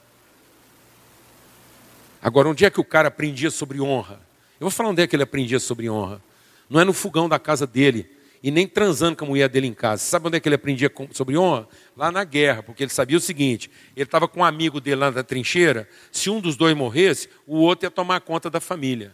Agora, 2.22 2.48
onde 2.48 2.64
é 2.64 2.70
que 2.70 2.80
o 2.80 2.84
cara 2.84 3.08
aprendia 3.08 3.50
sobre 3.50 3.80
honra? 3.80 4.20
Eu 4.58 4.64
vou 4.64 4.70
falar 4.70 4.88
onde 4.88 5.02
é 5.02 5.06
que 5.06 5.14
ele 5.14 5.22
aprendia 5.22 5.60
sobre 5.60 5.88
honra. 5.90 6.20
Não 6.68 6.80
é 6.80 6.84
no 6.84 6.92
fogão 6.92 7.28
da 7.28 7.38
casa 7.38 7.66
dele, 7.66 8.10
e 8.42 8.50
nem 8.50 8.66
transando 8.66 9.16
com 9.16 9.24
a 9.24 9.28
mulher 9.28 9.48
dele 9.48 9.66
em 9.66 9.74
casa. 9.74 10.02
Sabe 10.02 10.28
onde 10.28 10.36
é 10.36 10.40
que 10.40 10.48
ele 10.48 10.54
aprendia 10.54 10.90
sobre 11.12 11.36
honra? 11.36 11.68
Lá 11.96 12.10
na 12.12 12.24
guerra, 12.24 12.62
porque 12.62 12.84
ele 12.84 12.90
sabia 12.90 13.16
o 13.16 13.20
seguinte: 13.20 13.70
ele 13.96 14.04
estava 14.04 14.28
com 14.28 14.40
um 14.40 14.44
amigo 14.44 14.80
dele 14.80 14.96
lá 14.96 15.10
na 15.10 15.22
trincheira, 15.22 15.88
se 16.12 16.30
um 16.30 16.40
dos 16.40 16.56
dois 16.56 16.76
morresse, 16.76 17.28
o 17.46 17.56
outro 17.56 17.86
ia 17.86 17.90
tomar 17.90 18.20
conta 18.20 18.48
da 18.48 18.60
família. 18.60 19.12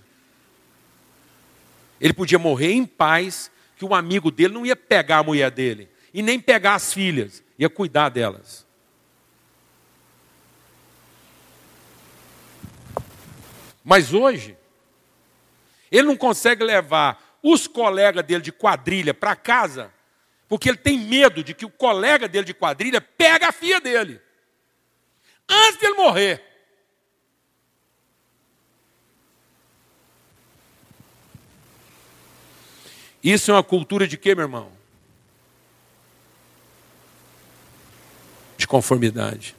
Ele 2.00 2.12
podia 2.12 2.38
morrer 2.38 2.72
em 2.72 2.84
paz, 2.84 3.50
que 3.76 3.84
o 3.84 3.94
amigo 3.94 4.30
dele 4.30 4.52
não 4.52 4.66
ia 4.66 4.76
pegar 4.76 5.18
a 5.18 5.22
mulher 5.22 5.50
dele, 5.50 5.88
e 6.12 6.22
nem 6.22 6.38
pegar 6.38 6.74
as 6.74 6.92
filhas, 6.92 7.42
ia 7.58 7.70
cuidar 7.70 8.08
delas. 8.10 8.64
Mas 13.82 14.14
hoje, 14.14 14.56
ele 15.90 16.08
não 16.08 16.16
consegue 16.16 16.64
levar 16.64 17.23
os 17.44 17.66
colegas 17.66 18.24
dele 18.24 18.42
de 18.42 18.50
quadrilha 18.50 19.12
para 19.12 19.36
casa, 19.36 19.92
porque 20.48 20.66
ele 20.66 20.78
tem 20.78 20.98
medo 20.98 21.44
de 21.44 21.52
que 21.52 21.66
o 21.66 21.70
colega 21.70 22.26
dele 22.26 22.46
de 22.46 22.54
quadrilha 22.54 23.02
pegue 23.02 23.44
a 23.44 23.52
filha 23.52 23.78
dele. 23.82 24.18
Antes 25.46 25.78
dele 25.78 25.92
morrer. 25.92 26.42
Isso 33.22 33.50
é 33.50 33.54
uma 33.54 33.62
cultura 33.62 34.08
de 34.08 34.16
quê, 34.16 34.34
meu 34.34 34.44
irmão? 34.44 34.72
De 38.56 38.66
conformidade. 38.66 39.54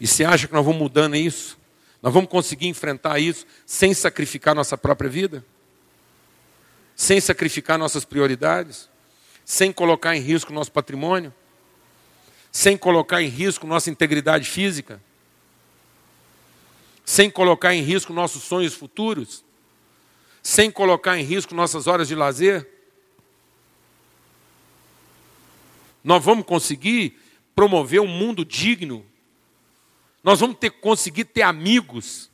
E 0.00 0.06
você 0.06 0.24
acha 0.24 0.48
que 0.48 0.54
nós 0.54 0.64
vamos 0.64 0.80
mudando 0.80 1.16
isso? 1.16 1.57
Nós 2.02 2.14
vamos 2.14 2.30
conseguir 2.30 2.68
enfrentar 2.68 3.18
isso 3.18 3.44
sem 3.66 3.92
sacrificar 3.92 4.54
nossa 4.54 4.78
própria 4.78 5.10
vida? 5.10 5.44
Sem 6.94 7.20
sacrificar 7.20 7.78
nossas 7.78 8.04
prioridades? 8.04 8.88
Sem 9.44 9.72
colocar 9.72 10.16
em 10.16 10.20
risco 10.20 10.52
nosso 10.52 10.70
patrimônio? 10.70 11.34
Sem 12.52 12.76
colocar 12.76 13.22
em 13.22 13.28
risco 13.28 13.66
nossa 13.66 13.90
integridade 13.90 14.48
física? 14.48 15.02
Sem 17.04 17.30
colocar 17.30 17.74
em 17.74 17.82
risco 17.82 18.12
nossos 18.12 18.42
sonhos 18.42 18.74
futuros? 18.74 19.44
Sem 20.42 20.70
colocar 20.70 21.18
em 21.18 21.24
risco 21.24 21.54
nossas 21.54 21.86
horas 21.86 22.06
de 22.06 22.14
lazer? 22.14 22.68
Nós 26.04 26.24
vamos 26.24 26.46
conseguir 26.46 27.18
promover 27.54 28.00
um 28.00 28.06
mundo 28.06 28.44
digno 28.44 29.04
nós 30.28 30.40
vamos 30.40 30.58
ter, 30.58 30.68
conseguir 30.68 31.24
ter 31.24 31.40
amigos 31.40 32.30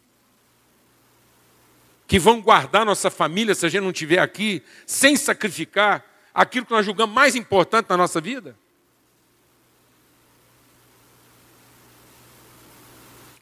que 2.09 2.19
vão 2.19 2.43
guardar 2.43 2.85
nossa 2.85 3.09
família 3.09 3.55
se 3.55 3.65
a 3.65 3.69
gente 3.69 3.83
não 3.83 3.93
estiver 3.93 4.19
aqui, 4.19 4.65
sem 4.85 5.17
sacrificar 5.17 6.05
aquilo 6.35 6.67
que 6.67 6.73
nós 6.73 6.85
julgamos 6.85 7.15
mais 7.15 7.37
importante 7.37 7.89
na 7.89 7.97
nossa 7.97 8.21
vida? 8.21 8.59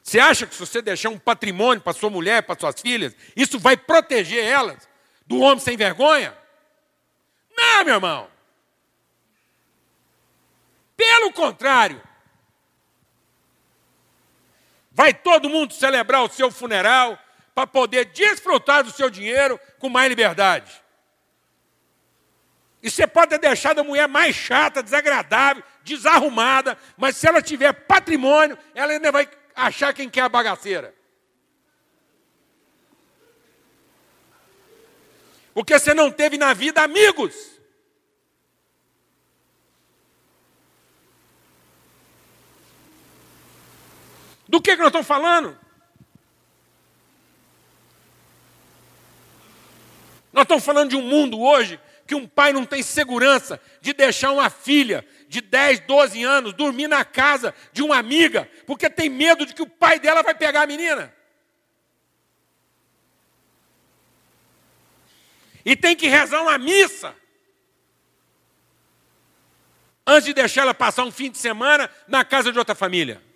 Você 0.03 0.18
acha 0.18 0.46
que 0.46 0.53
se 0.53 0.61
você 0.61 0.82
deixar 0.82 1.09
um 1.09 1.18
patrimônio 1.18 1.82
para 1.82 1.94
sua 1.94 2.11
mulher, 2.11 2.42
para 2.42 2.61
suas 2.61 2.78
filhas, 2.78 3.16
isso 3.34 3.59
vai 3.59 3.74
proteger 3.74 4.44
elas 4.44 4.86
do 5.26 5.38
homem 5.38 5.61
sem 5.61 5.78
vergonha? 5.78 6.36
Não, 7.57 7.86
meu 7.86 7.94
irmão. 7.94 8.28
Pelo 10.94 11.32
contrário, 11.32 12.03
Vai 14.95 15.14
todo 15.14 15.49
mundo 15.49 15.72
celebrar 15.72 16.22
o 16.22 16.28
seu 16.28 16.51
funeral 16.51 17.18
para 17.55 17.66
poder 17.66 18.07
desfrutar 18.07 18.84
do 18.84 18.90
seu 18.90 19.09
dinheiro 19.09 19.59
com 19.78 19.88
mais 19.88 20.09
liberdade. 20.09 20.82
E 22.82 22.90
você 22.90 23.07
pode 23.07 23.30
ter 23.30 23.38
deixado 23.38 23.78
a 23.78 23.84
mulher 23.84 24.09
mais 24.09 24.34
chata, 24.34 24.82
desagradável, 24.82 25.62
desarrumada, 25.84 26.76
mas 26.97 27.16
se 27.16 27.26
ela 27.26 27.40
tiver 27.40 27.72
patrimônio, 27.72 28.59
ela 28.74 28.93
ainda 28.93 29.12
vai 29.12 29.28
achar 29.55 29.95
quem 29.95 30.11
quer 30.11 30.22
a 30.22 30.28
bagaceira. 30.28 30.95
Porque 35.55 35.78
você 35.78 35.95
não 35.95 36.11
teve 36.11 36.36
na 36.36 36.55
vida 36.55 36.82
amigos. 36.82 37.51
Do 44.53 44.61
que, 44.61 44.72
que 44.72 44.82
nós 44.82 44.88
estamos 44.88 45.07
falando? 45.07 45.59
Nós 50.30 50.42
estamos 50.42 50.62
falando 50.62 50.90
de 50.90 50.96
um 50.96 51.00
mundo 51.00 51.40
hoje 51.40 51.80
que 52.07 52.14
um 52.14 52.28
pai 52.28 52.53
não 52.53 52.66
tem 52.66 52.82
segurança 52.82 53.59
de 53.80 53.94
deixar 53.94 54.30
uma 54.30 54.50
filha 54.50 55.09
de 55.26 55.40
10, 55.40 55.80
12 55.80 56.22
anos 56.22 56.53
dormir 56.53 56.86
na 56.86 57.03
casa 57.03 57.55
de 57.72 57.82
uma 57.82 57.96
amiga, 57.96 58.46
porque 58.66 58.90
tem 58.90 59.09
medo 59.09 59.46
de 59.46 59.55
que 59.55 59.62
o 59.62 59.66
pai 59.66 59.98
dela 59.98 60.22
vai 60.22 60.34
pegar 60.34 60.64
a 60.64 60.66
menina. 60.66 61.14
E 65.64 65.74
tem 65.74 65.96
que 65.96 66.09
rezar 66.09 66.42
uma 66.42 66.59
missa 66.59 67.16
antes 70.07 70.26
de 70.26 70.34
deixar 70.34 70.61
ela 70.61 70.74
passar 70.74 71.05
um 71.05 71.11
fim 71.11 71.30
de 71.30 71.38
semana 71.38 71.90
na 72.07 72.22
casa 72.22 72.53
de 72.53 72.59
outra 72.59 72.74
família. 72.74 73.31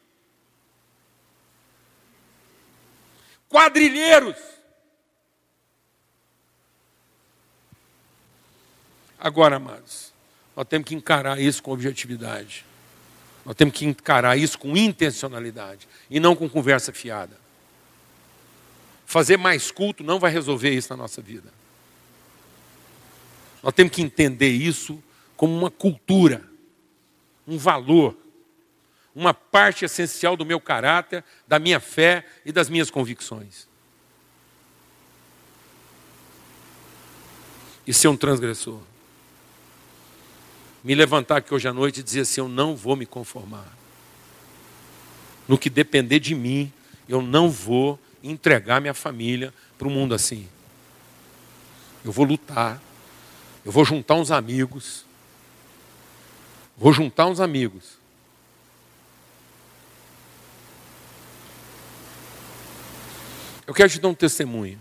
Quadrilheiros. 3.49 4.36
Agora, 9.18 9.57
amados, 9.57 10.12
nós 10.55 10.66
temos 10.68 10.88
que 10.88 10.94
encarar 10.94 11.40
isso 11.40 11.62
com 11.62 11.72
objetividade. 11.72 12.64
Nós 13.44 13.55
temos 13.55 13.74
que 13.74 13.84
encarar 13.84 14.36
isso 14.36 14.59
com 14.59 14.76
intencionalidade 14.76 15.88
e 16.11 16.18
não 16.18 16.34
com 16.34 16.49
conversa 16.49 16.92
fiada. 16.92 17.36
Fazer 19.07 19.36
mais 19.36 19.70
culto 19.70 20.03
não 20.03 20.18
vai 20.18 20.32
resolver 20.32 20.70
isso 20.70 20.90
na 20.90 20.97
nossa 20.97 21.22
vida. 21.22 21.53
Nós 23.62 23.72
temos 23.72 23.92
que 23.92 24.03
entender 24.03 24.51
isso 24.51 25.03
como 25.36 25.57
uma 25.57 25.70
cultura, 25.70 26.44
um 27.47 27.57
valor 27.57 28.16
uma 29.17 29.33
parte 29.33 29.83
essencial 29.87 30.37
do 30.37 30.45
meu 30.45 30.61
caráter, 30.61 31.25
da 31.49 31.59
minha 31.59 31.81
fé 31.81 32.23
e 32.45 32.53
das 32.53 32.69
minhas 32.69 32.91
convicções. 32.91 33.67
E 37.87 37.95
ser 37.95 38.09
um 38.09 38.17
transgressor. 38.17 38.79
Me 40.85 40.95
levantar 40.95 41.39
aqui 41.39 41.55
hoje 41.55 41.67
à 41.67 41.73
noite 41.73 42.01
e 42.01 42.03
dizer 42.03 42.21
assim: 42.21 42.43
eu 42.43 42.49
não 42.49 42.77
vou 42.77 42.95
me 42.95 43.07
conformar. 43.07 43.67
No 45.49 45.57
que 45.57 45.71
depender 45.71 46.19
de 46.19 46.35
mim, 46.35 46.71
eu 47.09 47.23
não 47.23 47.49
vou 47.49 47.99
entregar 48.23 48.83
minha 48.83 48.93
família 48.93 49.55
para 49.79 49.89
o 49.89 49.91
mundo 49.91 50.14
assim. 50.14 50.47
Eu 52.05 52.12
vou 52.12 52.27
lutar, 52.27 52.83
eu 53.64 53.73
vou 53.73 53.85
juntar 53.85 54.17
uns 54.17 54.31
amigos, 54.31 55.07
vou 56.77 56.93
juntar 56.93 57.27
uns 57.27 57.41
amigos 57.41 58.05
Eu 63.67 63.75
quero 63.75 63.91
te 63.91 64.01
dar 64.01 64.09
um 64.09 64.14
testemunho. 64.14 64.81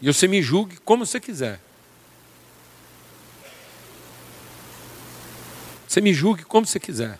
E 0.00 0.06
você 0.06 0.26
me 0.26 0.40
julgue 0.40 0.76
como 0.78 1.04
você 1.04 1.20
quiser. 1.20 1.60
Você 5.86 6.00
me 6.00 6.14
julgue 6.14 6.44
como 6.44 6.66
você 6.66 6.78
quiser. 6.78 7.18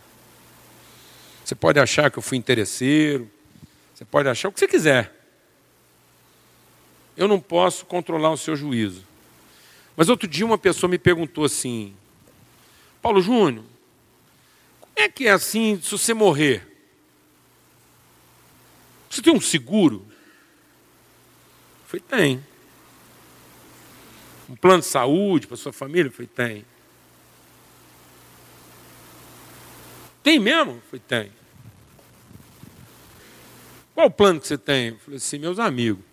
Você 1.44 1.54
pode 1.54 1.80
achar 1.80 2.10
que 2.10 2.18
eu 2.18 2.22
fui 2.22 2.38
interesseiro. 2.38 3.28
Você 3.94 4.04
pode 4.04 4.28
achar 4.28 4.48
o 4.48 4.52
que 4.52 4.60
você 4.60 4.68
quiser. 4.68 5.12
Eu 7.16 7.26
não 7.26 7.40
posso 7.40 7.84
controlar 7.84 8.30
o 8.30 8.36
seu 8.36 8.54
juízo. 8.54 9.04
Mas 9.96 10.08
outro 10.08 10.28
dia 10.28 10.46
uma 10.46 10.58
pessoa 10.58 10.88
me 10.88 10.98
perguntou 10.98 11.44
assim: 11.44 11.92
Paulo 13.02 13.20
Júnior, 13.20 13.64
como 14.80 14.92
é 14.94 15.08
que 15.08 15.26
é 15.26 15.32
assim 15.32 15.80
se 15.82 15.90
você 15.90 16.14
morrer? 16.14 16.77
Você 19.08 19.22
tem 19.22 19.32
um 19.32 19.40
seguro? 19.40 20.06
Eu 21.80 21.86
falei, 21.86 22.04
tem. 22.08 22.46
Um 24.48 24.56
plano 24.56 24.80
de 24.80 24.88
saúde 24.88 25.46
para 25.46 25.56
sua 25.56 25.72
família? 25.72 26.08
Eu 26.08 26.12
falei, 26.12 26.28
tem. 26.28 26.64
Tem 30.22 30.38
mesmo? 30.38 30.72
Eu 30.72 30.82
falei, 30.90 31.02
tem. 31.06 31.32
Qual 33.94 34.06
o 34.06 34.10
plano 34.10 34.40
que 34.40 34.46
você 34.46 34.58
tem? 34.58 34.90
Eu 34.90 34.98
falei 34.98 35.16
assim, 35.16 35.38
meus 35.38 35.58
amigos. 35.58 36.07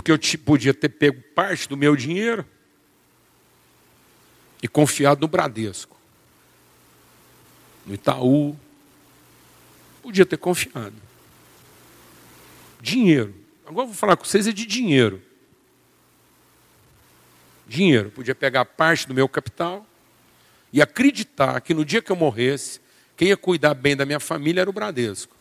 Porque 0.00 0.10
eu 0.10 0.16
te, 0.16 0.38
podia 0.38 0.72
ter 0.72 0.88
pego 0.88 1.20
parte 1.34 1.68
do 1.68 1.76
meu 1.76 1.94
dinheiro 1.94 2.42
e 4.62 4.66
confiado 4.66 5.20
no 5.20 5.28
Bradesco, 5.28 5.94
no 7.84 7.92
Itaú. 7.92 8.58
Podia 10.02 10.24
ter 10.24 10.38
confiado. 10.38 10.94
Dinheiro. 12.80 13.34
Agora 13.66 13.82
eu 13.82 13.88
vou 13.88 13.94
falar 13.94 14.16
com 14.16 14.24
vocês 14.24 14.46
é 14.46 14.52
de 14.52 14.64
dinheiro. 14.64 15.20
Dinheiro. 17.68 18.10
Podia 18.10 18.34
pegar 18.34 18.64
parte 18.64 19.06
do 19.06 19.12
meu 19.12 19.28
capital 19.28 19.86
e 20.72 20.80
acreditar 20.80 21.60
que 21.60 21.74
no 21.74 21.84
dia 21.84 22.00
que 22.00 22.10
eu 22.10 22.16
morresse, 22.16 22.80
quem 23.18 23.28
ia 23.28 23.36
cuidar 23.36 23.74
bem 23.74 23.94
da 23.94 24.06
minha 24.06 24.18
família 24.18 24.62
era 24.62 24.70
o 24.70 24.72
Bradesco. 24.72 25.36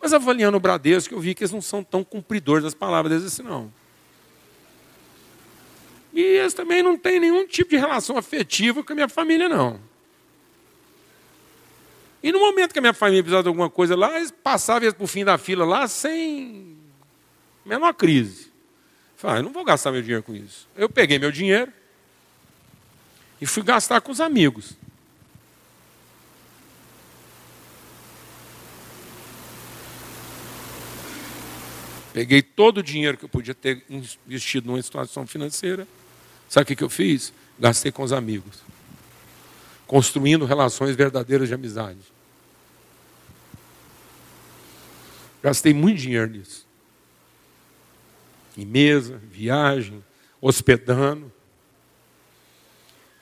Mas 0.00 0.12
avaliando 0.12 0.56
o 0.56 0.60
Bradesco, 0.60 1.14
eu 1.14 1.20
vi 1.20 1.34
que 1.34 1.42
eles 1.42 1.52
não 1.52 1.60
são 1.60 1.84
tão 1.84 2.02
cumpridores 2.02 2.64
das 2.64 2.74
palavras 2.74 3.12
deles 3.12 3.26
assim, 3.26 3.42
não. 3.42 3.72
E 6.12 6.20
eles 6.20 6.54
também 6.54 6.82
não 6.82 6.96
têm 6.96 7.20
nenhum 7.20 7.46
tipo 7.46 7.70
de 7.70 7.76
relação 7.76 8.16
afetiva 8.16 8.82
com 8.82 8.92
a 8.92 8.94
minha 8.94 9.08
família, 9.08 9.48
não. 9.48 9.80
E 12.22 12.32
no 12.32 12.40
momento 12.40 12.72
que 12.72 12.78
a 12.78 12.82
minha 12.82 12.94
família 12.94 13.22
precisava 13.22 13.42
de 13.42 13.48
alguma 13.48 13.70
coisa 13.70 13.96
lá, 13.96 14.16
eles 14.16 14.30
passavam 14.30 14.90
para 14.92 15.04
o 15.04 15.06
fim 15.06 15.24
da 15.24 15.38
fila 15.38 15.64
lá 15.64 15.86
sem 15.86 16.76
menor 17.64 17.92
crise. 17.94 18.50
Falei, 19.16 19.36
ah, 19.36 19.38
eu 19.40 19.42
não 19.44 19.52
vou 19.52 19.64
gastar 19.64 19.92
meu 19.92 20.02
dinheiro 20.02 20.22
com 20.22 20.34
isso. 20.34 20.66
Eu 20.76 20.88
peguei 20.88 21.18
meu 21.18 21.30
dinheiro, 21.30 21.72
e 23.40 23.46
fui 23.46 23.62
gastar 23.62 24.00
com 24.00 24.12
os 24.12 24.20
amigos. 24.20 24.74
Peguei 32.12 32.42
todo 32.42 32.78
o 32.78 32.82
dinheiro 32.82 33.16
que 33.16 33.24
eu 33.24 33.28
podia 33.28 33.54
ter 33.54 33.84
investido 33.88 34.66
numa 34.66 34.82
situação 34.82 35.26
financeira. 35.26 35.86
Sabe 36.48 36.72
o 36.72 36.76
que, 36.76 36.82
eu 36.82 36.90
fiz? 36.90 37.32
Gastei 37.58 37.92
com 37.92 38.02
os 38.02 38.12
amigos. 38.12 38.62
Construindo 39.86 40.44
relações 40.44 40.96
verdadeiras 40.96 41.48
de 41.48 41.54
amizade. 41.54 42.00
Gastei 45.42 45.72
muito 45.72 46.00
dinheiro 46.00 46.30
nisso. 46.30 46.66
Em 48.56 48.64
mesa, 48.64 49.20
viagem, 49.30 50.04
hospedando. 50.40 51.32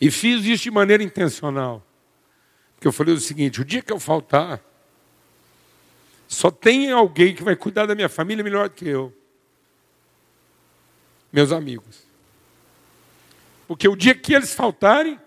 E 0.00 0.10
fiz 0.10 0.44
isso 0.44 0.62
de 0.64 0.70
maneira 0.70 1.02
intencional. 1.02 1.84
Porque 2.74 2.88
eu 2.88 2.92
falei 2.92 3.14
o 3.14 3.20
seguinte: 3.20 3.60
o 3.60 3.64
dia 3.64 3.82
que 3.82 3.92
eu 3.92 4.00
faltar, 4.00 4.62
só 6.28 6.50
tem 6.50 6.92
alguém 6.92 7.34
que 7.34 7.42
vai 7.42 7.56
cuidar 7.56 7.86
da 7.86 7.94
minha 7.94 8.08
família 8.08 8.44
melhor 8.44 8.68
do 8.68 8.74
que 8.74 8.86
eu. 8.86 9.16
Meus 11.32 11.50
amigos. 11.50 12.06
Porque 13.66 13.88
o 13.88 13.96
dia 13.96 14.14
que 14.14 14.34
eles 14.34 14.54
faltarem, 14.54 15.18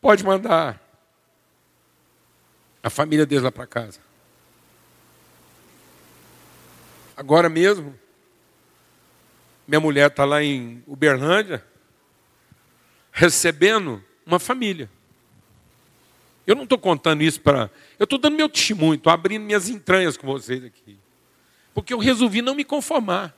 pode 0.00 0.22
mandar 0.22 0.80
a 2.82 2.90
família 2.90 3.24
deles 3.24 3.42
lá 3.42 3.50
para 3.50 3.66
casa. 3.66 3.98
Agora 7.16 7.48
mesmo, 7.48 7.98
minha 9.66 9.80
mulher 9.80 10.10
está 10.10 10.26
lá 10.26 10.42
em 10.42 10.84
Uberlândia, 10.86 11.66
recebendo 13.10 14.04
uma 14.24 14.38
família. 14.38 14.90
Eu 16.46 16.54
não 16.54 16.62
estou 16.62 16.78
contando 16.78 17.22
isso 17.22 17.40
para. 17.40 17.70
Eu 17.98 18.04
estou 18.04 18.18
dando 18.18 18.36
meu 18.36 18.48
testemunho, 18.48 18.94
estou 18.94 19.12
abrindo 19.12 19.42
minhas 19.42 19.68
entranhas 19.68 20.16
com 20.16 20.26
vocês 20.26 20.64
aqui. 20.64 20.96
Porque 21.74 21.92
eu 21.92 21.98
resolvi 21.98 22.40
não 22.40 22.54
me 22.54 22.64
conformar. 22.64 23.34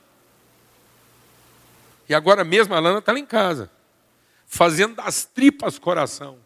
E 2.07 2.13
agora 2.13 2.43
mesmo 2.43 2.73
a 2.73 2.79
Lana 2.79 2.99
está 2.99 3.11
lá 3.11 3.19
em 3.19 3.25
casa, 3.25 3.71
fazendo 4.45 4.95
das 4.95 5.25
tripas 5.25 5.77
coração, 5.77 6.39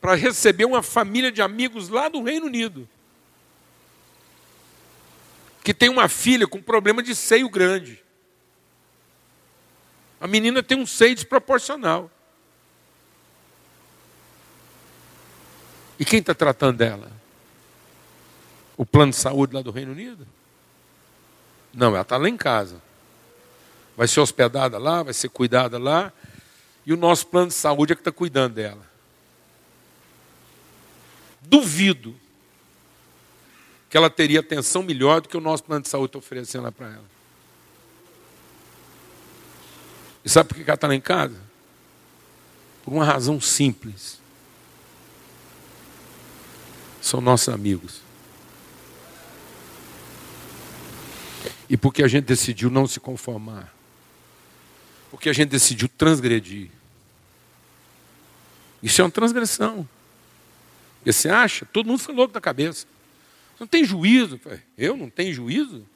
para 0.00 0.14
receber 0.14 0.64
uma 0.64 0.82
família 0.82 1.32
de 1.32 1.40
amigos 1.40 1.88
lá 1.88 2.08
do 2.08 2.22
Reino 2.22 2.46
Unido, 2.46 2.88
que 5.64 5.72
tem 5.72 5.88
uma 5.88 6.08
filha 6.08 6.46
com 6.46 6.62
problema 6.62 7.02
de 7.02 7.14
seio 7.14 7.48
grande. 7.48 8.02
A 10.20 10.26
menina 10.26 10.62
tem 10.62 10.78
um 10.78 10.86
seio 10.86 11.14
desproporcional. 11.14 12.10
E 15.98 16.04
quem 16.04 16.20
está 16.20 16.34
tratando 16.34 16.78
dela? 16.78 17.10
O 18.76 18.84
plano 18.84 19.12
de 19.12 19.16
saúde 19.16 19.54
lá 19.54 19.62
do 19.62 19.70
Reino 19.70 19.92
Unido? 19.92 20.26
Não, 21.72 21.88
ela 21.88 22.02
está 22.02 22.16
lá 22.16 22.28
em 22.28 22.36
casa. 22.36 22.80
Vai 23.96 24.06
ser 24.06 24.20
hospedada 24.20 24.78
lá, 24.78 25.02
vai 25.02 25.14
ser 25.14 25.28
cuidada 25.30 25.78
lá. 25.78 26.12
E 26.84 26.92
o 26.92 26.96
nosso 26.96 27.26
plano 27.26 27.48
de 27.48 27.54
saúde 27.54 27.92
é 27.92 27.96
que 27.96 28.00
está 28.00 28.12
cuidando 28.12 28.54
dela. 28.54 28.86
Duvido 31.40 32.14
que 33.88 33.96
ela 33.96 34.10
teria 34.10 34.40
atenção 34.40 34.82
melhor 34.82 35.20
do 35.20 35.28
que 35.28 35.36
o 35.36 35.40
nosso 35.40 35.64
plano 35.64 35.82
de 35.82 35.88
saúde 35.88 36.08
está 36.08 36.18
oferecendo 36.18 36.64
lá 36.64 36.72
para 36.72 36.88
ela. 36.88 37.04
E 40.24 40.28
sabe 40.28 40.48
por 40.48 40.56
que 40.56 40.62
ela 40.62 40.74
está 40.74 40.88
lá 40.88 40.94
em 40.94 41.00
casa? 41.00 41.40
Por 42.84 42.92
uma 42.92 43.04
razão 43.04 43.40
simples 43.40 44.20
são 47.06 47.20
nossos 47.20 47.48
amigos. 47.48 48.00
E 51.70 51.76
porque 51.76 52.02
a 52.02 52.08
gente 52.08 52.24
decidiu 52.24 52.68
não 52.68 52.86
se 52.86 52.98
conformar. 52.98 53.72
Porque 55.10 55.28
a 55.28 55.32
gente 55.32 55.48
decidiu 55.50 55.88
transgredir. 55.88 56.68
Isso 58.82 59.00
é 59.00 59.04
uma 59.04 59.10
transgressão. 59.10 59.88
E 61.04 61.12
você 61.12 61.28
acha? 61.28 61.64
Todo 61.64 61.86
mundo 61.86 62.00
foi 62.00 62.12
louco 62.12 62.34
da 62.34 62.40
cabeça. 62.40 62.86
Não 63.58 63.68
tem 63.68 63.84
juízo. 63.84 64.40
Eu 64.76 64.96
não 64.96 65.08
tenho 65.08 65.32
juízo? 65.32 65.86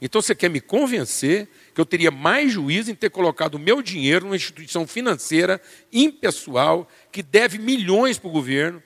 Então 0.00 0.22
você 0.22 0.34
quer 0.34 0.48
me 0.48 0.62
convencer 0.62 1.46
que 1.74 1.80
eu 1.80 1.86
teria 1.86 2.10
mais 2.10 2.50
juízo 2.50 2.90
em 2.90 2.94
ter 2.94 3.10
colocado 3.10 3.56
o 3.56 3.58
meu 3.58 3.82
dinheiro 3.82 4.24
numa 4.24 4.36
instituição 4.36 4.86
financeira 4.86 5.60
impessoal 5.92 6.90
que 7.12 7.22
deve 7.22 7.58
milhões 7.58 8.18
para 8.18 8.28
o 8.28 8.32
governo 8.32 8.82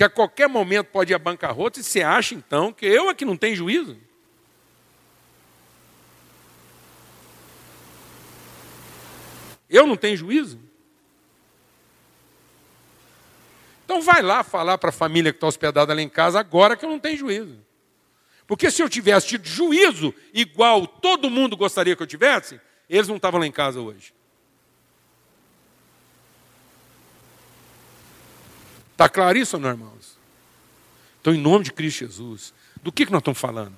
que 0.00 0.04
a 0.04 0.08
qualquer 0.08 0.48
momento 0.48 0.86
pode 0.86 1.12
ir 1.12 1.14
à 1.14 1.18
bancarrota, 1.18 1.78
e 1.78 1.82
você 1.82 2.00
acha 2.00 2.34
então 2.34 2.72
que 2.72 2.86
eu 2.86 3.10
é 3.10 3.14
que 3.14 3.22
não 3.22 3.36
tenho 3.36 3.54
juízo? 3.54 3.98
Eu 9.68 9.86
não 9.86 9.98
tenho 9.98 10.16
juízo? 10.16 10.58
Então 13.84 14.00
vai 14.00 14.22
lá 14.22 14.42
falar 14.42 14.78
para 14.78 14.88
a 14.88 14.92
família 14.92 15.32
que 15.32 15.36
está 15.36 15.46
hospedada 15.46 15.92
lá 15.92 16.00
em 16.00 16.08
casa 16.08 16.40
agora 16.40 16.78
que 16.78 16.84
eu 16.86 16.88
não 16.88 16.98
tenho 16.98 17.18
juízo. 17.18 17.58
Porque 18.46 18.70
se 18.70 18.82
eu 18.82 18.88
tivesse 18.88 19.26
tido 19.26 19.46
juízo 19.46 20.14
igual 20.32 20.86
todo 20.86 21.28
mundo 21.28 21.58
gostaria 21.58 21.94
que 21.94 22.02
eu 22.02 22.06
tivesse, 22.06 22.58
eles 22.88 23.06
não 23.06 23.16
estavam 23.16 23.38
lá 23.38 23.46
em 23.46 23.52
casa 23.52 23.82
hoje. 23.82 24.14
Está 29.00 29.08
claro 29.08 29.38
isso, 29.38 29.58
não, 29.58 29.70
irmãos? 29.70 30.18
Então, 31.22 31.34
em 31.34 31.40
nome 31.40 31.64
de 31.64 31.72
Cristo 31.72 32.00
Jesus, 32.00 32.52
do 32.82 32.92
que, 32.92 33.06
que 33.06 33.12
nós 33.12 33.22
estamos 33.22 33.40
falando? 33.40 33.72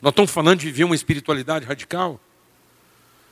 Nós 0.00 0.12
estamos 0.12 0.30
falando 0.30 0.60
de 0.60 0.66
viver 0.66 0.84
uma 0.84 0.94
espiritualidade 0.94 1.64
radical? 1.64 2.20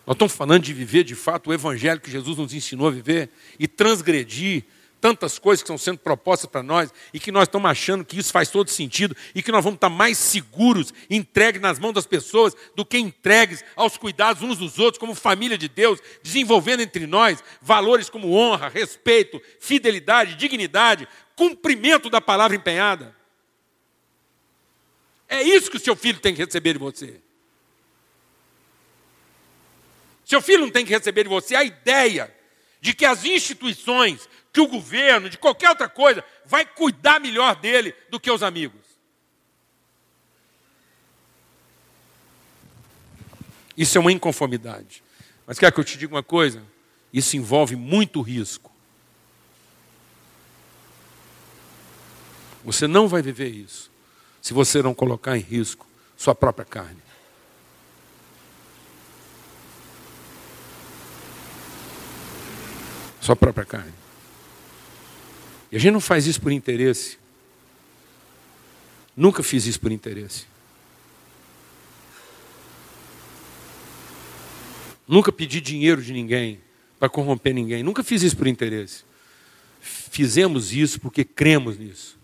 Nós 0.04 0.16
estamos 0.16 0.32
falando 0.32 0.64
de 0.64 0.74
viver 0.74 1.04
de 1.04 1.14
fato 1.14 1.50
o 1.50 1.54
evangelho 1.54 2.00
que 2.00 2.10
Jesus 2.10 2.36
nos 2.36 2.52
ensinou 2.52 2.88
a 2.88 2.90
viver 2.90 3.30
e 3.60 3.68
transgredir 3.68 4.64
tantas 5.00 5.38
coisas 5.38 5.62
que 5.62 5.66
estão 5.66 5.78
sendo 5.78 5.98
propostas 5.98 6.50
para 6.50 6.62
nós 6.62 6.92
e 7.12 7.18
que 7.18 7.32
nós 7.32 7.44
estamos 7.44 7.70
achando 7.70 8.04
que 8.04 8.18
isso 8.18 8.30
faz 8.30 8.50
todo 8.50 8.68
sentido 8.68 9.16
e 9.34 9.42
que 9.42 9.50
nós 9.50 9.64
vamos 9.64 9.78
estar 9.78 9.88
mais 9.88 10.18
seguros, 10.18 10.92
entregues 11.08 11.60
nas 11.60 11.78
mãos 11.78 11.94
das 11.94 12.06
pessoas, 12.06 12.54
do 12.76 12.84
que 12.84 12.98
entregues 12.98 13.64
aos 13.74 13.96
cuidados 13.96 14.42
uns 14.42 14.58
dos 14.58 14.78
outros, 14.78 14.98
como 14.98 15.14
família 15.14 15.56
de 15.56 15.68
Deus, 15.68 16.00
desenvolvendo 16.22 16.80
entre 16.80 17.06
nós 17.06 17.42
valores 17.62 18.10
como 18.10 18.34
honra, 18.34 18.68
respeito, 18.68 19.40
fidelidade, 19.58 20.36
dignidade, 20.36 21.08
cumprimento 21.34 22.10
da 22.10 22.20
palavra 22.20 22.56
empenhada. 22.56 23.16
É 25.28 25.42
isso 25.42 25.70
que 25.70 25.76
o 25.76 25.80
seu 25.80 25.96
filho 25.96 26.20
tem 26.20 26.34
que 26.34 26.44
receber 26.44 26.74
de 26.74 26.78
você. 26.78 27.20
Seu 30.24 30.42
filho 30.42 30.60
não 30.60 30.70
tem 30.70 30.84
que 30.84 30.92
receber 30.92 31.22
de 31.22 31.28
você 31.28 31.56
a 31.56 31.64
ideia 31.64 32.32
de 32.80 32.94
que 32.94 33.04
as 33.04 33.24
instituições 33.24 34.28
que 34.52 34.60
o 34.60 34.66
governo, 34.66 35.30
de 35.30 35.38
qualquer 35.38 35.68
outra 35.70 35.88
coisa, 35.88 36.24
vai 36.44 36.66
cuidar 36.66 37.20
melhor 37.20 37.54
dele 37.56 37.94
do 38.10 38.18
que 38.18 38.30
os 38.30 38.42
amigos. 38.42 38.80
Isso 43.76 43.96
é 43.96 44.00
uma 44.00 44.12
inconformidade. 44.12 45.02
Mas 45.46 45.58
quer 45.58 45.72
que 45.72 45.80
eu 45.80 45.84
te 45.84 45.96
diga 45.96 46.14
uma 46.14 46.22
coisa? 46.22 46.62
Isso 47.12 47.36
envolve 47.36 47.76
muito 47.76 48.20
risco. 48.20 48.70
Você 52.64 52.86
não 52.86 53.08
vai 53.08 53.22
viver 53.22 53.48
isso 53.48 53.90
se 54.42 54.52
você 54.52 54.82
não 54.82 54.94
colocar 54.94 55.36
em 55.36 55.40
risco 55.40 55.86
sua 56.16 56.34
própria 56.34 56.64
carne. 56.64 57.02
Sua 63.20 63.36
própria 63.36 63.64
carne. 63.64 63.99
E 65.70 65.76
a 65.76 65.78
gente 65.78 65.92
não 65.92 66.00
faz 66.00 66.26
isso 66.26 66.40
por 66.40 66.50
interesse. 66.50 67.18
Nunca 69.16 69.42
fiz 69.42 69.66
isso 69.66 69.80
por 69.80 69.92
interesse. 69.92 70.46
Nunca 75.06 75.32
pedi 75.32 75.60
dinheiro 75.60 76.02
de 76.02 76.12
ninguém 76.12 76.60
para 76.98 77.08
corromper 77.08 77.52
ninguém. 77.52 77.82
Nunca 77.82 78.02
fiz 78.02 78.22
isso 78.22 78.36
por 78.36 78.46
interesse. 78.46 79.04
Fizemos 79.80 80.72
isso 80.72 81.00
porque 81.00 81.24
cremos 81.24 81.78
nisso. 81.78 82.18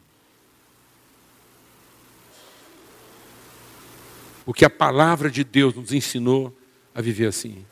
Porque 4.45 4.65
a 4.65 4.71
palavra 4.71 5.29
de 5.29 5.43
Deus 5.43 5.75
nos 5.75 5.93
ensinou 5.93 6.57
a 6.95 7.01
viver 7.01 7.27
assim. 7.27 7.67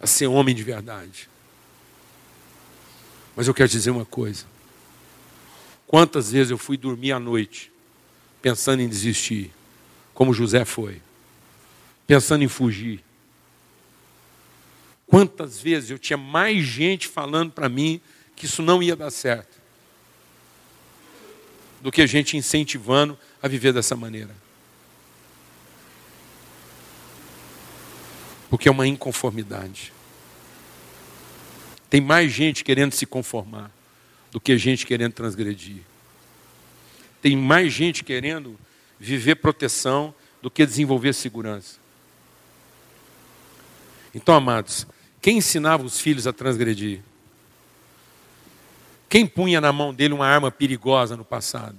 A 0.00 0.06
ser 0.06 0.28
homem 0.28 0.54
de 0.54 0.62
verdade. 0.62 1.28
Mas 3.38 3.46
eu 3.46 3.54
quero 3.54 3.70
dizer 3.70 3.90
uma 3.90 4.04
coisa. 4.04 4.44
Quantas 5.86 6.30
vezes 6.32 6.50
eu 6.50 6.58
fui 6.58 6.76
dormir 6.76 7.12
à 7.12 7.18
noite 7.18 7.72
pensando 8.42 8.82
em 8.82 8.88
desistir, 8.88 9.50
como 10.12 10.34
José 10.34 10.64
foi, 10.64 11.00
pensando 12.06 12.44
em 12.44 12.48
fugir, 12.48 13.02
Quantas 15.08 15.58
vezes 15.58 15.90
eu 15.90 15.98
tinha 15.98 16.18
mais 16.18 16.62
gente 16.66 17.08
falando 17.08 17.50
para 17.50 17.66
mim 17.66 17.98
que 18.36 18.44
isso 18.44 18.60
não 18.60 18.82
ia 18.82 18.94
dar 18.94 19.10
certo, 19.10 19.58
do 21.80 21.90
que 21.90 22.06
gente 22.06 22.36
incentivando 22.36 23.18
a 23.42 23.48
viver 23.48 23.72
dessa 23.72 23.96
maneira. 23.96 24.36
Porque 28.50 28.68
é 28.68 28.70
uma 28.70 28.86
inconformidade. 28.86 29.94
Tem 31.90 32.00
mais 32.00 32.32
gente 32.32 32.62
querendo 32.62 32.92
se 32.92 33.06
conformar 33.06 33.70
do 34.30 34.40
que 34.40 34.56
gente 34.58 34.86
querendo 34.86 35.12
transgredir. 35.12 35.82
Tem 37.22 37.36
mais 37.36 37.72
gente 37.72 38.04
querendo 38.04 38.58
viver 38.98 39.36
proteção 39.36 40.14
do 40.42 40.50
que 40.50 40.64
desenvolver 40.64 41.12
segurança. 41.14 41.76
Então, 44.14 44.34
amados, 44.34 44.86
quem 45.20 45.38
ensinava 45.38 45.84
os 45.84 46.00
filhos 46.00 46.26
a 46.26 46.32
transgredir? 46.32 47.00
Quem 49.08 49.26
punha 49.26 49.60
na 49.60 49.72
mão 49.72 49.92
dele 49.92 50.14
uma 50.14 50.26
arma 50.26 50.50
perigosa 50.50 51.16
no 51.16 51.24
passado? 51.24 51.76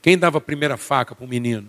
Quem 0.00 0.16
dava 0.16 0.38
a 0.38 0.40
primeira 0.40 0.76
faca 0.76 1.14
para 1.14 1.24
o 1.24 1.28
menino? 1.28 1.68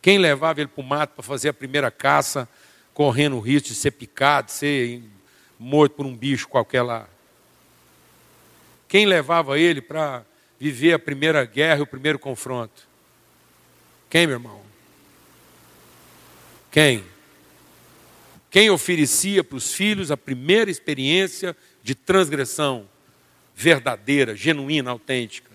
Quem 0.00 0.16
levava 0.16 0.60
ele 0.60 0.68
para 0.68 0.82
o 0.82 0.86
mato 0.86 1.10
para 1.14 1.22
fazer 1.22 1.50
a 1.50 1.52
primeira 1.52 1.90
caça, 1.90 2.48
correndo 2.98 3.36
o 3.36 3.40
risco 3.40 3.68
de 3.68 3.76
ser 3.76 3.92
picado, 3.92 4.50
ser 4.50 5.00
morto 5.56 5.92
por 5.92 6.04
um 6.04 6.16
bicho 6.16 6.48
qualquer 6.48 6.82
lá? 6.82 7.08
Quem 8.88 9.06
levava 9.06 9.56
ele 9.56 9.80
para 9.80 10.24
viver 10.58 10.94
a 10.94 10.98
primeira 10.98 11.44
guerra 11.44 11.78
e 11.78 11.82
o 11.82 11.86
primeiro 11.86 12.18
confronto? 12.18 12.88
Quem, 14.10 14.26
meu 14.26 14.34
irmão? 14.34 14.60
Quem? 16.72 17.04
Quem 18.50 18.68
oferecia 18.68 19.44
para 19.44 19.58
os 19.58 19.72
filhos 19.72 20.10
a 20.10 20.16
primeira 20.16 20.68
experiência 20.68 21.56
de 21.84 21.94
transgressão 21.94 22.88
verdadeira, 23.54 24.34
genuína, 24.34 24.90
autêntica? 24.90 25.52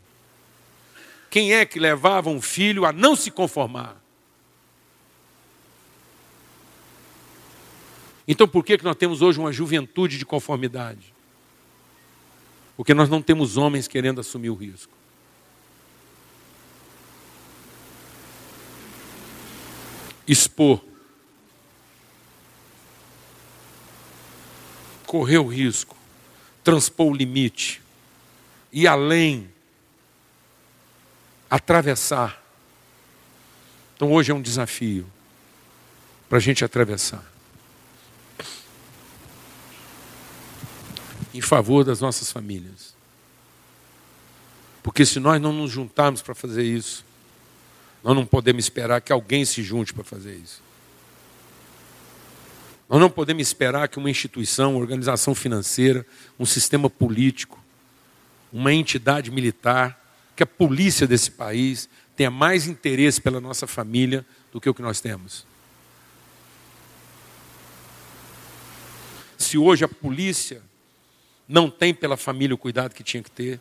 Quem 1.29 1.53
é 1.53 1.65
que 1.65 1.77
levava 1.77 2.29
um 2.29 2.41
filho 2.41 2.85
a 2.85 2.93
não 2.93 3.17
se 3.17 3.29
conformar? 3.29 4.01
Então 8.27 8.47
por 8.47 8.63
que, 8.63 8.77
que 8.77 8.83
nós 8.83 8.95
temos 8.95 9.21
hoje 9.21 9.39
uma 9.39 9.51
juventude 9.51 10.17
de 10.17 10.25
conformidade? 10.25 11.13
Porque 12.75 12.93
nós 12.93 13.09
não 13.09 13.21
temos 13.21 13.57
homens 13.57 13.87
querendo 13.87 14.21
assumir 14.21 14.49
o 14.49 14.55
risco. 14.55 14.93
Expor. 20.27 20.81
Correr 25.05 25.37
o 25.37 25.47
risco. 25.47 25.95
Transpor 26.63 27.07
o 27.07 27.13
limite. 27.13 27.81
Ir 28.71 28.87
além. 28.87 29.51
Atravessar. 31.49 32.41
Então 33.95 34.11
hoje 34.11 34.31
é 34.31 34.33
um 34.33 34.41
desafio 34.41 35.05
para 36.27 36.37
a 36.37 36.41
gente 36.41 36.65
atravessar. 36.65 37.32
Em 41.33 41.41
favor 41.41 41.83
das 41.83 41.99
nossas 41.99 42.31
famílias. 42.31 42.93
Porque 44.83 45.05
se 45.05 45.19
nós 45.19 45.41
não 45.41 45.53
nos 45.53 45.71
juntarmos 45.71 46.21
para 46.21 46.35
fazer 46.35 46.63
isso, 46.63 47.05
nós 48.03 48.15
não 48.15 48.25
podemos 48.25 48.65
esperar 48.65 49.01
que 49.01 49.13
alguém 49.13 49.45
se 49.45 49.63
junte 49.63 49.93
para 49.93 50.03
fazer 50.03 50.35
isso. 50.35 50.61
Nós 52.89 52.99
não 52.99 53.09
podemos 53.09 53.41
esperar 53.41 53.87
que 53.87 53.97
uma 53.97 54.09
instituição, 54.09 54.71
uma 54.71 54.81
organização 54.81 55.33
financeira, 55.33 56.05
um 56.37 56.45
sistema 56.45 56.89
político, 56.89 57.57
uma 58.51 58.73
entidade 58.73 59.31
militar, 59.31 59.99
que 60.35 60.43
a 60.43 60.45
polícia 60.45 61.07
desse 61.07 61.31
país 61.31 61.89
tenha 62.15 62.29
mais 62.29 62.67
interesse 62.67 63.21
pela 63.21 63.39
nossa 63.39 63.65
família 63.65 64.25
do 64.51 64.59
que 64.59 64.69
o 64.69 64.73
que 64.73 64.81
nós 64.81 64.99
temos. 64.99 65.45
Se 69.37 69.57
hoje 69.57 69.83
a 69.85 69.87
polícia 69.87 70.61
não 71.47 71.69
tem 71.69 71.93
pela 71.93 72.17
família 72.17 72.55
o 72.55 72.57
cuidado 72.57 72.93
que 72.93 73.03
tinha 73.03 73.21
que 73.21 73.31
ter, 73.31 73.59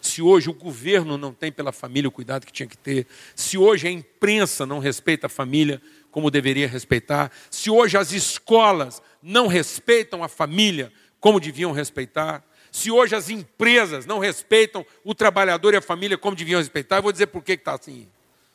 se 0.00 0.20
hoje 0.20 0.50
o 0.50 0.52
governo 0.52 1.16
não 1.16 1.32
tem 1.32 1.50
pela 1.50 1.72
família 1.72 2.08
o 2.08 2.12
cuidado 2.12 2.44
que 2.44 2.52
tinha 2.52 2.66
que 2.66 2.76
ter, 2.76 3.06
se 3.34 3.56
hoje 3.56 3.88
a 3.88 3.90
imprensa 3.90 4.66
não 4.66 4.78
respeita 4.78 5.26
a 5.26 5.30
família 5.30 5.80
como 6.10 6.30
deveria 6.30 6.68
respeitar, 6.68 7.32
se 7.50 7.70
hoje 7.70 7.96
as 7.96 8.12
escolas 8.12 9.02
não 9.22 9.46
respeitam 9.46 10.22
a 10.22 10.28
família 10.28 10.92
como 11.18 11.40
deviam 11.40 11.72
respeitar, 11.72 12.44
se 12.70 12.90
hoje 12.90 13.14
as 13.14 13.30
empresas 13.30 14.04
não 14.04 14.18
respeitam 14.18 14.84
o 15.02 15.14
trabalhador 15.14 15.72
e 15.72 15.78
a 15.78 15.80
família 15.80 16.18
como 16.18 16.36
deviam 16.36 16.60
respeitar, 16.60 16.96
eu 16.96 17.02
vou 17.02 17.12
dizer 17.12 17.28
por 17.28 17.42
que 17.42 17.52
está 17.52 17.74
assim. 17.74 18.06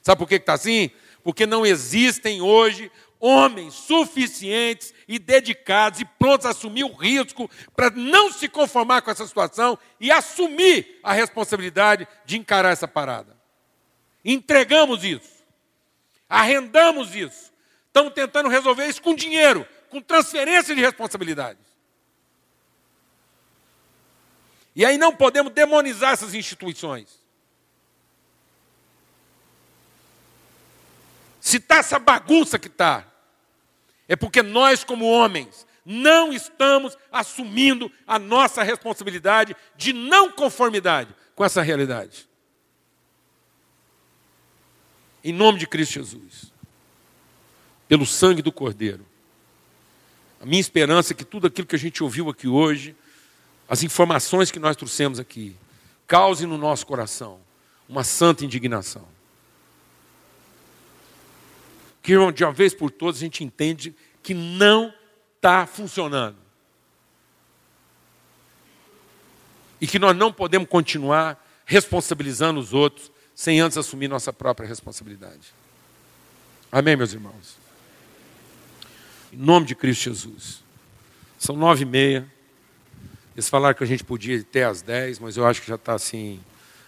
Sabe 0.02 0.20
por 0.20 0.28
que 0.28 0.36
está 0.36 0.54
assim? 0.54 0.92
Porque 1.24 1.46
não 1.46 1.66
existem 1.66 2.42
hoje 2.42 2.92
homens 3.20 3.74
suficientes 3.74 4.94
e 5.08 5.20
dedicados 5.20 6.00
e 6.00 6.06
prontos 6.06 6.46
a 6.46 6.52
assumir 6.52 6.86
o 6.86 6.94
risco 6.94 7.50
para 7.76 7.90
não 7.90 8.32
se 8.32 8.48
conformar 8.48 9.02
com 9.02 9.12
essa 9.12 9.28
situação 9.28 9.78
e 10.00 10.12
assumir 10.12 11.00
a 11.04 11.12
responsabilidade 11.12 12.08
de 12.26 12.38
encarar 12.38 12.72
essa 12.72 12.88
parada. 12.88 13.36
Entregamos 14.24 15.04
isso, 15.04 15.44
arrendamos 16.30 17.16
isso, 17.16 17.52
estamos 17.88 18.14
tentando 18.14 18.48
resolver 18.48 18.88
isso 18.88 19.02
com 19.02 19.14
dinheiro, 19.14 19.68
com 19.90 20.02
transferência 20.02 20.74
de 20.74 20.82
responsabilidades. 20.82 21.70
E 24.76 24.86
aí 24.86 24.98
não 24.98 25.14
podemos 25.14 25.52
demonizar 25.52 26.14
essas 26.14 26.34
instituições. 26.34 27.20
Se 31.42 31.58
está 31.58 31.78
essa 31.78 31.98
bagunça 31.98 32.60
que 32.60 32.68
está, 32.68 33.09
é 34.10 34.16
porque 34.16 34.42
nós, 34.42 34.84
como 34.84 35.06
homens, 35.06 35.68
não 35.86 36.34
estamos 36.34 36.98
assumindo 37.12 37.92
a 38.08 38.18
nossa 38.18 38.64
responsabilidade 38.64 39.56
de 39.78 39.94
não 39.94 40.32
conformidade 40.32 41.14
com 41.36 41.46
essa 41.46 41.62
realidade. 41.62 42.28
Em 45.24 45.32
nome 45.32 45.60
de 45.60 45.68
Cristo 45.68 45.94
Jesus, 45.94 46.52
pelo 47.88 48.06
sangue 48.06 48.42
do 48.42 48.52
Cordeiro, 48.52 49.06
a 50.42 50.46
minha 50.46 50.60
esperança 50.60 51.14
é 51.14 51.16
que 51.16 51.26
tudo 51.26 51.46
aquilo 51.46 51.68
que 51.68 51.76
a 51.76 51.80
gente 51.80 52.04
ouviu 52.04 52.30
aqui 52.30 52.48
hoje, 52.48 52.96
as 53.68 53.84
informações 53.84 54.50
que 54.50 54.58
nós 54.58 54.76
trouxemos 54.76 55.20
aqui, 55.20 55.56
cause 56.08 56.48
no 56.48 56.58
nosso 56.58 56.88
coração 56.88 57.40
uma 57.88 58.04
santa 58.04 58.44
indignação 58.44 59.08
que 62.10 62.32
de 62.34 62.44
uma 62.44 62.52
vez 62.52 62.74
por 62.74 62.90
todas 62.90 63.18
a 63.18 63.20
gente 63.20 63.44
entende 63.44 63.94
que 64.24 64.34
não 64.34 64.92
está 65.36 65.68
funcionando. 65.68 66.38
E 69.80 69.86
que 69.86 70.00
nós 70.00 70.18
não 70.18 70.34
podemos 70.34 70.68
continuar 70.68 71.40
responsabilizando 71.66 72.60
os 72.60 72.74
outros 72.74 73.12
sem 73.36 73.60
antes 73.60 73.78
assumir 73.78 74.08
nossa 74.08 74.34
própria 74.34 74.68
responsabilidade. 74.68 75.54
Amém, 76.72 76.96
meus 76.96 77.14
irmãos? 77.14 77.58
Em 79.32 79.38
nome 79.38 79.68
de 79.68 79.76
Cristo 79.76 80.06
Jesus. 80.06 80.64
São 81.38 81.56
nove 81.56 81.84
e 81.84 81.86
meia. 81.86 82.28
Eles 83.36 83.48
falaram 83.48 83.78
que 83.78 83.84
a 83.84 83.88
gente 83.88 84.04
podia 84.04 84.36
ir 84.36 84.42
até 84.42 84.64
às 84.64 84.82
dez, 84.82 85.20
mas 85.20 85.38
eu 85.38 85.46
acho 85.46 85.62
que 85.62 85.68
já 85.68 85.76
está 85.76 85.94
assim 85.94 86.40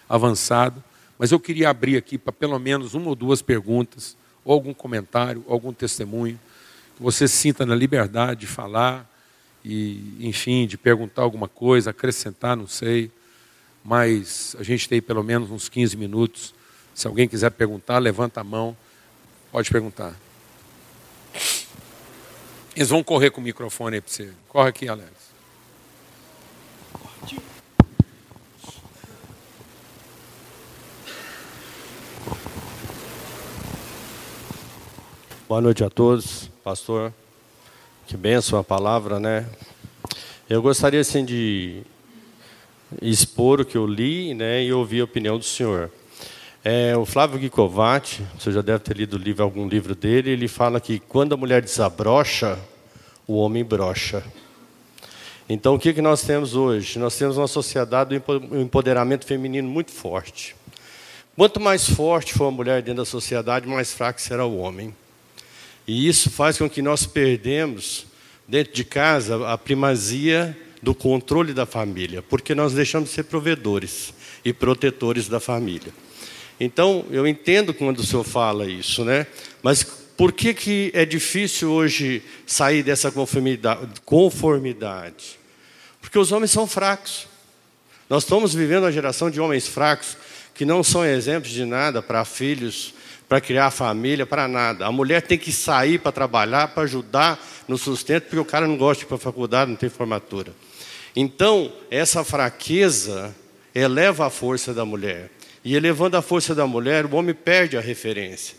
avançado. 0.08 0.82
Mas 1.16 1.30
eu 1.30 1.38
queria 1.38 1.70
abrir 1.70 1.96
aqui 1.96 2.18
para 2.18 2.32
pelo 2.32 2.58
menos 2.58 2.94
uma 2.94 3.08
ou 3.08 3.14
duas 3.14 3.40
perguntas 3.40 4.20
ou 4.44 4.52
algum 4.54 4.74
comentário, 4.74 5.44
ou 5.46 5.52
algum 5.52 5.72
testemunho, 5.72 6.38
que 6.96 7.02
você 7.02 7.26
sinta 7.28 7.64
na 7.64 7.74
liberdade 7.74 8.40
de 8.40 8.46
falar 8.46 9.08
e, 9.64 10.16
enfim, 10.20 10.66
de 10.66 10.76
perguntar 10.76 11.22
alguma 11.22 11.48
coisa, 11.48 11.90
acrescentar, 11.90 12.56
não 12.56 12.66
sei. 12.66 13.10
Mas 13.84 14.56
a 14.58 14.62
gente 14.62 14.88
tem 14.88 15.00
pelo 15.00 15.22
menos 15.22 15.50
uns 15.50 15.68
15 15.68 15.96
minutos. 15.96 16.54
Se 16.94 17.06
alguém 17.06 17.28
quiser 17.28 17.50
perguntar, 17.50 17.98
levanta 17.98 18.40
a 18.40 18.44
mão, 18.44 18.76
pode 19.50 19.70
perguntar. 19.70 20.14
Eles 22.74 22.88
vão 22.88 23.02
correr 23.02 23.30
com 23.30 23.40
o 23.40 23.44
microfone 23.44 23.96
aí 23.96 24.00
para 24.00 24.12
você. 24.12 24.32
Corre 24.48 24.68
aqui, 24.68 24.88
Alex. 24.88 25.21
Boa 35.52 35.60
noite 35.60 35.84
a 35.84 35.90
todos, 35.90 36.48
pastor. 36.64 37.12
Que 38.06 38.16
benção 38.16 38.58
a 38.58 38.64
palavra, 38.64 39.20
né? 39.20 39.46
Eu 40.48 40.62
gostaria 40.62 40.98
assim 40.98 41.26
de 41.26 41.82
expor 43.02 43.60
o 43.60 43.64
que 43.66 43.76
eu 43.76 43.86
li, 43.86 44.32
né, 44.32 44.64
e 44.64 44.72
ouvir 44.72 45.02
a 45.02 45.04
opinião 45.04 45.36
do 45.36 45.44
senhor. 45.44 45.90
É, 46.64 46.96
o 46.96 47.04
Flávio 47.04 47.38
Guicovati, 47.38 48.24
você 48.38 48.50
já 48.50 48.62
deve 48.62 48.78
ter 48.78 48.96
lido 48.96 49.18
livro, 49.18 49.42
algum 49.42 49.68
livro 49.68 49.94
dele, 49.94 50.30
ele 50.30 50.48
fala 50.48 50.80
que 50.80 50.98
quando 50.98 51.34
a 51.34 51.36
mulher 51.36 51.60
desabrocha, 51.60 52.58
o 53.26 53.34
homem 53.36 53.62
brocha. 53.62 54.24
Então, 55.50 55.74
o 55.74 55.78
que, 55.78 55.92
que 55.92 56.00
nós 56.00 56.22
temos 56.22 56.54
hoje? 56.54 56.98
Nós 56.98 57.14
temos 57.18 57.36
uma 57.36 57.46
sociedade 57.46 58.18
do 58.18 58.58
empoderamento 58.58 59.26
feminino 59.26 59.68
muito 59.68 59.90
forte. 59.90 60.56
Quanto 61.36 61.60
mais 61.60 61.86
forte 61.86 62.32
for 62.32 62.46
a 62.46 62.50
mulher 62.50 62.80
dentro 62.80 63.02
da 63.02 63.06
sociedade, 63.06 63.68
mais 63.68 63.92
fraco 63.92 64.18
será 64.18 64.46
o 64.46 64.56
homem. 64.56 64.94
E 65.86 66.08
isso 66.08 66.30
faz 66.30 66.58
com 66.58 66.68
que 66.68 66.82
nós 66.82 67.06
perdemos, 67.06 68.06
dentro 68.46 68.72
de 68.72 68.84
casa, 68.84 69.48
a 69.48 69.58
primazia 69.58 70.56
do 70.82 70.94
controle 70.94 71.52
da 71.52 71.64
família, 71.64 72.22
porque 72.22 72.54
nós 72.54 72.72
deixamos 72.72 73.08
de 73.08 73.14
ser 73.14 73.24
provedores 73.24 74.12
e 74.44 74.52
protetores 74.52 75.28
da 75.28 75.38
família. 75.38 75.92
Então, 76.58 77.04
eu 77.10 77.26
entendo 77.26 77.72
quando 77.72 78.00
o 78.00 78.04
senhor 78.04 78.24
fala 78.24 78.66
isso, 78.66 79.04
né? 79.04 79.26
Mas 79.62 79.82
por 80.16 80.32
que, 80.32 80.54
que 80.54 80.90
é 80.94 81.04
difícil 81.04 81.70
hoje 81.70 82.22
sair 82.46 82.82
dessa 82.82 83.10
conformidade? 83.10 83.88
conformidade? 84.04 85.38
Porque 86.00 86.18
os 86.18 86.30
homens 86.30 86.50
são 86.50 86.66
fracos. 86.66 87.26
Nós 88.08 88.24
estamos 88.24 88.54
vivendo 88.54 88.84
uma 88.84 88.92
geração 88.92 89.30
de 89.30 89.40
homens 89.40 89.66
fracos 89.66 90.16
que 90.54 90.64
não 90.64 90.82
são 90.84 91.04
exemplos 91.04 91.52
de 91.52 91.64
nada 91.64 92.02
para 92.02 92.24
filhos, 92.24 92.94
para 93.32 93.40
criar 93.40 93.70
família, 93.70 94.26
para 94.26 94.46
nada. 94.46 94.84
A 94.84 94.92
mulher 94.92 95.22
tem 95.22 95.38
que 95.38 95.50
sair 95.50 95.98
para 95.98 96.12
trabalhar, 96.12 96.68
para 96.68 96.82
ajudar 96.82 97.42
no 97.66 97.78
sustento, 97.78 98.24
porque 98.24 98.38
o 98.38 98.44
cara 98.44 98.68
não 98.68 98.76
gosta 98.76 98.98
de 98.98 99.04
ir 99.04 99.08
para 99.08 99.16
a 99.16 99.20
faculdade, 99.20 99.70
não 99.70 99.76
tem 99.78 99.88
formatura. 99.88 100.52
Então, 101.16 101.72
essa 101.90 102.22
fraqueza 102.24 103.34
eleva 103.74 104.26
a 104.26 104.30
força 104.30 104.74
da 104.74 104.84
mulher. 104.84 105.30
E 105.64 105.74
elevando 105.74 106.18
a 106.18 106.20
força 106.20 106.54
da 106.54 106.66
mulher, 106.66 107.06
o 107.06 107.14
homem 107.14 107.34
perde 107.34 107.74
a 107.74 107.80
referência. 107.80 108.54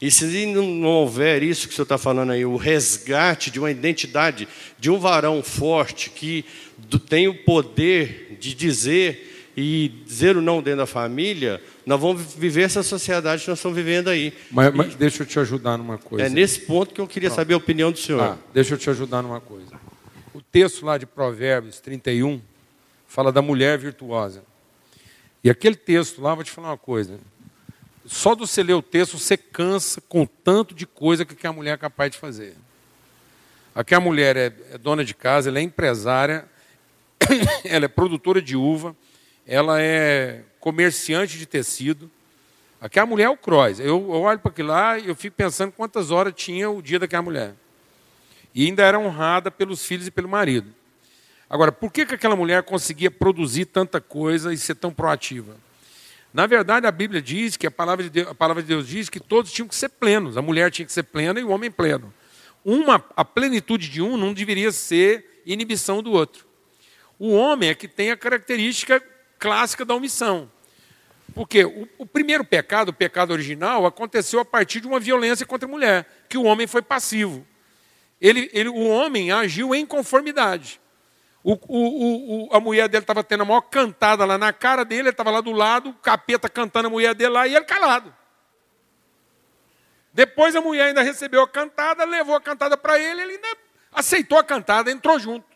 E 0.00 0.10
se 0.10 0.46
não 0.46 0.88
houver 0.88 1.42
isso 1.42 1.68
que 1.68 1.74
o 1.74 1.76
senhor 1.76 1.84
está 1.84 1.98
falando 1.98 2.32
aí, 2.32 2.46
o 2.46 2.56
resgate 2.56 3.50
de 3.50 3.58
uma 3.58 3.70
identidade 3.70 4.48
de 4.78 4.90
um 4.90 4.98
varão 4.98 5.42
forte 5.42 6.08
que 6.08 6.42
tem 7.06 7.28
o 7.28 7.34
poder 7.44 8.38
de 8.40 8.54
dizer 8.54 9.50
e 9.54 9.92
dizer 10.06 10.38
o 10.38 10.40
não 10.40 10.62
dentro 10.62 10.78
da 10.78 10.86
família, 10.86 11.60
nós 11.86 12.00
vamos 12.00 12.34
viver 12.34 12.62
essa 12.62 12.82
sociedade 12.82 13.44
que 13.44 13.48
nós 13.48 13.60
estamos 13.60 13.76
vivendo 13.76 14.08
aí. 14.08 14.34
Mas, 14.50 14.74
mas 14.74 14.94
deixa 14.96 15.22
eu 15.22 15.26
te 15.26 15.38
ajudar 15.38 15.78
numa 15.78 15.96
coisa. 15.96 16.26
É 16.26 16.28
nesse 16.28 16.62
ponto 16.62 16.92
que 16.92 17.00
eu 17.00 17.06
queria 17.06 17.30
saber 17.30 17.54
a 17.54 17.56
opinião 17.56 17.92
do 17.92 17.98
senhor. 17.98 18.20
Ah, 18.20 18.36
deixa 18.52 18.74
eu 18.74 18.78
te 18.78 18.90
ajudar 18.90 19.22
numa 19.22 19.40
coisa. 19.40 19.70
O 20.34 20.42
texto 20.42 20.84
lá 20.84 20.98
de 20.98 21.06
Provérbios 21.06 21.78
31 21.78 22.42
fala 23.06 23.30
da 23.30 23.40
mulher 23.40 23.78
virtuosa. 23.78 24.42
E 25.44 25.48
aquele 25.48 25.76
texto 25.76 26.20
lá, 26.20 26.34
vou 26.34 26.42
te 26.42 26.50
falar 26.50 26.70
uma 26.70 26.76
coisa. 26.76 27.20
Só 28.04 28.34
de 28.34 28.40
você 28.40 28.64
ler 28.64 28.74
o 28.74 28.82
texto, 28.82 29.16
você 29.16 29.36
cansa 29.36 30.00
com 30.00 30.26
tanto 30.26 30.74
de 30.74 30.86
coisa 30.86 31.24
que 31.24 31.46
a 31.46 31.52
mulher 31.52 31.74
é 31.74 31.76
capaz 31.76 32.10
de 32.10 32.18
fazer. 32.18 32.56
Aqui 33.72 33.94
a 33.94 34.00
mulher 34.00 34.36
é, 34.36 34.52
é 34.72 34.78
dona 34.78 35.04
de 35.04 35.14
casa, 35.14 35.50
ela 35.50 35.60
é 35.60 35.62
empresária, 35.62 36.46
ela 37.64 37.84
é 37.84 37.88
produtora 37.88 38.42
de 38.42 38.56
uva, 38.56 38.96
ela 39.46 39.80
é 39.80 40.42
comerciante 40.66 41.38
de 41.38 41.46
tecido. 41.46 42.10
Aqui 42.80 42.98
a 42.98 43.06
mulher 43.06 43.26
é 43.26 43.30
o 43.30 43.36
cross. 43.36 43.78
Eu, 43.78 43.86
eu 43.86 44.20
olho 44.22 44.40
para 44.40 44.50
aquilo 44.50 44.66
lá 44.70 44.98
e 44.98 45.06
eu 45.06 45.14
fico 45.14 45.36
pensando 45.36 45.70
quantas 45.70 46.10
horas 46.10 46.34
tinha 46.34 46.68
o 46.68 46.82
dia 46.82 46.98
daquela 46.98 47.22
mulher. 47.22 47.54
E 48.52 48.66
ainda 48.66 48.82
era 48.82 48.98
honrada 48.98 49.48
pelos 49.48 49.86
filhos 49.86 50.08
e 50.08 50.10
pelo 50.10 50.28
marido. 50.28 50.74
Agora, 51.48 51.70
por 51.70 51.92
que, 51.92 52.04
que 52.04 52.16
aquela 52.16 52.34
mulher 52.34 52.64
conseguia 52.64 53.12
produzir 53.12 53.66
tanta 53.66 54.00
coisa 54.00 54.52
e 54.52 54.58
ser 54.58 54.74
tão 54.74 54.92
proativa? 54.92 55.56
Na 56.34 56.48
verdade, 56.48 56.84
a 56.84 56.90
Bíblia 56.90 57.22
diz 57.22 57.56
que 57.56 57.68
a 57.68 57.70
palavra 57.70 58.02
de 58.02 58.10
Deus, 58.10 58.26
a 58.26 58.34
palavra 58.34 58.60
de 58.60 58.68
Deus 58.68 58.88
diz 58.88 59.08
que 59.08 59.20
todos 59.20 59.52
tinham 59.52 59.68
que 59.68 59.74
ser 59.76 59.90
plenos. 59.90 60.36
A 60.36 60.42
mulher 60.42 60.72
tinha 60.72 60.84
que 60.84 60.92
ser 60.92 61.04
plena 61.04 61.38
e 61.38 61.44
o 61.44 61.50
homem 61.50 61.70
pleno. 61.70 62.12
Uma, 62.64 63.04
a 63.14 63.24
plenitude 63.24 63.88
de 63.88 64.02
um 64.02 64.16
não 64.16 64.34
deveria 64.34 64.72
ser 64.72 65.42
inibição 65.46 66.02
do 66.02 66.10
outro. 66.10 66.44
O 67.20 67.32
homem 67.36 67.68
é 67.68 67.74
que 67.74 67.86
tem 67.86 68.10
a 68.10 68.16
característica 68.16 69.00
clássica 69.38 69.84
da 69.84 69.94
omissão. 69.94 70.50
Porque 71.34 71.64
o, 71.64 71.88
o 71.98 72.06
primeiro 72.06 72.44
pecado, 72.44 72.90
o 72.90 72.92
pecado 72.92 73.32
original, 73.32 73.86
aconteceu 73.86 74.40
a 74.40 74.44
partir 74.44 74.80
de 74.80 74.86
uma 74.86 75.00
violência 75.00 75.44
contra 75.44 75.68
a 75.68 75.70
mulher, 75.70 76.06
que 76.28 76.38
o 76.38 76.44
homem 76.44 76.66
foi 76.66 76.82
passivo. 76.82 77.46
Ele, 78.20 78.50
ele, 78.52 78.68
o 78.68 78.88
homem 78.88 79.30
agiu 79.30 79.74
em 79.74 79.84
conformidade. 79.84 80.80
O, 81.44 81.52
o, 81.52 82.46
o, 82.48 82.56
a 82.56 82.58
mulher 82.58 82.88
dele 82.88 83.04
estava 83.04 83.22
tendo 83.22 83.42
a 83.42 83.44
maior 83.44 83.60
cantada 83.60 84.24
lá 84.24 84.36
na 84.36 84.52
cara 84.52 84.84
dele, 84.84 85.02
ele 85.02 85.08
estava 85.10 85.30
lá 85.30 85.40
do 85.40 85.52
lado, 85.52 85.90
o 85.90 85.94
capeta 85.94 86.48
cantando 86.48 86.88
a 86.88 86.90
mulher 86.90 87.14
dele 87.14 87.30
lá 87.30 87.46
e 87.46 87.54
ele 87.54 87.64
calado. 87.64 88.12
Depois 90.12 90.56
a 90.56 90.60
mulher 90.60 90.86
ainda 90.86 91.02
recebeu 91.02 91.42
a 91.42 91.48
cantada, 91.48 92.04
levou 92.04 92.34
a 92.34 92.40
cantada 92.40 92.76
para 92.76 92.98
ele, 92.98 93.20
ele 93.20 93.32
ainda 93.32 93.58
aceitou 93.92 94.38
a 94.38 94.42
cantada, 94.42 94.90
entrou 94.90 95.18
junto. 95.18 95.46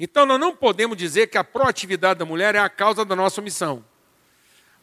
Então 0.00 0.26
nós 0.26 0.40
não 0.40 0.56
podemos 0.56 0.96
dizer 0.96 1.28
que 1.28 1.38
a 1.38 1.44
proatividade 1.44 2.18
da 2.18 2.24
mulher 2.24 2.54
é 2.54 2.58
a 2.58 2.68
causa 2.68 3.04
da 3.04 3.14
nossa 3.14 3.40
omissão. 3.40 3.84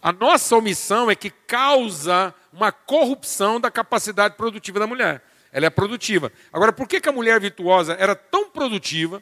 A 0.02 0.12
nossa 0.12 0.56
omissão 0.56 1.12
é 1.12 1.16
que 1.16 1.30
causa 1.30 2.34
uma 2.52 2.72
corrupção 2.72 3.60
da 3.60 3.70
capacidade 3.70 4.36
produtiva 4.36 4.80
da 4.80 4.88
mulher. 4.88 5.22
Ela 5.52 5.68
é 5.68 5.70
produtiva. 5.70 6.32
Agora, 6.52 6.74
por 6.74 6.88
que, 6.88 6.99
que 6.99 7.10
a 7.10 7.12
mulher 7.12 7.39
virtuosa 7.39 7.93
era 7.99 8.16
tão 8.16 8.49
produtiva, 8.49 9.22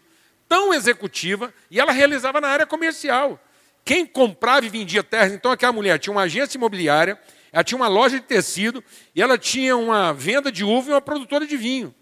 tão 0.50 0.74
executiva 0.74 1.54
e 1.70 1.80
ela 1.80 1.92
realizava 1.92 2.42
na 2.42 2.48
área 2.48 2.66
comercial. 2.66 3.40
Quem 3.86 4.06
comprava 4.06 4.66
e 4.66 4.70
vendia 4.70 5.04
terras, 5.04 5.32
então 5.32 5.52
aquela 5.52 5.72
mulher 5.72 6.00
tinha 6.00 6.12
uma 6.12 6.24
agência 6.24 6.58
imobiliária, 6.58 7.20
ela 7.52 7.64
tinha 7.64 7.78
uma 7.78 7.88
loja 7.88 8.20
de 8.20 8.26
tecido 8.26 8.84
e 9.16 9.22
ela 9.22 9.38
tinha 9.38 9.78
uma 9.78 10.12
venda 10.12 10.52
de 10.52 10.64
uva 10.64 10.90
e 10.90 10.94
uma 10.94 11.02
produtora 11.02 11.46
de 11.46 11.56
vinho. 11.56 11.94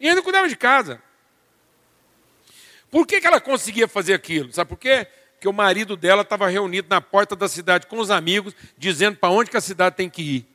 E 0.00 0.08
ainda 0.08 0.20
cuidava 0.20 0.48
de 0.48 0.56
casa. 0.56 1.00
Por 2.90 3.06
que, 3.06 3.20
que 3.20 3.26
ela 3.26 3.40
conseguia 3.40 3.88
fazer 3.88 4.14
aquilo? 4.14 4.52
Sabe 4.52 4.68
por 4.68 4.78
quê? 4.78 5.06
Porque 5.36 5.48
o 5.48 5.52
marido 5.52 5.96
dela 5.96 6.22
estava 6.22 6.48
reunido 6.48 6.88
na 6.88 7.00
porta 7.00 7.36
da 7.36 7.46
cidade 7.46 7.86
com 7.86 7.98
os 7.98 8.10
amigos, 8.10 8.54
dizendo 8.76 9.18
para 9.18 9.30
onde 9.30 9.50
que 9.50 9.56
a 9.56 9.60
cidade 9.60 9.94
tem 9.94 10.08
que 10.08 10.22
ir. 10.22 10.46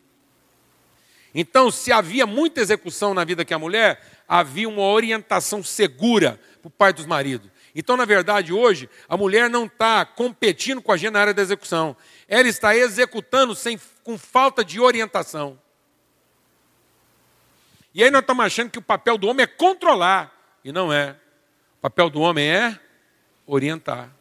Então, 1.34 1.72
se 1.72 1.92
havia 1.92 2.26
muita 2.26 2.60
execução 2.60 3.14
na 3.14 3.24
vida 3.24 3.44
daquela 3.44 3.60
mulher, 3.60 4.02
havia 4.28 4.68
uma 4.68 4.82
orientação 4.82 5.64
segura 5.64 6.40
por 6.62 6.70
parte 6.72 6.98
dos 6.98 7.06
maridos. 7.06 7.50
Então, 7.74 7.96
na 7.96 8.06
verdade, 8.06 8.52
hoje, 8.52 8.90
a 9.08 9.16
mulher 9.16 9.50
não 9.50 9.66
está 9.66 10.04
competindo 10.04 10.82
com 10.82 10.92
a 10.92 10.98
gente 10.98 11.14
na 11.14 11.22
área 11.22 11.34
da 11.34 11.42
execução. 11.42 11.96
Ela 12.28 12.50
está 12.50 12.76
executando 12.76 13.56
sem, 13.56 13.80
com 14.04 14.18
falta 14.18 14.66
de 14.66 14.80
orientação. 14.80 15.58
E 17.94 18.04
aí 18.04 18.10
nós 18.10 18.22
estamos 18.22 18.44
achando 18.44 18.72
que 18.72 18.80
o 18.80 18.82
papel 18.82 19.18
do 19.18 19.28
homem 19.28 19.44
é 19.44 19.48
controlar. 19.48 20.34
E 20.66 20.72
não 20.72 20.92
é. 20.92 21.16
O 21.78 21.82
papel 21.82 22.10
do 22.10 22.20
homem 22.20 22.50
é 22.50 22.78
orientar. 23.46 24.14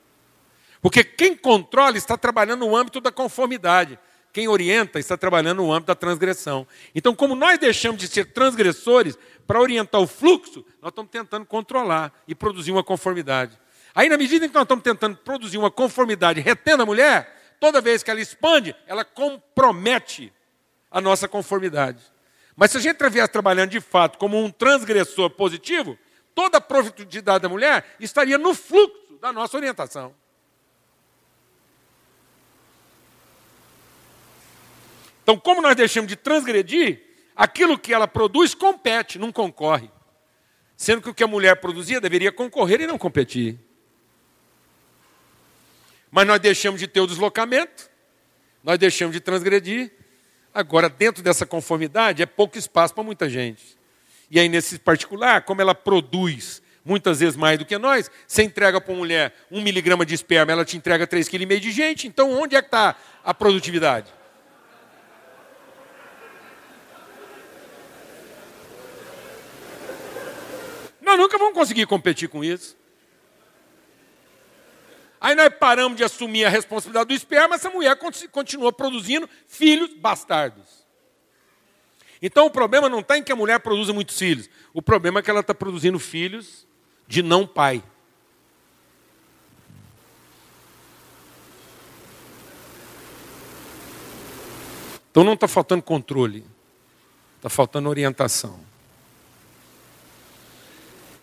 Porque 0.80 1.04
quem 1.04 1.36
controla 1.36 1.96
está 1.96 2.16
trabalhando 2.16 2.66
no 2.66 2.74
âmbito 2.74 3.00
da 3.00 3.12
conformidade. 3.12 3.98
Quem 4.32 4.48
orienta 4.48 4.98
está 4.98 5.16
trabalhando 5.16 5.58
no 5.58 5.72
âmbito 5.72 5.88
da 5.88 5.94
transgressão. 5.94 6.66
Então, 6.94 7.14
como 7.14 7.34
nós 7.34 7.58
deixamos 7.58 8.00
de 8.00 8.06
ser 8.06 8.26
transgressores 8.26 9.18
para 9.46 9.60
orientar 9.60 10.00
o 10.00 10.06
fluxo, 10.06 10.64
nós 10.80 10.90
estamos 10.90 11.10
tentando 11.10 11.44
controlar 11.44 12.12
e 12.26 12.34
produzir 12.34 12.70
uma 12.70 12.84
conformidade. 12.84 13.58
Aí, 13.94 14.08
na 14.08 14.16
medida 14.16 14.46
em 14.46 14.48
que 14.48 14.54
nós 14.54 14.62
estamos 14.62 14.84
tentando 14.84 15.16
produzir 15.16 15.58
uma 15.58 15.70
conformidade 15.70 16.40
retendo 16.40 16.84
a 16.84 16.86
mulher, 16.86 17.56
toda 17.58 17.80
vez 17.80 18.02
que 18.02 18.10
ela 18.10 18.20
expande, 18.20 18.74
ela 18.86 19.04
compromete 19.04 20.32
a 20.90 21.00
nossa 21.00 21.26
conformidade. 21.26 22.00
Mas 22.56 22.70
se 22.70 22.76
a 22.76 22.80
gente 22.80 23.02
estivesse 23.02 23.32
trabalhando 23.32 23.70
de 23.70 23.80
fato 23.80 24.16
como 24.16 24.38
um 24.38 24.50
transgressor 24.50 25.30
positivo, 25.30 25.98
toda 26.34 26.58
a 26.58 26.60
produtividade 26.60 27.42
da 27.42 27.48
mulher 27.48 27.96
estaria 27.98 28.38
no 28.38 28.54
fluxo 28.54 29.18
da 29.20 29.32
nossa 29.32 29.56
orientação. 29.56 30.14
Então, 35.22 35.38
como 35.38 35.60
nós 35.60 35.76
deixamos 35.76 36.08
de 36.08 36.16
transgredir, 36.16 37.02
aquilo 37.36 37.78
que 37.78 37.92
ela 37.92 38.08
produz 38.08 38.54
compete, 38.54 39.18
não 39.18 39.32
concorre. 39.32 39.90
Sendo 40.76 41.02
que 41.02 41.10
o 41.10 41.14
que 41.14 41.22
a 41.22 41.26
mulher 41.26 41.56
produzia 41.56 42.00
deveria 42.00 42.32
concorrer 42.32 42.80
e 42.80 42.86
não 42.86 42.98
competir. 42.98 43.58
Mas 46.10 46.26
nós 46.26 46.40
deixamos 46.40 46.80
de 46.80 46.86
ter 46.86 47.00
o 47.00 47.06
deslocamento, 47.06 47.88
nós 48.64 48.78
deixamos 48.78 49.14
de 49.14 49.20
transgredir. 49.20 49.92
Agora, 50.52 50.88
dentro 50.88 51.22
dessa 51.22 51.46
conformidade, 51.46 52.22
é 52.22 52.26
pouco 52.26 52.58
espaço 52.58 52.92
para 52.94 53.04
muita 53.04 53.28
gente. 53.28 53.78
E 54.30 54.40
aí, 54.40 54.48
nesse 54.48 54.78
particular, 54.78 55.42
como 55.42 55.60
ela 55.60 55.74
produz 55.74 56.62
muitas 56.84 57.20
vezes 57.20 57.36
mais 57.36 57.58
do 57.58 57.64
que 57.64 57.76
nós, 57.78 58.10
você 58.26 58.42
entrega 58.42 58.80
para 58.80 58.92
uma 58.92 58.98
mulher 58.98 59.34
um 59.50 59.60
miligrama 59.60 60.04
de 60.04 60.14
esperma, 60.14 60.52
ela 60.52 60.64
te 60.64 60.76
entrega 60.76 61.06
3,5 61.06 61.30
kg 61.30 61.60
de 61.60 61.70
gente, 61.70 62.06
então 62.06 62.32
onde 62.32 62.56
é 62.56 62.62
que 62.62 62.68
está 62.68 62.96
a 63.22 63.34
produtividade? 63.34 64.12
Nós 71.10 71.18
nunca 71.18 71.36
vamos 71.38 71.54
conseguir 71.54 71.86
competir 71.86 72.28
com 72.28 72.44
isso. 72.44 72.76
Aí 75.20 75.34
nós 75.34 75.52
paramos 75.58 75.98
de 75.98 76.04
assumir 76.04 76.44
a 76.44 76.48
responsabilidade 76.48 77.08
do 77.08 77.14
esperma, 77.14 77.56
essa 77.56 77.68
mulher 77.68 77.98
continua 78.30 78.72
produzindo 78.72 79.28
filhos 79.48 79.92
bastardos. 79.94 80.86
Então 82.22 82.46
o 82.46 82.50
problema 82.50 82.88
não 82.88 83.00
está 83.00 83.18
em 83.18 83.24
que 83.24 83.32
a 83.32 83.36
mulher 83.36 83.58
produza 83.58 83.92
muitos 83.92 84.16
filhos. 84.16 84.48
O 84.72 84.80
problema 84.80 85.18
é 85.18 85.22
que 85.22 85.28
ela 85.28 85.40
está 85.40 85.52
produzindo 85.52 85.98
filhos 85.98 86.64
de 87.08 87.24
não 87.24 87.44
pai. 87.44 87.82
Então 95.10 95.24
não 95.24 95.34
está 95.34 95.48
faltando 95.48 95.82
controle, 95.82 96.46
está 97.38 97.48
faltando 97.48 97.88
orientação. 97.88 98.69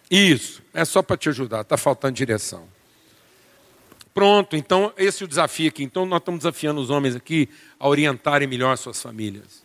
Isso, 0.10 0.62
é 0.74 0.86
só 0.86 1.02
para 1.02 1.18
te 1.18 1.30
ajudar, 1.30 1.62
está 1.62 1.78
faltando 1.78 2.16
direção. 2.16 2.68
Pronto, 4.14 4.56
então 4.56 4.92
esse 4.98 5.22
é 5.22 5.26
o 5.26 5.28
desafio 5.28 5.68
aqui. 5.68 5.84
Então 5.84 6.06
nós 6.06 6.20
estamos 6.20 6.40
desafiando 6.40 6.82
os 6.82 6.90
homens 6.90 7.16
aqui 7.16 7.48
a 7.80 7.88
orientarem 7.88 8.48
melhor 8.48 8.76
suas 8.78 9.00
famílias. 9.00 9.64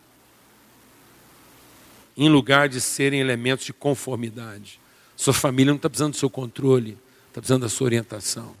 Em 2.15 2.29
lugar 2.29 2.69
de 2.69 2.79
serem 2.79 3.19
elementos 3.19 3.65
de 3.65 3.73
conformidade. 3.73 4.79
Sua 5.15 5.33
família 5.33 5.71
não 5.71 5.77
está 5.77 5.89
precisando 5.89 6.11
do 6.11 6.17
seu 6.17 6.29
controle, 6.29 6.97
está 7.29 7.41
precisando 7.41 7.61
da 7.61 7.69
sua 7.69 7.85
orientação. 7.85 8.55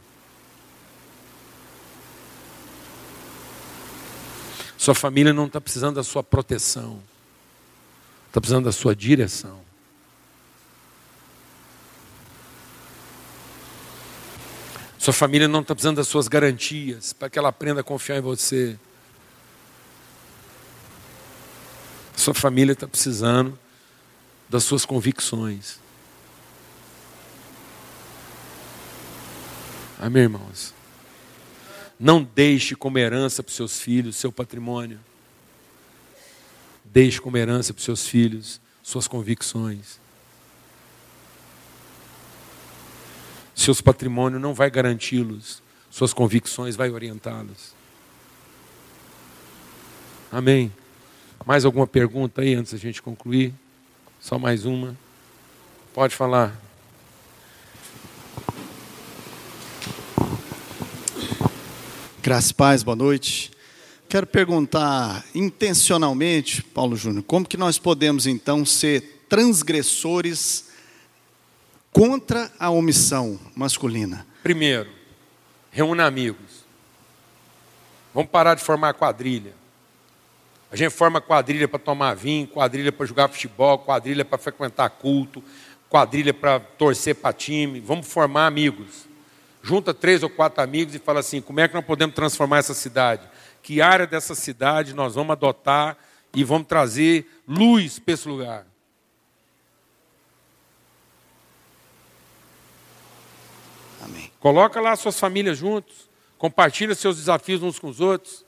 Sua 4.75 4.95
família 4.95 5.31
não 5.31 5.45
está 5.45 5.61
precisando 5.61 5.95
da 5.95 6.03
sua 6.03 6.23
proteção, 6.23 7.01
está 8.27 8.41
precisando 8.41 8.65
da 8.65 8.71
sua 8.71 8.95
direção. 8.95 9.62
Sua 15.03 15.11
família 15.11 15.49
não 15.49 15.59
está 15.59 15.75
precisando 15.75 15.97
das 15.97 16.07
suas 16.07 16.29
garantias 16.29 17.11
para 17.11 17.29
que 17.29 17.37
ela 17.37 17.49
aprenda 17.49 17.81
a 17.81 17.83
confiar 17.83 18.19
em 18.19 18.21
você. 18.21 18.79
Sua 22.15 22.33
família 22.33 22.71
está 22.71 22.87
precisando 22.87 23.59
das 24.47 24.63
suas 24.63 24.85
convicções. 24.85 25.77
Amém, 29.99 30.23
irmãos? 30.23 30.73
Não 31.99 32.23
deixe 32.23 32.73
como 32.73 32.97
herança 32.97 33.43
para 33.43 33.49
os 33.49 33.57
seus 33.57 33.81
filhos 33.81 34.15
seu 34.15 34.31
patrimônio. 34.31 35.01
Deixe 36.85 37.19
como 37.19 37.35
herança 37.35 37.73
para 37.73 37.79
os 37.79 37.83
seus 37.83 38.07
filhos 38.07 38.61
suas 38.81 39.05
convicções. 39.05 39.99
Seus 43.63 43.79
patrimônios 43.79 44.41
não 44.41 44.53
vai 44.53 44.69
garanti-los, 44.69 45.63
suas 45.89 46.13
convicções 46.13 46.75
vai 46.75 46.89
orientá-los. 46.91 47.73
Amém. 50.29 50.69
Mais 51.45 51.63
alguma 51.63 51.87
pergunta 51.87 52.41
aí 52.41 52.55
antes 52.55 52.73
da 52.73 52.77
gente 52.77 53.01
concluir? 53.01 53.53
Só 54.19 54.37
mais 54.37 54.65
uma. 54.65 54.97
Pode 55.93 56.13
falar. 56.13 56.53
Graças 62.21 62.51
paz, 62.51 62.83
boa 62.83 62.97
noite. 62.97 63.49
Quero 64.09 64.27
perguntar 64.27 65.23
intencionalmente, 65.33 66.61
Paulo 66.61 66.97
Júnior, 66.97 67.23
como 67.23 67.47
que 67.47 67.55
nós 67.55 67.79
podemos 67.79 68.27
então 68.27 68.65
ser 68.65 69.23
transgressores 69.29 70.72
contra 71.93 72.51
a 72.59 72.71
omissão 72.71 73.39
masculina? 73.55 74.25
Primeiro, 74.41 74.89
reúna 75.71 76.05
amigos. 76.05 76.65
Vamos 78.13 78.31
parar 78.31 78.55
de 78.55 78.63
formar 78.63 78.95
quadrilha. 78.95 79.53
A 80.71 80.75
gente 80.75 80.91
forma 80.91 81.21
quadrilha 81.21 81.67
para 81.67 81.77
tomar 81.77 82.15
vinho, 82.15 82.47
quadrilha 82.47 82.91
para 82.91 83.05
jogar 83.05 83.27
futebol, 83.27 83.77
quadrilha 83.77 84.25
para 84.25 84.39
frequentar 84.39 84.89
culto, 84.89 85.43
quadrilha 85.87 86.33
para 86.33 86.59
torcer 86.59 87.13
para 87.15 87.31
time. 87.31 87.79
Vamos 87.79 88.07
formar 88.07 88.47
amigos. 88.47 89.07
Junta 89.61 89.93
três 89.93 90.23
ou 90.23 90.29
quatro 90.29 90.63
amigos 90.63 90.95
e 90.95 90.99
fala 90.99 91.19
assim: 91.19 91.39
como 91.39 91.59
é 91.59 91.67
que 91.67 91.75
nós 91.75 91.85
podemos 91.85 92.15
transformar 92.15 92.57
essa 92.57 92.73
cidade? 92.73 93.21
Que 93.61 93.81
área 93.81 94.07
dessa 94.07 94.33
cidade 94.33 94.95
nós 94.95 95.13
vamos 95.13 95.31
adotar 95.31 95.95
e 96.33 96.43
vamos 96.43 96.67
trazer 96.67 97.25
luz 97.47 97.99
para 97.99 98.13
esse 98.15 98.27
lugar? 98.27 98.72
Coloca 104.43 104.81
lá 104.81 104.93
suas 104.97 105.17
famílias 105.17 105.57
juntos. 105.57 106.09
Compartilha 106.37 106.93
seus 106.93 107.15
desafios 107.15 107.63
uns 107.63 107.79
com 107.79 107.87
os 107.87 108.01
outros. 108.01 108.43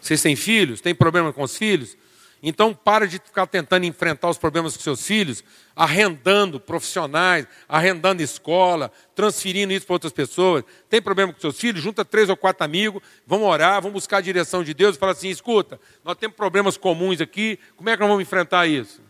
Vocês 0.00 0.22
têm 0.22 0.36
filhos? 0.36 0.80
Tem 0.80 0.94
problema 0.94 1.32
com 1.32 1.42
os 1.42 1.56
filhos? 1.56 1.96
Então 2.40 2.72
para 2.72 3.08
de 3.08 3.18
ficar 3.18 3.48
tentando 3.48 3.84
enfrentar 3.84 4.30
os 4.30 4.38
problemas 4.38 4.76
com 4.76 4.82
seus 4.84 5.04
filhos, 5.04 5.42
arrendando 5.74 6.60
profissionais, 6.60 7.48
arrendando 7.68 8.22
escola, 8.22 8.92
transferindo 9.12 9.72
isso 9.72 9.84
para 9.84 9.94
outras 9.94 10.12
pessoas. 10.12 10.62
Tem 10.88 11.02
problema 11.02 11.32
com 11.32 11.40
seus 11.40 11.58
filhos? 11.58 11.82
Junta 11.82 12.04
três 12.04 12.28
ou 12.28 12.36
quatro 12.36 12.64
amigos, 12.64 13.02
vamos 13.26 13.44
orar, 13.44 13.82
vamos 13.82 13.94
buscar 13.94 14.18
a 14.18 14.20
direção 14.20 14.62
de 14.62 14.72
Deus 14.72 14.94
e 14.94 15.00
fala 15.00 15.10
assim: 15.10 15.30
escuta, 15.30 15.80
nós 16.04 16.16
temos 16.16 16.36
problemas 16.36 16.76
comuns 16.76 17.20
aqui, 17.20 17.58
como 17.76 17.90
é 17.90 17.96
que 17.96 18.00
nós 18.00 18.08
vamos 18.08 18.22
enfrentar 18.22 18.68
isso? 18.68 19.02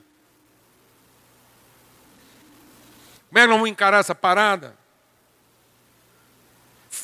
Como 3.28 3.38
é 3.38 3.42
que 3.42 3.48
nós 3.48 3.56
vamos 3.56 3.70
encarar 3.70 3.98
essa 3.98 4.14
parada? 4.14 4.88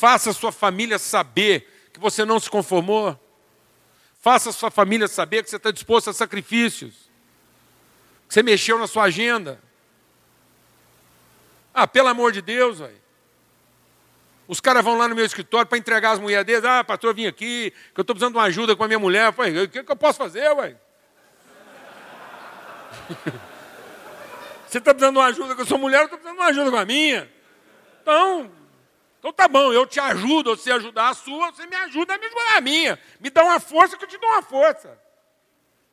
Faça 0.05 0.35
sua 0.35 0.53
família 0.53 0.99
saber 0.99 1.89
que 1.91 1.99
você 1.99 2.27
não 2.27 2.39
se 2.39 2.51
conformou. 2.51 3.19
Faça 4.21 4.53
sua 4.53 4.71
família 4.71 5.09
saber 5.09 5.43
que 5.43 5.49
você 5.49 5.57
está 5.57 5.71
disposto 5.71 6.11
a 6.11 6.13
sacrifícios. 6.13 7.09
Que 8.29 8.35
você 8.35 8.43
mexeu 8.43 8.79
na 8.79 8.87
sua 8.87 9.05
agenda. 9.05 9.59
Ah, 11.73 11.87
pelo 11.87 12.09
amor 12.09 12.33
de 12.33 12.43
Deus, 12.43 12.81
velho. 12.81 13.01
Os 14.47 14.61
caras 14.61 14.85
vão 14.85 14.99
lá 14.99 15.09
no 15.09 15.15
meu 15.15 15.25
escritório 15.25 15.67
para 15.67 15.79
entregar 15.79 16.11
as 16.11 16.19
mulheres 16.19 16.45
deles. 16.45 16.67
Ah, 16.67 16.85
pastor, 16.85 17.15
vim 17.15 17.25
aqui, 17.25 17.71
que 17.71 17.99
eu 17.99 18.03
estou 18.03 18.15
precisando 18.15 18.35
de 18.35 18.39
uma 18.41 18.45
ajuda 18.45 18.77
com 18.77 18.85
a 18.85 18.87
minha 18.87 18.99
mulher. 18.99 19.31
o 19.31 19.69
que, 19.71 19.83
que 19.83 19.91
eu 19.91 19.97
posso 19.97 20.19
fazer, 20.19 20.51
ué? 20.51 20.77
Você 24.69 24.77
está 24.77 24.93
precisando 24.93 25.15
de 25.15 25.19
uma 25.21 25.29
ajuda 25.29 25.57
com 25.57 25.63
a 25.63 25.65
sua 25.65 25.79
mulher, 25.79 26.01
eu 26.01 26.05
estou 26.05 26.19
precisando 26.19 26.37
de 26.37 26.43
uma 26.43 26.51
ajuda 26.51 26.71
com 26.71 26.77
a 26.77 26.85
minha. 26.85 27.33
Então, 28.03 28.64
então 29.25 29.33
tá 29.33 29.49
bom, 29.49 29.73
eu 29.73 29.87
te 29.87 29.99
ajudo, 29.99 30.55
você 30.55 30.71
ajudar 30.71 31.09
a 31.09 31.15
sua, 31.15 31.51
você 31.51 31.65
me 31.67 31.75
ajuda 31.77 32.15
a 32.15 32.19
me 32.19 32.27
ajudar 32.27 32.57
a 32.59 32.61
minha. 32.61 32.99
Me 33.19 33.31
dá 33.31 33.43
uma 33.43 33.59
força 33.59 33.97
que 33.97 34.05
eu 34.05 34.09
te 34.09 34.19
dou 34.19 34.29
uma 34.29 34.43
força. 34.43 35.01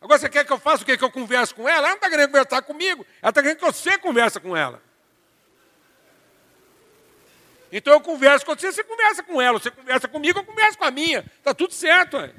Agora 0.02 0.20
você 0.20 0.28
quer 0.28 0.44
que 0.44 0.52
eu 0.52 0.60
faça 0.60 0.84
o 0.84 0.86
quê? 0.86 0.98
Que 0.98 1.04
eu 1.06 1.10
converse 1.10 1.56
com 1.56 1.62
ela? 1.62 1.78
Ela 1.78 1.88
não 1.88 1.96
está 1.96 2.10
querendo 2.10 2.28
conversar 2.28 2.62
comigo, 2.62 3.06
ela 3.22 3.30
está 3.30 3.42
querendo 3.42 3.58
que 3.58 3.64
você 3.64 3.98
converse 3.98 4.38
com 4.38 4.58
ela. 4.58 4.84
Então 7.72 7.94
eu 7.94 8.02
converso 8.02 8.46
com 8.46 8.54
você, 8.54 8.70
você 8.70 8.84
conversa 8.84 9.24
com 9.24 9.42
ela. 9.42 9.58
Você 9.58 9.72
conversa 9.72 10.10
comigo, 10.10 10.40
eu 10.40 10.44
converso 10.44 10.78
com 10.78 10.84
a 10.84 10.92
minha. 10.92 11.20
Está 11.38 11.54
tudo 11.54 11.74
certo. 11.74 12.18
Ué. 12.18 12.34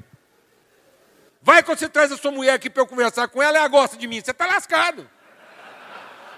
Vai 1.41 1.63
quando 1.63 1.79
você 1.79 1.89
traz 1.89 2.11
a 2.11 2.17
sua 2.17 2.29
mulher 2.29 2.53
aqui 2.53 2.69
para 2.69 2.83
eu 2.83 2.87
conversar 2.87 3.27
com 3.29 3.41
ela, 3.41 3.57
ela 3.57 3.67
gosta 3.67 3.97
de 3.97 4.05
mim. 4.05 4.21
Você 4.21 4.29
está 4.29 4.45
lascado. 4.45 5.09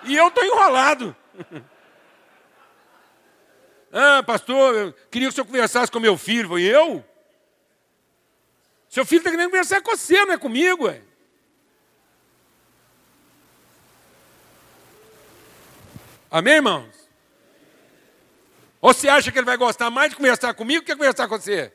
E 0.03 0.15
eu 0.15 0.29
estou 0.29 0.45
enrolado. 0.45 1.13
Ah, 3.97 4.21
pastor, 4.21 4.75
eu 4.75 4.93
queria 5.09 5.29
que 5.29 5.31
o 5.31 5.35
senhor 5.35 5.45
conversasse 5.45 5.89
com 5.89 6.01
meu 6.01 6.17
filho. 6.17 6.49
Foi 6.49 6.63
eu? 6.63 7.01
Seu 8.89 9.05
filho 9.05 9.19
está 9.19 9.31
querendo 9.31 9.49
conversar 9.49 9.81
com 9.81 9.95
você, 9.95 10.25
não 10.25 10.33
é 10.33 10.37
comigo, 10.37 10.83
ué. 10.83 11.01
Amém, 16.29 16.55
irmãos? 16.55 16.93
Ou 18.81 18.93
você 18.93 19.07
acha 19.07 19.31
que 19.31 19.39
ele 19.39 19.45
vai 19.45 19.55
gostar 19.55 19.89
mais 19.89 20.09
de 20.09 20.17
conversar 20.17 20.53
comigo 20.53 20.83
que 20.83 20.93
conversar 20.93 21.29
com 21.29 21.39
você? 21.39 21.71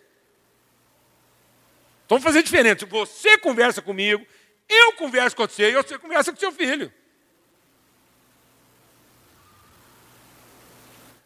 Então 2.05 2.19
vamos 2.19 2.25
fazer 2.25 2.43
diferente. 2.43 2.85
Você 2.85 3.39
conversa 3.39 3.81
comigo, 3.81 4.27
eu 4.69 4.93
converso 4.93 5.35
com 5.35 5.49
você 5.49 5.71
e 5.71 5.73
você 5.73 5.99
conversa 5.99 6.31
com 6.31 6.39
seu 6.39 6.53
filho. 6.53 6.93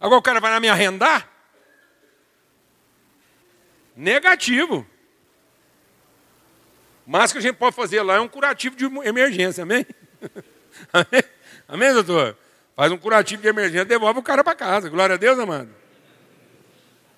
Agora 0.04 0.18
o 0.18 0.22
cara 0.22 0.38
vai 0.38 0.50
lá 0.50 0.60
me 0.60 0.68
arrendar? 0.68 1.26
Negativo. 3.96 4.86
Mas 7.06 7.30
o 7.30 7.32
que 7.32 7.38
a 7.38 7.40
gente 7.40 7.56
pode 7.56 7.74
fazer 7.74 8.02
lá 8.02 8.16
é 8.16 8.20
um 8.20 8.28
curativo 8.28 8.76
de 8.76 8.84
emergência, 8.84 9.62
amém? 9.62 9.86
amém? 11.66 11.94
Doutor? 11.94 12.36
Faz 12.76 12.92
um 12.92 12.98
curativo 12.98 13.40
de 13.40 13.48
emergência, 13.48 13.86
devolve 13.86 14.20
o 14.20 14.22
cara 14.22 14.44
para 14.44 14.54
casa. 14.54 14.90
Glória 14.90 15.14
a 15.14 15.16
Deus, 15.16 15.38
amado. 15.38 15.74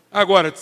Agora, 0.09 0.55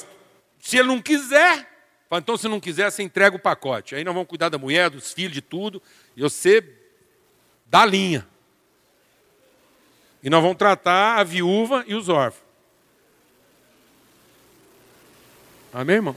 se 0.59 0.79
ele 0.79 0.89
não 0.89 1.03
quiser, 1.03 1.69
então 2.11 2.39
se 2.39 2.49
não 2.49 2.59
quiser, 2.59 2.91
você 2.91 3.03
entrega 3.03 3.37
o 3.37 3.39
pacote. 3.39 3.95
Aí 3.95 4.03
nós 4.03 4.15
vamos 4.15 4.31
cuidar 4.31 4.49
da 4.49 4.57
mulher, 4.57 4.89
dos 4.89 5.13
filhos, 5.13 5.35
de 5.35 5.43
tudo, 5.43 5.83
e 6.17 6.23
você 6.23 6.67
dá 7.67 7.85
linha. 7.85 8.27
E 10.25 10.31
nós 10.31 10.41
vamos 10.41 10.57
tratar 10.57 11.19
a 11.19 11.23
viúva 11.23 11.85
e 11.87 11.95
os 11.95 12.09
órfãos. 12.09 12.49
Amém, 15.71 15.97
irmãos? 15.97 16.17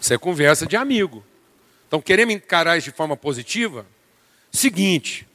Isso 0.00 0.12
é 0.12 0.18
conversa 0.18 0.66
de 0.66 0.76
amigo. 0.76 1.24
Então, 1.86 2.02
queremos 2.02 2.34
encarar 2.34 2.76
isso 2.76 2.90
de 2.90 2.96
forma 2.96 3.16
positiva? 3.16 3.86
Seguinte. 4.50 5.28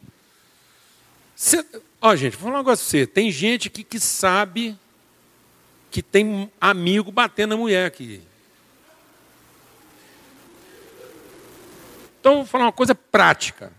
Cê, 1.33 1.65
ó, 2.01 2.13
gente, 2.13 2.33
vou 2.33 2.49
falar 2.49 2.55
um 2.55 2.57
negócio 2.57 2.83
pra 2.83 2.89
você. 2.89 3.07
Tem 3.07 3.31
gente 3.31 3.69
aqui 3.69 3.85
que 3.85 3.97
sabe 3.97 4.77
que 5.89 6.01
tem 6.01 6.51
amigo 6.59 7.09
batendo 7.09 7.51
na 7.51 7.57
mulher 7.57 7.85
aqui. 7.85 8.21
Então, 12.19 12.37
vou 12.37 12.45
falar 12.45 12.65
uma 12.65 12.73
coisa 12.73 12.93
prática. 12.93 13.71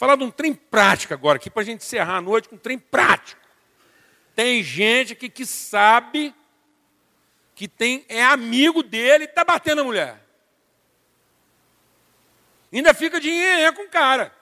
Falar 0.00 0.16
de 0.16 0.24
um 0.24 0.30
trem 0.30 0.54
prático 0.54 1.12
agora, 1.12 1.36
aqui 1.36 1.50
para 1.50 1.60
a 1.60 1.64
gente 1.66 1.82
encerrar 1.82 2.16
a 2.16 2.20
noite 2.22 2.48
com 2.48 2.54
um 2.54 2.58
trem 2.58 2.78
prático. 2.78 3.38
Tem 4.34 4.62
gente 4.62 5.12
aqui 5.12 5.28
que 5.28 5.44
sabe 5.44 6.34
que 7.54 7.68
tem, 7.68 8.06
é 8.08 8.24
amigo 8.24 8.82
dele 8.82 9.24
e 9.24 9.26
está 9.26 9.44
batendo 9.44 9.82
a 9.82 9.84
mulher. 9.84 10.18
Ainda 12.72 12.94
fica 12.94 13.20
dinheiro 13.20 13.76
com 13.76 13.82
o 13.82 13.90
cara. 13.90 14.34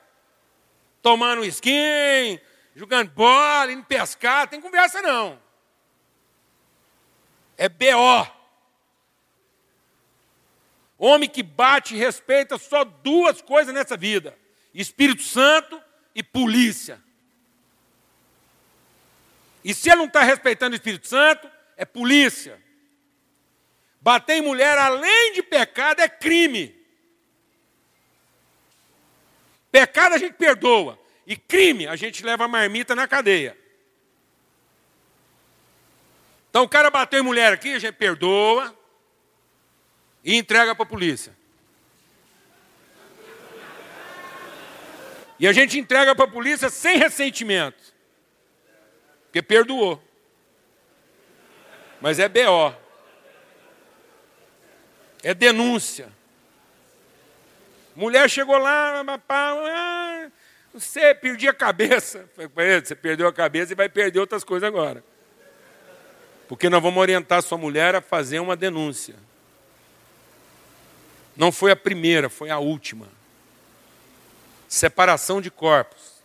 Tomando 1.02 1.44
skin, 1.44 2.38
jogando 2.76 3.10
bola, 3.10 3.72
indo 3.72 3.82
pescar, 3.82 4.46
tem 4.46 4.60
conversa 4.60 5.02
não. 5.02 5.42
É 7.56 7.68
BO. 7.68 8.30
Homem 10.96 11.28
que 11.28 11.42
bate 11.42 11.96
e 11.96 11.98
respeita 11.98 12.56
só 12.58 12.84
duas 12.84 13.42
coisas 13.42 13.74
nessa 13.74 13.96
vida: 13.96 14.38
Espírito 14.80 15.22
Santo 15.22 15.82
e 16.14 16.22
polícia. 16.22 17.02
E 19.64 19.74
se 19.74 19.90
ele 19.90 19.98
não 19.98 20.04
está 20.06 20.22
respeitando 20.22 20.74
o 20.74 20.76
Espírito 20.76 21.08
Santo, 21.08 21.50
é 21.76 21.84
polícia. 21.84 22.62
Bater 24.00 24.36
em 24.36 24.42
mulher, 24.42 24.78
além 24.78 25.32
de 25.32 25.42
pecado, 25.42 26.00
é 26.00 26.08
crime. 26.08 26.74
Pecado 29.70 30.14
a 30.14 30.18
gente 30.18 30.34
perdoa. 30.34 30.98
E 31.26 31.36
crime, 31.36 31.86
a 31.86 31.96
gente 31.96 32.24
leva 32.24 32.44
a 32.44 32.48
marmita 32.48 32.94
na 32.94 33.06
cadeia. 33.06 33.58
Então 36.48 36.62
o 36.62 36.68
cara 36.68 36.90
bateu 36.90 37.20
em 37.20 37.24
mulher 37.24 37.52
aqui, 37.52 37.74
a 37.74 37.78
gente 37.78 37.94
perdoa, 37.96 38.74
e 40.24 40.36
entrega 40.36 40.74
para 40.74 40.84
a 40.84 40.88
polícia. 40.88 41.37
E 45.38 45.46
a 45.46 45.52
gente 45.52 45.78
entrega 45.78 46.14
para 46.14 46.24
a 46.24 46.30
polícia 46.30 46.68
sem 46.68 46.98
ressentimento. 46.98 47.94
Porque 49.26 49.40
perdoou. 49.40 50.02
Mas 52.00 52.18
é 52.18 52.28
BO. 52.28 52.74
É 55.22 55.34
denúncia. 55.34 56.10
Mulher 57.94 58.30
chegou 58.30 58.56
lá, 58.58 59.04
ah, 59.28 60.30
você 60.72 61.14
perdi 61.14 61.48
a 61.48 61.52
cabeça. 61.52 62.28
Você 62.84 62.94
perdeu 62.94 63.26
a 63.26 63.32
cabeça 63.32 63.72
e 63.72 63.76
vai 63.76 63.88
perder 63.88 64.20
outras 64.20 64.44
coisas 64.44 64.66
agora. 64.66 65.02
Porque 66.46 66.70
nós 66.70 66.82
vamos 66.82 66.98
orientar 66.98 67.42
sua 67.42 67.58
mulher 67.58 67.94
a 67.94 68.00
fazer 68.00 68.38
uma 68.38 68.56
denúncia. 68.56 69.16
Não 71.36 71.52
foi 71.52 71.70
a 71.70 71.76
primeira, 71.76 72.28
foi 72.28 72.50
a 72.50 72.58
última. 72.58 73.17
Separação 74.68 75.40
de 75.40 75.50
corpos. 75.50 76.18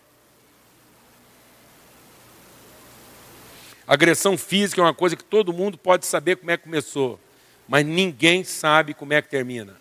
Agressão 3.88 4.38
física 4.38 4.82
é 4.82 4.84
uma 4.84 4.94
coisa 4.94 5.16
que 5.16 5.24
todo 5.24 5.54
mundo 5.54 5.78
pode 5.78 6.06
saber 6.06 6.38
como 6.38 6.52
é 6.52 6.58
que 6.58 6.64
começou, 6.64 7.20
mas 7.68 7.86
ninguém 7.86 8.44
sabe 8.44 8.94
como 8.94 9.14
é 9.14 9.22
que 9.22 9.30
termina. 9.30 9.78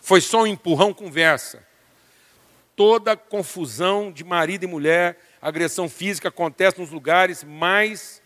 Foi 0.00 0.20
só 0.20 0.42
um 0.42 0.46
empurrão 0.46 0.94
conversa. 0.94 1.66
Toda 2.74 3.16
confusão 3.16 4.10
de 4.10 4.24
marido 4.24 4.64
e 4.64 4.66
mulher, 4.66 5.18
agressão 5.42 5.88
física 5.88 6.28
acontece 6.28 6.80
nos 6.80 6.90
lugares 6.90 7.42
mais 7.44 8.22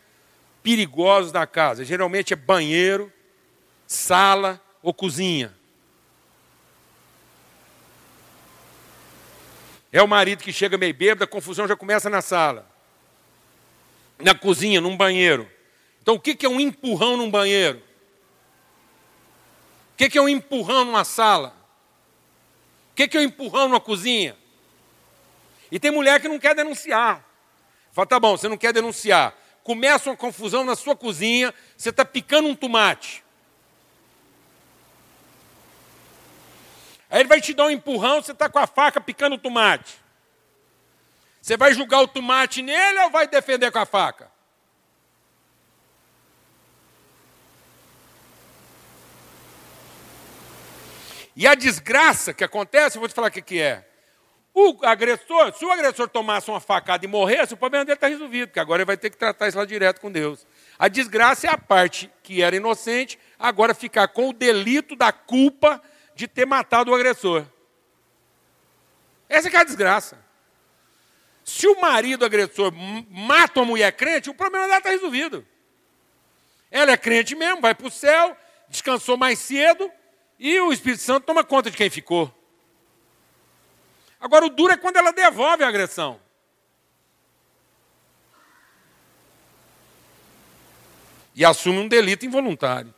perigosos 0.63 1.33
da 1.33 1.47
casa. 1.47 1.85
Geralmente 1.85 2.33
é 2.33 2.37
banheiro, 2.37 3.13
sala 3.87 4.61
ou 4.83 4.93
cozinha. 4.95 5.55
É 9.93 10.03
o 10.03 10.09
marido 10.09 10.43
que 10.43 10.53
chega 10.53 10.79
meio 10.79 10.95
bêbado, 10.95 11.25
a 11.25 11.27
confusão 11.27 11.69
já 11.69 11.77
começa 11.77 12.09
na 12.09 12.23
sala, 12.23 12.67
na 14.19 14.35
cozinha, 14.35 14.81
num 14.81 14.97
banheiro. 14.97 15.49
Então, 16.01 16.15
o 16.15 16.21
que 16.21 16.47
é 16.47 16.49
um 16.49 16.59
empurrão 16.59 17.17
num 17.19 17.31
banheiro? 17.31 17.83
O 19.93 19.97
que 19.97 20.17
é 20.17 20.23
um 20.23 20.29
empurrão 20.29 20.87
numa 20.87 21.05
sala? 21.05 21.55
O 22.91 22.95
que 22.95 23.17
é 23.17 23.21
um 23.21 23.25
empurrão 23.25 23.69
numa 23.69 23.81
cozinha? 23.81 24.37
E 25.71 25.79
tem 25.79 25.91
mulher 25.91 26.21
que 26.21 26.29
não 26.29 26.39
quer 26.39 26.55
denunciar. 26.55 27.25
Fala, 27.93 28.07
tá 28.07 28.19
bom, 28.19 28.37
você 28.37 28.49
não 28.49 28.57
quer 28.57 28.73
denunciar. 28.73 29.35
Começa 29.63 30.11
uma 30.11 30.17
confusão 30.17 30.65
na 30.65 30.75
sua 30.75 30.97
cozinha, 30.97 31.55
você 31.77 31.91
está 31.91 32.05
picando 32.05 32.49
um 32.49 32.55
tomate. 32.55 33.22
Aí 37.13 37.21
ele 37.21 37.29
vai 37.29 37.43
te 37.43 37.53
dar 37.53 37.67
um 37.67 37.71
empurrão, 37.71 38.23
você 38.23 38.33
está 38.33 38.49
com 38.49 38.59
a 38.59 38.67
faca 38.67 38.99
picando 38.99 39.35
o 39.35 39.39
tomate. 39.39 39.99
Você 41.43 41.59
vai 41.59 41.75
julgar 41.75 42.01
o 42.01 42.09
tomate 42.09 42.63
nele 42.63 43.01
ou 43.01 43.11
vai 43.11 43.29
defender 43.29 43.71
com 43.71 43.79
a 43.79 43.85
faca? 43.85 44.33
E 51.37 51.47
a 51.47 51.55
desgraça 51.55 52.33
que 52.33 52.43
acontece, 52.43 52.97
eu 52.97 53.01
vou 53.01 53.09
te 53.09 53.15
falar 53.15 53.29
o 53.29 53.31
que, 53.31 53.43
que 53.43 53.61
é. 53.61 53.87
O 54.55 54.79
agressor, 54.83 55.55
se 55.55 55.67
o 55.67 55.71
agressor 55.71 56.09
tomasse 56.09 56.51
uma 56.51 56.61
facada 56.61 57.05
e 57.05 57.09
morresse, 57.09 57.53
o 57.53 57.59
problema 57.59 57.85
dele 57.85 57.97
está 57.97 58.09
resolvido, 58.09 58.49
porque 58.49 58.61
agora 58.61 58.81
ele 58.81 58.87
vai 58.87 58.97
ter 58.97 59.11
que 59.11 59.19
tratar 59.19 59.49
isso 59.49 59.59
lá 59.59 59.67
direto 59.67 60.01
com 60.01 60.11
Deus. 60.11 60.47
A 60.79 60.89
desgraça 60.89 61.47
é 61.47 61.51
a 61.51 61.59
parte 61.59 62.11
que 62.23 62.41
era 62.41 62.57
inocente, 62.57 63.19
agora 63.39 63.75
ficar 63.75 64.09
com 64.09 64.31
o 64.31 64.33
delito 64.33 64.97
da 64.97 65.13
culpa 65.13 65.79
de 66.15 66.29
ter 66.29 66.47
matado 66.47 66.91
o 66.91 66.95
agressor. 66.95 67.45
Essa 69.29 69.49
é 69.49 69.57
a 69.57 69.65
desgraça. 69.65 70.23
Se 71.45 71.67
o 71.67 71.81
marido 71.81 72.25
agressor 72.25 72.73
mata 73.11 73.61
uma 73.61 73.67
mulher 73.67 73.93
crente, 73.93 74.31
o 74.31 74.35
problema 74.35 74.67
dela 74.67 74.79
está 74.79 74.91
resolvido. 74.91 75.47
Ela 76.71 76.93
é 76.93 76.97
crente 76.97 77.35
mesmo, 77.35 77.61
vai 77.61 77.75
para 77.75 77.87
o 77.87 77.91
céu, 77.91 78.37
descansou 78.69 79.17
mais 79.17 79.39
cedo 79.39 79.91
e 80.39 80.59
o 80.61 80.73
Espírito 80.73 81.03
Santo 81.03 81.27
toma 81.27 81.45
conta 81.45 81.71
de 81.71 81.77
quem 81.77 81.91
ficou. 81.91 82.33
Agora, 84.21 84.47
o 84.47 84.51
duro 84.51 84.73
é 84.73 84.77
quando 84.77 84.97
ela 84.97 85.13
devolve 85.13 85.65
a 85.65 85.69
agressão. 85.69 86.21
E 91.35 91.45
assume 91.45 91.79
um 91.79 91.89
delito 91.89 92.25
involuntário. 92.25 92.95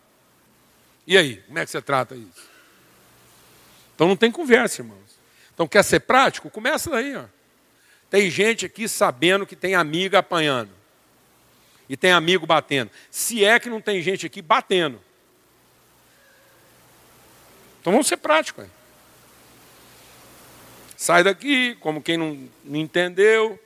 E 1.07 1.17
aí, 1.17 1.37
como 1.43 1.59
é 1.59 1.65
que 1.65 1.71
você 1.71 1.81
trata 1.81 2.15
isso? 2.15 2.54
Então 3.95 4.09
não 4.09 4.17
tem 4.17 4.31
conversa, 4.31 4.83
irmãos. 4.83 5.19
Então 5.53 5.67
quer 5.67 5.85
ser 5.85 6.01
prático? 6.01 6.51
Começa 6.51 6.91
daí. 6.91 7.17
Ó. 7.17 7.25
Tem 8.11 8.31
gente 8.31 8.67
aqui 8.67 8.89
sabendo 8.89 9.47
que 9.47 9.57
tem 9.57 9.75
amiga 9.75 10.19
apanhando. 10.19 10.71
E 11.89 11.97
tem 11.97 12.13
amigo 12.13 12.47
batendo. 12.47 12.91
Se 13.11 13.45
é 13.45 13.59
que 13.61 13.71
não 13.71 13.81
tem 13.81 14.03
gente 14.03 14.27
aqui 14.27 14.41
batendo. 14.43 15.01
Então 17.81 17.93
vamos 17.93 18.07
ser 18.07 18.17
práticos. 18.17 18.67
Sai 20.97 21.23
daqui, 21.23 21.75
como 21.81 22.03
quem 22.03 22.17
não, 22.17 22.49
não 22.65 22.81
entendeu, 22.81 23.61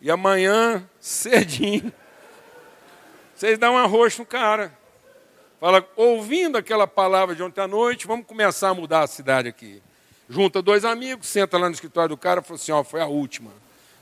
e 0.00 0.10
amanhã, 0.10 0.88
cedinho, 0.98 1.92
vocês 3.34 3.58
dão 3.58 3.74
um 3.74 3.78
arroz 3.78 4.16
no 4.16 4.24
cara. 4.24 4.72
Fala, 5.60 5.88
ouvindo 5.96 6.56
aquela 6.56 6.86
palavra 6.86 7.34
de 7.34 7.42
ontem 7.42 7.60
à 7.60 7.66
noite, 7.66 8.06
vamos 8.06 8.26
começar 8.26 8.68
a 8.68 8.74
mudar 8.74 9.02
a 9.02 9.06
cidade 9.08 9.48
aqui. 9.48 9.82
Junta 10.28 10.62
dois 10.62 10.84
amigos, 10.84 11.26
senta 11.26 11.58
lá 11.58 11.68
no 11.68 11.74
escritório 11.74 12.10
do 12.10 12.16
cara 12.16 12.40
e 12.40 12.44
fala 12.44 12.54
assim: 12.54 12.70
ó, 12.70 12.84
foi 12.84 13.00
a 13.00 13.06
última. 13.06 13.50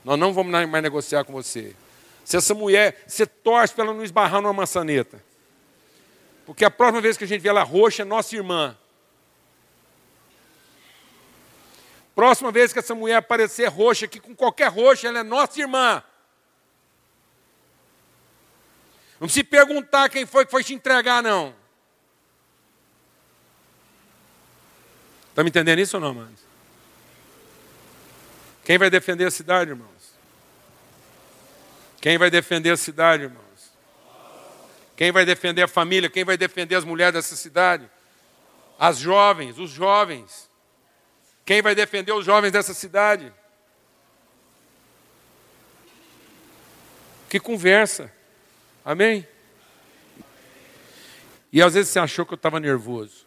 Nós 0.05 0.19
não 0.19 0.33
vamos 0.33 0.51
mais 0.51 0.83
negociar 0.83 1.23
com 1.23 1.33
você. 1.33 1.75
Se 2.23 2.37
essa 2.37 2.53
mulher, 2.53 3.03
você 3.07 3.25
torce 3.25 3.73
para 3.73 3.85
ela 3.85 3.93
não 3.93 4.03
esbarrar 4.03 4.41
numa 4.41 4.53
maçaneta. 4.53 5.23
Porque 6.45 6.63
a 6.63 6.69
próxima 6.69 7.01
vez 7.01 7.17
que 7.17 7.23
a 7.23 7.27
gente 7.27 7.41
vê 7.41 7.49
ela 7.49 7.63
roxa 7.63 8.03
é 8.03 8.05
nossa 8.05 8.35
irmã. 8.35 8.77
Próxima 12.13 12.51
vez 12.51 12.71
que 12.71 12.79
essa 12.79 12.93
mulher 12.93 13.15
aparecer 13.15 13.67
roxa 13.67 14.05
aqui, 14.05 14.19
com 14.19 14.35
qualquer 14.35 14.69
roxa, 14.69 15.07
ela 15.07 15.19
é 15.19 15.23
nossa 15.23 15.59
irmã. 15.59 16.03
Não 19.19 19.27
se 19.27 19.43
perguntar 19.43 20.09
quem 20.09 20.25
foi 20.25 20.45
que 20.45 20.51
foi 20.51 20.63
te 20.63 20.73
entregar, 20.73 21.23
não. 21.23 21.55
Está 25.29 25.43
me 25.43 25.49
entendendo 25.49 25.79
isso 25.79 25.97
ou 25.97 26.01
não, 26.01 26.09
irmãos? 26.09 26.47
Quem 28.63 28.77
vai 28.77 28.89
defender 28.89 29.25
a 29.25 29.31
cidade, 29.31 29.71
irmãos? 29.71 30.13
Quem 32.01 32.17
vai 32.17 32.29
defender 32.29 32.71
a 32.71 32.77
cidade, 32.77 33.23
irmãos? 33.23 33.71
Quem 34.95 35.11
vai 35.11 35.25
defender 35.25 35.63
a 35.63 35.67
família? 35.67 36.09
Quem 36.09 36.25
vai 36.25 36.37
defender 36.37 36.75
as 36.75 36.83
mulheres 36.83 37.13
dessa 37.13 37.35
cidade? 37.35 37.89
As 38.79 38.97
jovens, 38.97 39.57
os 39.57 39.69
jovens. 39.69 40.49
Quem 41.45 41.61
vai 41.61 41.73
defender 41.73 42.11
os 42.11 42.25
jovens 42.25 42.51
dessa 42.51 42.73
cidade? 42.73 43.31
Que 47.29 47.39
conversa. 47.39 48.11
Amém? 48.87 49.27
E 51.51 51.61
às 51.61 51.73
vezes 51.73 51.91
você 51.91 51.99
achou 51.99 52.25
que 52.25 52.31
eu 52.33 52.37
estava 52.37 52.57
nervoso. 52.57 53.25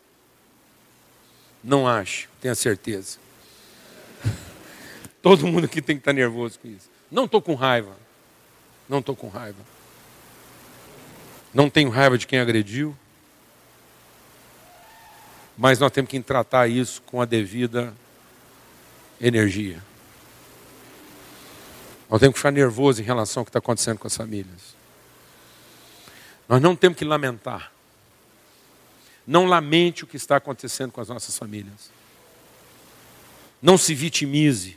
Não 1.63 1.87
acho, 1.87 2.31
tenha 2.41 2.55
certeza. 2.55 3.19
Todo 5.21 5.47
mundo 5.47 5.67
aqui 5.67 5.83
tem 5.83 5.97
que 5.97 6.01
estar 6.01 6.15
nervoso 6.15 6.59
com 6.59 6.67
isso. 6.67 6.89
Não 7.11 7.27
estou 7.27 7.43
com 7.43 7.55
raiva. 7.55 7.95
Não 8.89 9.01
estou 9.01 9.15
com 9.15 9.29
raiva. 9.29 9.59
Não 11.53 11.69
tenho 11.69 11.91
raiva 11.91 12.17
de 12.17 12.27
quem 12.27 12.39
agrediu. 12.39 12.97
Mas 15.59 15.79
nós 15.79 15.93
temos 15.93 16.11
que 16.11 16.19
tratar 16.23 16.69
isso 16.69 17.03
com 17.03 17.21
a 17.21 17.27
devida 17.27 17.93
energia. 19.21 19.83
Nós 22.09 22.19
temos 22.19 22.33
que 22.33 22.39
ficar 22.39 22.51
nervoso 22.51 23.03
em 23.03 23.05
relação 23.05 23.43
ao 23.43 23.45
que 23.45 23.51
está 23.51 23.59
acontecendo 23.59 23.99
com 23.99 24.07
as 24.07 24.17
famílias. 24.17 24.80
Nós 26.51 26.61
não 26.61 26.75
temos 26.75 26.99
que 26.99 27.05
lamentar. 27.05 27.71
Não 29.25 29.47
lamente 29.47 30.03
o 30.03 30.07
que 30.07 30.17
está 30.17 30.35
acontecendo 30.35 30.91
com 30.91 31.01
as 31.01 31.09
nossas 31.09 31.39
famílias. 31.39 31.93
Não 33.63 33.79
se 33.79 33.95
vitimize. 33.95 34.77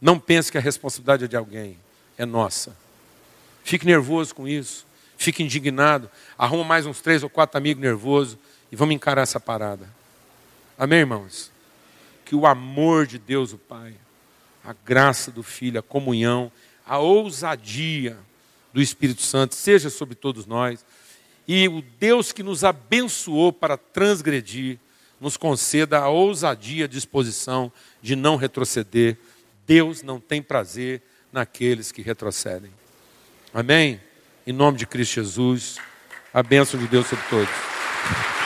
Não 0.00 0.18
pense 0.18 0.50
que 0.50 0.56
a 0.56 0.62
responsabilidade 0.62 1.24
é 1.24 1.28
de 1.28 1.36
alguém, 1.36 1.78
é 2.16 2.24
nossa. 2.24 2.74
Fique 3.62 3.84
nervoso 3.84 4.34
com 4.34 4.48
isso. 4.48 4.86
Fique 5.18 5.42
indignado. 5.42 6.10
Arruma 6.38 6.64
mais 6.64 6.86
uns 6.86 7.02
três 7.02 7.22
ou 7.22 7.28
quatro 7.28 7.58
amigos 7.58 7.82
nervosos 7.82 8.38
e 8.72 8.76
vamos 8.76 8.94
encarar 8.94 9.20
essa 9.20 9.38
parada. 9.38 9.86
Amém, 10.78 11.00
irmãos? 11.00 11.52
Que 12.24 12.34
o 12.34 12.46
amor 12.46 13.06
de 13.06 13.18
Deus, 13.18 13.52
o 13.52 13.58
Pai, 13.58 13.94
a 14.64 14.72
graça 14.72 15.30
do 15.30 15.42
Filho, 15.42 15.80
a 15.80 15.82
comunhão, 15.82 16.50
a 16.86 16.96
ousadia 16.96 18.16
do 18.74 18.82
Espírito 18.82 19.22
Santo 19.22 19.54
seja 19.54 19.88
sobre 19.88 20.16
todos 20.16 20.46
nós. 20.46 20.84
E 21.46 21.68
o 21.68 21.80
Deus 22.00 22.32
que 22.32 22.42
nos 22.42 22.64
abençoou 22.64 23.52
para 23.52 23.76
transgredir, 23.76 24.80
nos 25.20 25.36
conceda 25.36 26.00
a 26.00 26.08
ousadia, 26.08 26.86
a 26.86 26.88
disposição 26.88 27.72
de 28.02 28.16
não 28.16 28.34
retroceder. 28.34 29.16
Deus 29.64 30.02
não 30.02 30.18
tem 30.18 30.42
prazer 30.42 31.00
naqueles 31.32 31.92
que 31.92 32.02
retrocedem. 32.02 32.72
Amém? 33.52 34.00
Em 34.44 34.52
nome 34.52 34.76
de 34.76 34.86
Cristo 34.86 35.14
Jesus, 35.14 35.76
a 36.32 36.42
bênção 36.42 36.78
de 36.78 36.88
Deus 36.88 37.06
sobre 37.06 37.24
todos. 37.30 38.43